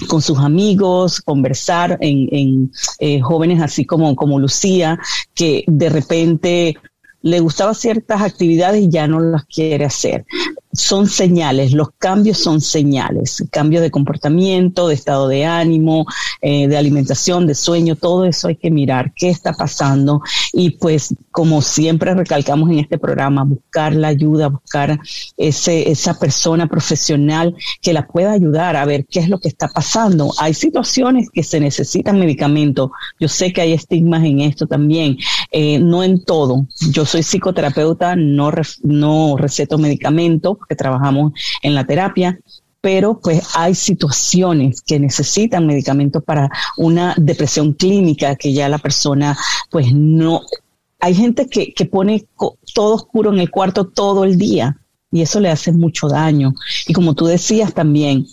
con 0.07 0.21
sus 0.21 0.39
amigos, 0.39 1.21
conversar 1.21 1.97
en, 2.01 2.71
eh, 2.99 3.19
jóvenes 3.21 3.61
así 3.61 3.85
como, 3.85 4.15
como 4.15 4.39
Lucía, 4.39 4.99
que 5.33 5.63
de 5.67 5.89
repente 5.89 6.77
le 7.21 7.39
gustaban 7.39 7.75
ciertas 7.75 8.21
actividades 8.21 8.83
y 8.83 8.89
ya 8.89 9.07
no 9.07 9.19
las 9.19 9.45
quiere 9.45 9.85
hacer 9.85 10.25
son 10.71 11.07
señales, 11.07 11.73
los 11.73 11.89
cambios 11.97 12.37
son 12.37 12.61
señales, 12.61 13.43
cambio 13.51 13.81
de 13.81 13.89
comportamiento, 13.89 14.87
de 14.87 14.93
estado 14.93 15.27
de 15.27 15.45
ánimo, 15.45 16.05
eh, 16.41 16.67
de 16.67 16.77
alimentación, 16.77 17.47
de 17.47 17.55
sueño, 17.55 17.95
todo 17.95 18.25
eso 18.25 18.49
hay 18.49 18.55
que 18.55 18.69
mirar 18.69 19.11
qué 19.15 19.29
está 19.29 19.53
pasando 19.53 20.21
y 20.53 20.71
pues 20.71 21.15
como 21.31 21.61
siempre 21.61 22.13
recalcamos 22.13 22.69
en 22.69 22.79
este 22.79 22.97
programa, 22.97 23.43
buscar 23.43 23.95
la 23.95 24.09
ayuda, 24.09 24.49
buscar 24.49 24.99
ese, 25.37 25.89
esa 25.89 26.19
persona 26.19 26.67
profesional 26.67 27.55
que 27.81 27.93
la 27.93 28.05
pueda 28.05 28.31
ayudar 28.31 28.75
a 28.75 28.85
ver 28.85 29.05
qué 29.05 29.19
es 29.19 29.29
lo 29.29 29.39
que 29.39 29.47
está 29.47 29.69
pasando. 29.69 30.33
Hay 30.37 30.53
situaciones 30.53 31.29
que 31.31 31.43
se 31.43 31.59
necesitan 31.59 32.19
medicamentos, 32.19 32.91
yo 33.19 33.27
sé 33.27 33.51
que 33.53 33.61
hay 33.61 33.73
estigmas 33.73 34.23
en 34.23 34.41
esto 34.41 34.67
también, 34.67 35.17
eh, 35.51 35.79
no 35.79 36.03
en 36.03 36.23
todo, 36.23 36.67
yo 36.91 37.05
soy 37.05 37.23
psicoterapeuta, 37.23 38.15
no, 38.15 38.51
no 38.83 39.37
receto 39.37 39.77
medicamentos, 39.77 40.57
que 40.69 40.75
trabajamos 40.75 41.33
en 41.63 41.73
la 41.73 41.85
terapia, 41.85 42.39
pero 42.79 43.19
pues 43.19 43.43
hay 43.55 43.75
situaciones 43.75 44.81
que 44.81 44.99
necesitan 44.99 45.67
medicamentos 45.67 46.23
para 46.23 46.49
una 46.77 47.15
depresión 47.17 47.73
clínica 47.73 48.35
que 48.35 48.53
ya 48.53 48.69
la 48.69 48.77
persona 48.77 49.37
pues 49.69 49.93
no... 49.93 50.41
Hay 51.01 51.15
gente 51.15 51.47
que, 51.47 51.73
que 51.73 51.85
pone 51.85 52.25
todo 52.73 52.95
oscuro 52.95 53.31
en 53.31 53.39
el 53.39 53.49
cuarto 53.49 53.87
todo 53.87 54.25
el 54.25 54.37
día 54.37 54.77
y 55.11 55.21
eso 55.21 55.39
le 55.39 55.49
hace 55.49 55.71
mucho 55.71 56.07
daño. 56.07 56.53
Y 56.87 56.93
como 56.93 57.15
tú 57.15 57.25
decías 57.25 57.73
también, 57.73 58.27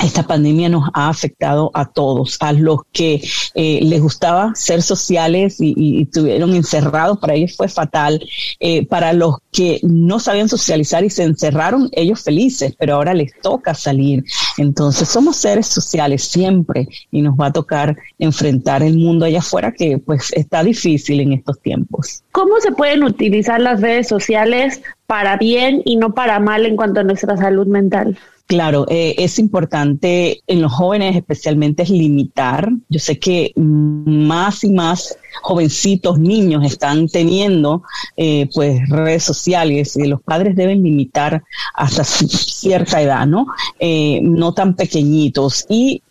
esta 0.00 0.22
pandemia 0.22 0.68
nos 0.68 0.88
ha 0.94 1.08
afectado 1.08 1.70
a 1.74 1.86
todos, 1.86 2.36
a 2.40 2.52
los 2.52 2.80
que 2.92 3.20
eh, 3.54 3.80
les 3.82 4.00
gustaba 4.00 4.54
ser 4.54 4.82
sociales 4.82 5.56
y, 5.60 6.02
estuvieron 6.02 6.54
encerrados, 6.54 7.18
para 7.18 7.34
ellos 7.34 7.56
fue 7.56 7.68
fatal, 7.68 8.20
eh, 8.60 8.86
para 8.86 9.12
los 9.12 9.36
que 9.52 9.80
no 9.82 10.20
sabían 10.20 10.48
socializar 10.48 11.04
y 11.04 11.10
se 11.10 11.24
encerraron, 11.24 11.88
ellos 11.92 12.22
felices, 12.22 12.74
pero 12.78 12.94
ahora 12.94 13.14
les 13.14 13.32
toca 13.40 13.74
salir. 13.74 14.24
Entonces 14.56 15.08
somos 15.08 15.36
seres 15.36 15.66
sociales 15.66 16.24
siempre 16.24 16.88
y 17.10 17.22
nos 17.22 17.34
va 17.34 17.46
a 17.46 17.52
tocar 17.52 17.96
enfrentar 18.18 18.82
el 18.82 18.98
mundo 18.98 19.24
allá 19.24 19.40
afuera 19.40 19.72
que 19.72 19.98
pues 19.98 20.32
está 20.32 20.62
difícil 20.62 21.20
en 21.20 21.32
estos 21.32 21.60
tiempos. 21.60 22.22
¿Cómo 22.32 22.60
se 22.60 22.72
pueden 22.72 23.02
utilizar 23.02 23.60
las 23.60 23.80
redes 23.80 24.08
sociales 24.08 24.82
para 25.06 25.36
bien 25.36 25.82
y 25.84 25.96
no 25.96 26.14
para 26.14 26.38
mal 26.38 26.66
en 26.66 26.76
cuanto 26.76 27.00
a 27.00 27.04
nuestra 27.04 27.36
salud 27.36 27.66
mental? 27.66 28.18
Claro, 28.48 28.86
eh, 28.88 29.14
es 29.18 29.38
importante 29.38 30.40
en 30.46 30.62
los 30.62 30.72
jóvenes 30.72 31.14
especialmente 31.14 31.82
es 31.82 31.90
limitar. 31.90 32.70
Yo 32.88 32.98
sé 32.98 33.18
que 33.18 33.52
más 33.54 34.64
y 34.64 34.70
más 34.70 35.18
jovencitos, 35.42 36.18
niños 36.18 36.64
están 36.64 37.08
teniendo 37.08 37.82
eh, 38.16 38.48
pues 38.54 38.88
redes 38.88 39.22
sociales 39.22 39.98
y 39.98 40.06
los 40.06 40.22
padres 40.22 40.56
deben 40.56 40.82
limitar 40.82 41.44
hasta 41.74 42.04
cierta 42.04 43.02
edad, 43.02 43.26
¿no? 43.26 43.48
Eh, 43.80 44.20
no 44.22 44.54
tan 44.54 44.74
pequeñitos. 44.74 45.66
Y 45.68 46.02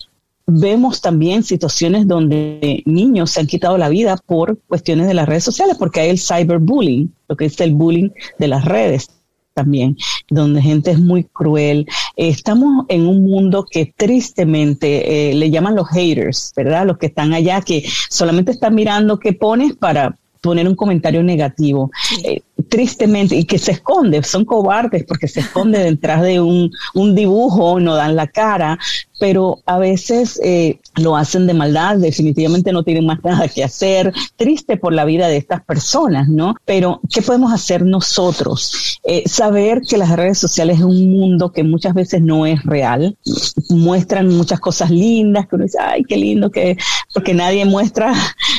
vemos 0.45 1.01
también 1.01 1.41
situaciones 1.41 2.07
donde 2.07 2.83
niños 2.85 3.31
se 3.31 3.39
han 3.39 3.47
quitado 3.47 3.79
la 3.79 3.89
vida 3.89 4.15
por 4.27 4.59
cuestiones 4.67 5.07
de 5.07 5.15
las 5.15 5.27
redes 5.27 5.43
sociales, 5.43 5.75
porque 5.79 6.01
hay 6.01 6.09
el 6.11 6.19
cyberbullying, 6.19 7.11
lo 7.29 7.35
que 7.35 7.45
es 7.45 7.59
el 7.61 7.73
bullying 7.73 8.09
de 8.37 8.47
las 8.47 8.63
redes 8.63 9.09
también, 9.57 9.97
donde 10.29 10.61
gente 10.61 10.91
es 10.91 10.99
muy 10.99 11.23
cruel. 11.23 11.87
estamos 12.15 12.85
en 12.89 13.07
un 13.07 13.23
mundo 13.23 13.65
que 13.69 13.91
tristemente 13.97 15.31
eh, 15.31 15.33
le 15.33 15.49
llaman 15.49 15.75
los 15.75 15.89
haters, 15.89 16.53
¿verdad? 16.55 16.85
Los 16.85 16.99
que 16.99 17.07
están 17.07 17.33
allá, 17.33 17.61
que 17.61 17.83
solamente 18.09 18.51
están 18.51 18.75
mirando 18.75 19.19
qué 19.19 19.33
pones 19.33 19.75
para 19.75 20.15
poner 20.41 20.67
un 20.67 20.75
comentario 20.75 21.23
negativo. 21.23 21.89
Eh, 22.23 22.41
tristemente, 22.69 23.35
y 23.35 23.45
que 23.45 23.57
se 23.57 23.71
esconde, 23.71 24.23
son 24.23 24.45
cobardes 24.45 25.05
porque 25.05 25.27
se 25.27 25.41
esconde 25.41 25.79
detrás 25.79 26.21
de 26.21 26.39
un, 26.39 26.71
un 26.93 27.15
dibujo, 27.15 27.79
no 27.79 27.95
dan 27.95 28.15
la 28.15 28.27
cara, 28.27 28.77
pero 29.19 29.59
a 29.65 29.77
veces 29.77 30.39
eh, 30.43 30.79
lo 30.95 31.15
hacen 31.15 31.47
de 31.47 31.53
maldad, 31.53 31.97
definitivamente 31.97 32.71
no 32.71 32.83
tienen 32.83 33.05
más 33.05 33.19
nada 33.23 33.47
que 33.47 33.63
hacer, 33.63 34.13
triste 34.35 34.77
por 34.77 34.93
la 34.93 35.05
vida 35.05 35.27
de 35.27 35.37
estas 35.37 35.63
personas, 35.63 36.27
¿no? 36.27 36.55
Pero, 36.65 37.01
¿qué 37.11 37.21
podemos 37.21 37.51
hacer 37.53 37.83
nosotros? 37.83 38.99
Eh, 39.03 39.23
saber 39.27 39.81
que 39.87 39.97
las 39.97 40.11
redes 40.11 40.37
sociales 40.37 40.77
es 40.77 40.83
un 40.83 41.11
mundo 41.11 41.51
que 41.51 41.63
muchas 41.63 41.93
veces 41.93 42.21
no 42.21 42.45
es 42.45 42.63
real, 42.63 43.17
muestran 43.69 44.27
muchas 44.29 44.59
cosas 44.59 44.91
lindas, 44.91 45.47
que 45.47 45.55
uno 45.55 45.65
dice, 45.65 45.79
ay, 45.79 46.03
qué 46.03 46.17
lindo 46.17 46.51
que, 46.51 46.77
porque 47.13 47.33
nadie 47.33 47.65
muestra, 47.65 48.13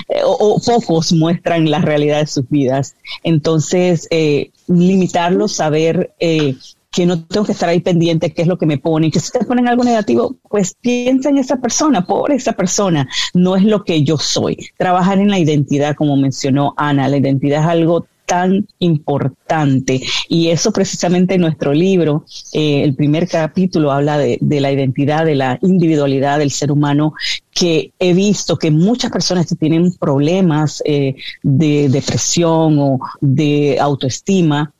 eh, 0.08 0.20
o, 0.24 0.60
pocos 0.60 1.12
muestran 1.12 1.70
la 1.70 1.80
realidad 1.80 2.20
de 2.20 2.26
sus 2.26 2.48
vidas. 2.48 2.96
Entonces, 3.22 3.87
eh, 4.10 4.50
limitarlos, 4.66 5.52
saber 5.52 6.14
eh, 6.20 6.56
que 6.90 7.06
no 7.06 7.24
tengo 7.24 7.46
que 7.46 7.52
estar 7.52 7.68
ahí 7.68 7.80
pendiente 7.80 8.32
qué 8.32 8.42
es 8.42 8.48
lo 8.48 8.58
que 8.58 8.66
me 8.66 8.78
ponen, 8.78 9.10
que 9.10 9.20
si 9.20 9.30
te 9.30 9.44
ponen 9.44 9.68
algo 9.68 9.84
negativo, 9.84 10.36
pues 10.48 10.74
piensa 10.80 11.28
en 11.28 11.38
esa 11.38 11.56
persona, 11.56 12.06
por 12.06 12.32
esa 12.32 12.52
persona, 12.52 13.08
no 13.34 13.56
es 13.56 13.64
lo 13.64 13.84
que 13.84 14.02
yo 14.02 14.16
soy. 14.16 14.70
Trabajar 14.76 15.18
en 15.18 15.30
la 15.30 15.38
identidad, 15.38 15.94
como 15.94 16.16
mencionó 16.16 16.74
Ana, 16.76 17.08
la 17.08 17.18
identidad 17.18 17.60
es 17.60 17.66
algo 17.66 18.06
tan 18.28 18.68
importante. 18.78 20.02
Y 20.28 20.48
eso 20.48 20.70
precisamente 20.70 21.34
en 21.34 21.40
nuestro 21.40 21.72
libro, 21.72 22.26
eh, 22.52 22.84
el 22.84 22.94
primer 22.94 23.26
capítulo 23.26 23.90
habla 23.90 24.18
de, 24.18 24.38
la 24.60 24.70
identidad, 24.70 25.24
de 25.24 25.34
la 25.34 25.58
individualidad 25.62 26.38
del 26.38 26.50
ser 26.50 26.70
humano, 26.70 27.14
que 27.50 27.92
he 27.98 28.12
visto 28.12 28.58
que 28.58 28.70
muchas 28.70 29.10
personas 29.10 29.46
que 29.46 29.56
tienen 29.56 29.94
problemas 29.94 30.82
eh, 30.84 31.16
de 31.42 31.88
depresión 31.88 32.78
o 32.78 32.98
de 33.22 33.78
autoestima, 33.80 34.74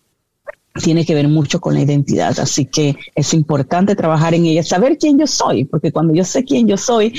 tiene 0.81 1.05
que 1.05 1.15
ver 1.15 1.27
mucho 1.27 1.61
con 1.61 1.75
la 1.75 1.81
identidad. 1.81 2.39
Así 2.39 2.67
que 2.67 2.95
es 3.15 3.35
importante 3.35 3.97
trabajar 3.97 4.35
en 4.35 4.45
ella, 4.45 4.63
saber 4.63 4.99
quién 4.99 5.19
yo 5.19 5.27
soy, 5.27 5.65
porque 5.65 5.91
cuando 5.91 6.15
yo 6.15 6.23
sé 6.23 6.45
quién 6.45 6.69
yo 6.69 6.77
soy, 6.77 7.15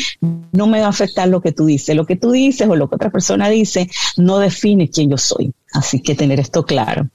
no 0.53 0.67
me 0.67 0.79
va 0.79 0.85
a 0.85 0.89
afectar 0.89 1.27
lo 1.27 1.41
que 1.41 1.51
tú 1.51 1.65
dices. 1.65 1.93
Lo 1.95 2.05
que 2.05 2.15
tú 2.15 2.31
dices 2.31 2.69
o 2.69 2.75
lo 2.77 2.87
que 2.87 2.95
otra 2.95 3.09
persona 3.09 3.49
dice 3.49 3.89
no 4.15 4.39
define 4.39 4.89
quién 4.89 5.09
yo 5.09 5.17
soy. 5.17 5.51
Así 5.73 6.01
que 6.01 6.15
tener 6.15 6.39
esto 6.39 6.65
claro. 6.65 7.07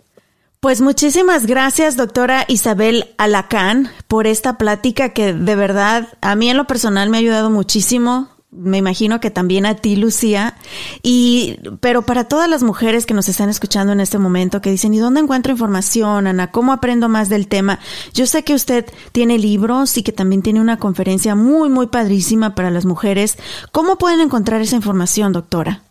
Pues 0.60 0.80
muchísimas 0.80 1.46
gracias, 1.46 1.96
doctora 1.96 2.46
Isabel 2.48 3.12
Alacán, 3.18 3.90
por 4.08 4.26
esta 4.26 4.56
plática 4.56 5.10
que 5.10 5.34
de 5.34 5.56
verdad 5.56 6.08
a 6.22 6.36
mí 6.36 6.48
en 6.48 6.56
lo 6.56 6.66
personal 6.66 7.10
me 7.10 7.18
ha 7.18 7.20
ayudado 7.20 7.50
muchísimo 7.50 8.30
me 8.54 8.78
imagino 8.78 9.20
que 9.20 9.30
también 9.30 9.66
a 9.66 9.74
ti, 9.74 9.96
Lucía. 9.96 10.54
Y, 11.02 11.58
pero 11.80 12.02
para 12.02 12.24
todas 12.24 12.48
las 12.48 12.62
mujeres 12.62 13.04
que 13.04 13.14
nos 13.14 13.28
están 13.28 13.48
escuchando 13.48 13.92
en 13.92 14.00
este 14.00 14.18
momento, 14.18 14.60
que 14.60 14.70
dicen, 14.70 14.94
¿y 14.94 14.98
dónde 14.98 15.20
encuentro 15.20 15.52
información, 15.52 16.26
Ana? 16.26 16.50
¿Cómo 16.50 16.72
aprendo 16.72 17.08
más 17.08 17.28
del 17.28 17.48
tema? 17.48 17.80
Yo 18.12 18.26
sé 18.26 18.44
que 18.44 18.54
usted 18.54 18.86
tiene 19.12 19.38
libros 19.38 19.96
y 19.98 20.02
que 20.02 20.12
también 20.12 20.42
tiene 20.42 20.60
una 20.60 20.78
conferencia 20.78 21.34
muy, 21.34 21.68
muy 21.68 21.88
padrísima 21.88 22.54
para 22.54 22.70
las 22.70 22.84
mujeres. 22.84 23.38
¿Cómo 23.72 23.98
pueden 23.98 24.20
encontrar 24.20 24.60
esa 24.60 24.76
información, 24.76 25.32
doctora? 25.32 25.82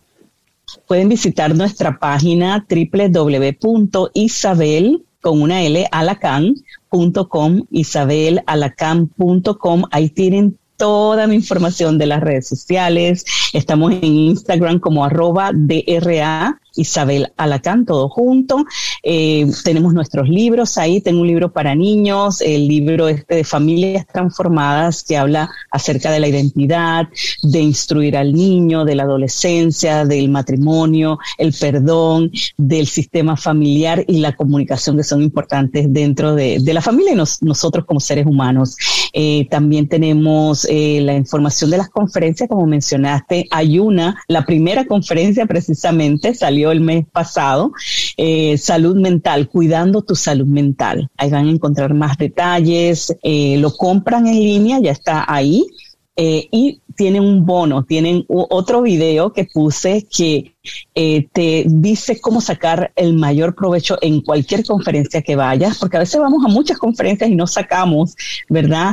Pueden 0.86 1.08
visitar 1.08 1.54
nuestra 1.54 1.98
página 1.98 2.66
www.isabel 2.68 3.62
con 5.20 5.40
una 5.40 5.62
L 5.62 5.86
alacan.com, 5.90 7.62
isabelalacan.com. 7.70 9.84
Ahí 9.90 10.10
tienen 10.10 10.58
toda 10.76 11.26
mi 11.26 11.36
información 11.36 11.96
de 11.96 12.04
las 12.06 12.20
redes 12.20 12.46
sociales. 12.46 13.24
Estamos 13.52 13.92
en 13.92 14.04
Instagram 14.04 14.80
como 14.80 15.04
arroba 15.04 15.52
DRA 15.54 16.60
Isabel 16.76 17.32
Alacán, 17.36 17.84
todo 17.86 18.08
junto. 18.08 18.64
Eh, 19.02 19.46
tenemos 19.64 19.94
nuestros 19.94 20.28
libros 20.28 20.78
ahí, 20.78 21.00
tengo 21.00 21.20
un 21.20 21.26
libro 21.26 21.52
para 21.52 21.74
niños, 21.74 22.40
el 22.40 22.66
libro 22.68 23.08
este 23.08 23.36
de 23.36 23.44
familias 23.44 24.06
transformadas 24.06 25.02
que 25.02 25.16
habla 25.16 25.50
acerca 25.70 26.10
de 26.10 26.20
la 26.20 26.28
identidad, 26.28 27.08
de 27.42 27.60
instruir 27.60 28.16
al 28.16 28.32
niño, 28.32 28.84
de 28.84 28.94
la 28.94 29.04
adolescencia, 29.04 30.04
del 30.04 30.28
matrimonio, 30.28 31.18
el 31.38 31.52
perdón, 31.52 32.30
del 32.56 32.86
sistema 32.86 33.36
familiar 33.36 34.04
y 34.06 34.18
la 34.18 34.34
comunicación 34.34 34.96
que 34.96 35.04
son 35.04 35.22
importantes 35.22 35.92
dentro 35.92 36.34
de, 36.34 36.60
la 36.74 36.82
familia 36.82 37.12
y 37.12 37.44
nosotros 37.44 37.84
como 37.84 38.00
seres 38.00 38.26
humanos. 38.26 38.76
Eh, 39.12 39.46
también 39.48 39.88
tenemos 39.88 40.66
eh, 40.68 41.00
la 41.02 41.14
información 41.14 41.70
de 41.70 41.78
las 41.78 41.88
conferencias, 41.88 42.48
como 42.48 42.66
mencionaste, 42.66 43.46
hay 43.50 43.78
una, 43.78 44.20
la 44.26 44.44
primera 44.44 44.84
conferencia 44.86 45.46
precisamente 45.46 46.34
salió 46.34 46.63
el 46.70 46.80
mes 46.80 47.06
pasado, 47.10 47.72
eh, 48.16 48.56
salud 48.58 48.96
mental, 48.96 49.48
cuidando 49.48 50.02
tu 50.02 50.14
salud 50.14 50.46
mental. 50.46 51.10
Ahí 51.16 51.30
van 51.30 51.46
a 51.46 51.50
encontrar 51.50 51.94
más 51.94 52.16
detalles, 52.18 53.14
eh, 53.22 53.56
lo 53.58 53.74
compran 53.76 54.26
en 54.26 54.38
línea, 54.38 54.78
ya 54.80 54.92
está 54.92 55.24
ahí. 55.26 55.66
Eh, 56.16 56.46
y 56.52 56.80
tienen 56.94 57.24
un 57.24 57.44
bono, 57.44 57.82
tienen 57.82 58.24
otro 58.28 58.82
video 58.82 59.32
que 59.32 59.48
puse 59.52 60.06
que 60.08 60.54
te 60.94 61.64
dice 61.66 62.20
cómo 62.20 62.40
sacar 62.40 62.92
el 62.94 63.14
mayor 63.14 63.56
provecho 63.56 63.98
en 64.00 64.20
cualquier 64.20 64.64
conferencia 64.64 65.22
que 65.22 65.34
vayas, 65.34 65.76
porque 65.76 65.96
a 65.96 66.00
veces 66.00 66.20
vamos 66.20 66.44
a 66.44 66.48
muchas 66.48 66.78
conferencias 66.78 67.28
y 67.28 67.34
no 67.34 67.48
sacamos, 67.48 68.14
¿verdad? 68.48 68.92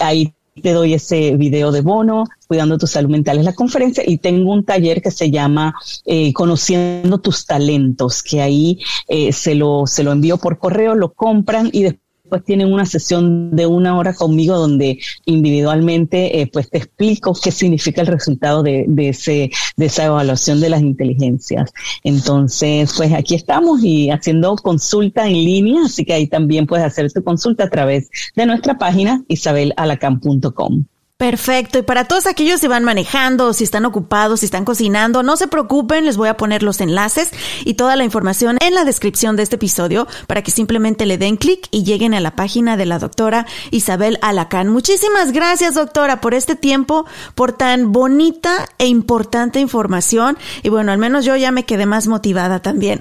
ahí 0.00 0.32
te 0.60 0.72
doy 0.72 0.94
ese 0.94 1.36
video 1.36 1.72
de 1.72 1.80
bono, 1.80 2.24
Cuidando 2.46 2.76
tu 2.76 2.86
Salud 2.86 3.10
Mental. 3.10 3.38
Es 3.38 3.44
la 3.44 3.54
conferencia 3.54 4.04
y 4.06 4.18
tengo 4.18 4.52
un 4.52 4.64
taller 4.64 5.00
que 5.00 5.10
se 5.10 5.30
llama 5.30 5.74
eh, 6.04 6.32
Conociendo 6.34 7.18
tus 7.18 7.46
Talentos, 7.46 8.22
que 8.22 8.42
ahí 8.42 8.78
eh, 9.08 9.32
se, 9.32 9.54
lo, 9.54 9.86
se 9.86 10.02
lo 10.02 10.12
envío 10.12 10.36
por 10.36 10.58
correo, 10.58 10.94
lo 10.94 11.14
compran 11.14 11.70
y 11.72 11.84
después 11.84 12.01
pues 12.32 12.44
tienen 12.46 12.72
una 12.72 12.86
sesión 12.86 13.54
de 13.54 13.66
una 13.66 13.94
hora 13.98 14.14
conmigo 14.14 14.56
donde 14.56 14.98
individualmente 15.26 16.40
eh, 16.40 16.46
pues 16.50 16.70
te 16.70 16.78
explico 16.78 17.34
qué 17.34 17.50
significa 17.52 18.00
el 18.00 18.06
resultado 18.06 18.62
de, 18.62 18.86
de, 18.88 19.10
ese, 19.10 19.50
de 19.76 19.84
esa 19.84 20.06
evaluación 20.06 20.58
de 20.58 20.70
las 20.70 20.80
inteligencias. 20.80 21.70
Entonces, 22.02 22.94
pues 22.96 23.12
aquí 23.12 23.34
estamos 23.34 23.84
y 23.84 24.08
haciendo 24.08 24.56
consulta 24.56 25.26
en 25.26 25.34
línea, 25.34 25.82
así 25.84 26.06
que 26.06 26.14
ahí 26.14 26.26
también 26.26 26.66
puedes 26.66 26.86
hacer 26.86 27.12
tu 27.12 27.22
consulta 27.22 27.64
a 27.64 27.68
través 27.68 28.08
de 28.34 28.46
nuestra 28.46 28.78
página 28.78 29.22
isabelalacan.com. 29.28 30.86
Perfecto. 31.22 31.78
Y 31.78 31.82
para 31.82 32.06
todos 32.06 32.26
aquellos 32.26 32.60
que 32.60 32.66
van 32.66 32.82
manejando, 32.82 33.52
si 33.52 33.62
están 33.62 33.84
ocupados, 33.84 34.40
si 34.40 34.46
están 34.46 34.64
cocinando, 34.64 35.22
no 35.22 35.36
se 35.36 35.46
preocupen, 35.46 36.04
les 36.04 36.16
voy 36.16 36.28
a 36.28 36.36
poner 36.36 36.64
los 36.64 36.80
enlaces 36.80 37.30
y 37.64 37.74
toda 37.74 37.94
la 37.94 38.02
información 38.02 38.58
en 38.60 38.74
la 38.74 38.84
descripción 38.84 39.36
de 39.36 39.44
este 39.44 39.54
episodio 39.54 40.08
para 40.26 40.42
que 40.42 40.50
simplemente 40.50 41.06
le 41.06 41.18
den 41.18 41.36
clic 41.36 41.68
y 41.70 41.84
lleguen 41.84 42.14
a 42.14 42.18
la 42.18 42.34
página 42.34 42.76
de 42.76 42.86
la 42.86 42.98
doctora 42.98 43.46
Isabel 43.70 44.18
Alacán. 44.20 44.68
Muchísimas 44.70 45.30
gracias, 45.30 45.74
doctora, 45.74 46.20
por 46.20 46.34
este 46.34 46.56
tiempo, 46.56 47.06
por 47.36 47.52
tan 47.52 47.92
bonita 47.92 48.68
e 48.78 48.88
importante 48.88 49.60
información. 49.60 50.36
Y 50.64 50.70
bueno, 50.70 50.90
al 50.90 50.98
menos 50.98 51.24
yo 51.24 51.36
ya 51.36 51.52
me 51.52 51.64
quedé 51.64 51.86
más 51.86 52.08
motivada 52.08 52.62
también. 52.62 52.98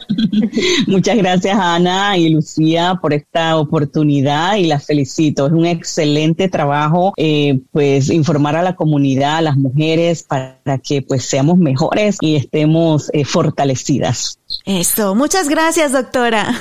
Muchas 0.86 1.18
gracias, 1.18 1.58
Ana 1.60 2.16
y 2.16 2.30
Lucía, 2.30 2.98
por 3.02 3.12
esta 3.12 3.58
oportunidad 3.58 4.56
y 4.56 4.68
las 4.68 4.86
felicito. 4.86 5.48
Es 5.48 5.52
un 5.52 5.66
excelente 5.66 6.48
trabajo. 6.48 7.12
Eh, 7.28 7.58
pues 7.72 8.08
informar 8.08 8.54
a 8.54 8.62
la 8.62 8.76
comunidad, 8.76 9.38
a 9.38 9.40
las 9.40 9.56
mujeres, 9.56 10.22
para 10.22 10.78
que 10.78 11.02
pues 11.02 11.24
seamos 11.24 11.58
mejores 11.58 12.18
y 12.20 12.36
estemos 12.36 13.10
eh, 13.12 13.24
fortalecidas. 13.24 14.38
Eso, 14.64 15.16
muchas 15.16 15.48
gracias, 15.48 15.90
doctora. 15.90 16.54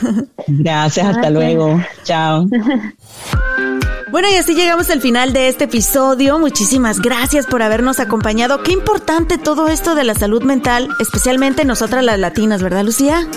Gracias, 0.48 1.06
hasta 1.06 1.30
luego. 1.30 1.80
Chao. 2.04 2.48
Bueno, 4.12 4.30
y 4.32 4.36
así 4.36 4.54
llegamos 4.54 4.90
al 4.92 5.02
final 5.02 5.34
de 5.34 5.50
este 5.50 5.66
episodio. 5.66 6.40
Muchísimas 6.40 7.02
gracias 7.02 7.48
por 7.48 7.62
habernos 7.62 8.00
acompañado. 8.00 8.64
Qué 8.64 8.72
importante 8.72 9.38
todo 9.38 9.68
esto 9.68 9.94
de 9.94 10.06
la 10.06 10.16
salud 10.16 10.42
mental, 10.42 10.88
especialmente 11.02 11.66
nosotras 11.66 12.02
las 12.02 12.18
latinas, 12.18 12.64
¿verdad, 12.64 12.86
Lucía? 12.86 13.28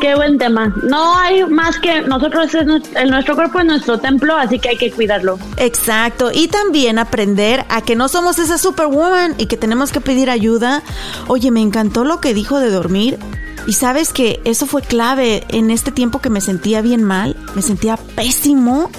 Qué 0.00 0.14
buen 0.14 0.38
tema. 0.38 0.74
No 0.82 1.16
hay 1.16 1.44
más 1.46 1.78
que 1.78 2.02
nosotros, 2.02 2.54
es, 2.54 2.66
nuestro 3.08 3.34
cuerpo 3.34 3.60
es 3.60 3.66
nuestro 3.66 3.98
templo, 3.98 4.36
así 4.36 4.58
que 4.58 4.70
hay 4.70 4.76
que 4.76 4.90
cuidarlo. 4.90 5.38
Exacto. 5.56 6.30
Y 6.32 6.48
también 6.48 6.98
aprender 6.98 7.64
a 7.68 7.80
que 7.80 7.96
no 7.96 8.08
somos 8.08 8.38
esa 8.38 8.58
superwoman 8.58 9.34
y 9.38 9.46
que 9.46 9.56
tenemos 9.56 9.92
que 9.92 10.00
pedir 10.00 10.28
ayuda. 10.30 10.82
Oye, 11.28 11.50
me 11.50 11.60
encantó 11.60 12.04
lo 12.04 12.20
que 12.20 12.34
dijo 12.34 12.58
de 12.58 12.70
dormir. 12.70 13.18
Y 13.66 13.72
sabes 13.72 14.12
que 14.12 14.40
eso 14.44 14.66
fue 14.66 14.82
clave 14.82 15.44
en 15.48 15.70
este 15.70 15.90
tiempo 15.90 16.20
que 16.20 16.30
me 16.30 16.40
sentía 16.40 16.82
bien 16.82 17.02
mal, 17.02 17.34
me 17.56 17.62
sentía 17.62 17.96
pésimo 17.96 18.90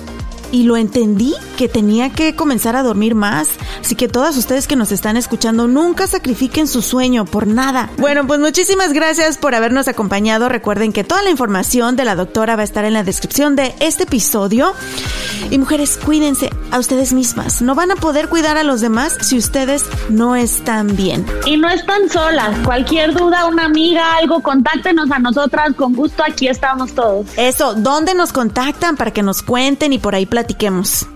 y 0.52 0.64
lo 0.64 0.78
entendí 0.78 1.36
que 1.58 1.68
tenía 1.68 2.12
que 2.12 2.36
comenzar 2.36 2.76
a 2.76 2.84
dormir 2.84 3.16
más. 3.16 3.50
Así 3.82 3.96
que 3.96 4.08
todas 4.08 4.38
ustedes 4.38 4.68
que 4.68 4.76
nos 4.76 4.92
están 4.92 5.18
escuchando, 5.18 5.68
nunca 5.68 6.08
sacrifiquen 6.08 6.68
su 6.68 6.82
sueño 6.82 7.26
por 7.26 7.48
nada. 7.48 7.90
Bueno, 7.98 8.26
pues 8.28 8.40
muchísimas 8.40 8.94
gracias 8.94 9.38
por 9.38 9.56
habernos 9.56 9.88
acompañado. 9.88 10.50
Recuerden 10.50 10.94
que 10.94 11.04
toda 11.04 11.24
la 11.24 11.30
información 11.30 11.96
de 11.96 12.06
la 12.06 12.16
doctora 12.16 12.56
va 12.56 12.62
a 12.62 12.66
estar 12.66 12.86
en 12.86 12.94
la 12.94 13.04
descripción 13.04 13.56
de 13.56 13.76
este 13.80 14.04
episodio. 14.04 14.74
Y 15.50 15.58
mujeres, 15.58 15.98
cuídense 16.04 16.50
a 16.72 16.80
ustedes 16.80 17.14
mismas. 17.14 17.62
No 17.62 17.76
van 17.76 17.92
a 17.92 17.96
poder 17.96 18.28
cuidar 18.28 18.58
a 18.58 18.64
los 18.64 18.82
demás 18.82 19.18
si 19.22 19.38
ustedes 19.38 19.86
no 20.10 20.36
están 20.36 20.96
bien. 20.96 21.26
Y 21.46 21.58
no 21.58 21.70
están 21.70 22.10
solas. 22.10 22.58
Cualquier 22.66 23.14
duda, 23.14 23.46
una 23.46 23.66
amiga, 23.66 24.18
algo, 24.18 24.42
contáctenos 24.42 25.10
a 25.12 25.20
nosotras. 25.20 25.74
Con 25.76 25.94
gusto, 25.94 26.24
aquí 26.24 26.48
estamos 26.48 26.94
todos. 26.94 27.26
Eso, 27.38 27.74
¿dónde 27.76 28.14
nos 28.14 28.34
contactan 28.34 28.98
para 28.98 29.12
que 29.12 29.24
nos 29.24 29.42
cuenten 29.42 29.94
y 29.94 30.00
por 30.00 30.16
ahí 30.16 30.26
platiquemos? 30.38 31.08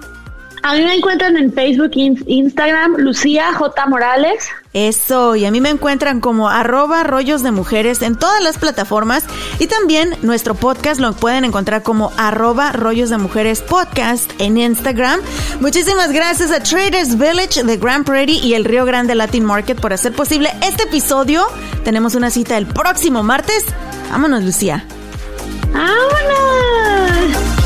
A 0.64 0.74
mí 0.74 0.84
me 0.84 0.96
encuentran 0.96 1.38
en 1.38 1.54
Facebook, 1.54 1.92
Instagram, 1.94 2.96
Lucía 2.98 3.54
J. 3.54 3.86
Morales. 3.86 4.48
Eso, 4.74 5.36
y 5.36 5.46
a 5.46 5.52
mí 5.52 5.62
me 5.62 5.70
encuentran 5.70 6.22
como 6.22 6.50
arroba 6.50 7.04
rollos 7.04 7.44
de 7.44 7.52
mujeres 7.52 8.02
en 8.02 8.16
todas 8.16 8.42
las 8.42 8.58
plataformas 8.58 9.26
y 9.60 9.68
también 9.68 10.16
nuestro 10.24 10.56
podcast 10.56 11.00
lo 11.00 11.14
pueden 11.14 11.46
encontrar 11.46 11.84
como 11.84 12.12
arroba 12.18 12.72
rollos 12.72 13.12
de 13.12 13.20
mujeres 13.20 13.62
podcast 13.62 14.32
en 14.40 14.58
Instagram. 14.58 15.20
Muchísimas 15.60 16.12
gracias 16.12 16.52
a 16.52 16.64
Traders 16.64 17.16
Village 17.16 17.64
de 17.64 17.78
Grand 17.78 18.06
Prairie 18.06 18.40
y 18.40 18.56
el 18.56 18.66
Río 18.66 18.86
Grande 18.86 19.14
Latin 19.14 19.46
Market 19.46 19.80
por 19.80 19.94
hacer 19.94 20.14
posible 20.14 20.50
este 20.64 20.84
episodio. 20.84 21.46
Tenemos 21.84 22.16
una 22.16 22.32
cita 22.32 22.58
el 22.58 22.66
próximo 22.66 23.22
martes. 23.22 23.66
Vámonos, 24.10 24.44
Lucía. 24.44 24.84
Vámonos. 25.74 27.61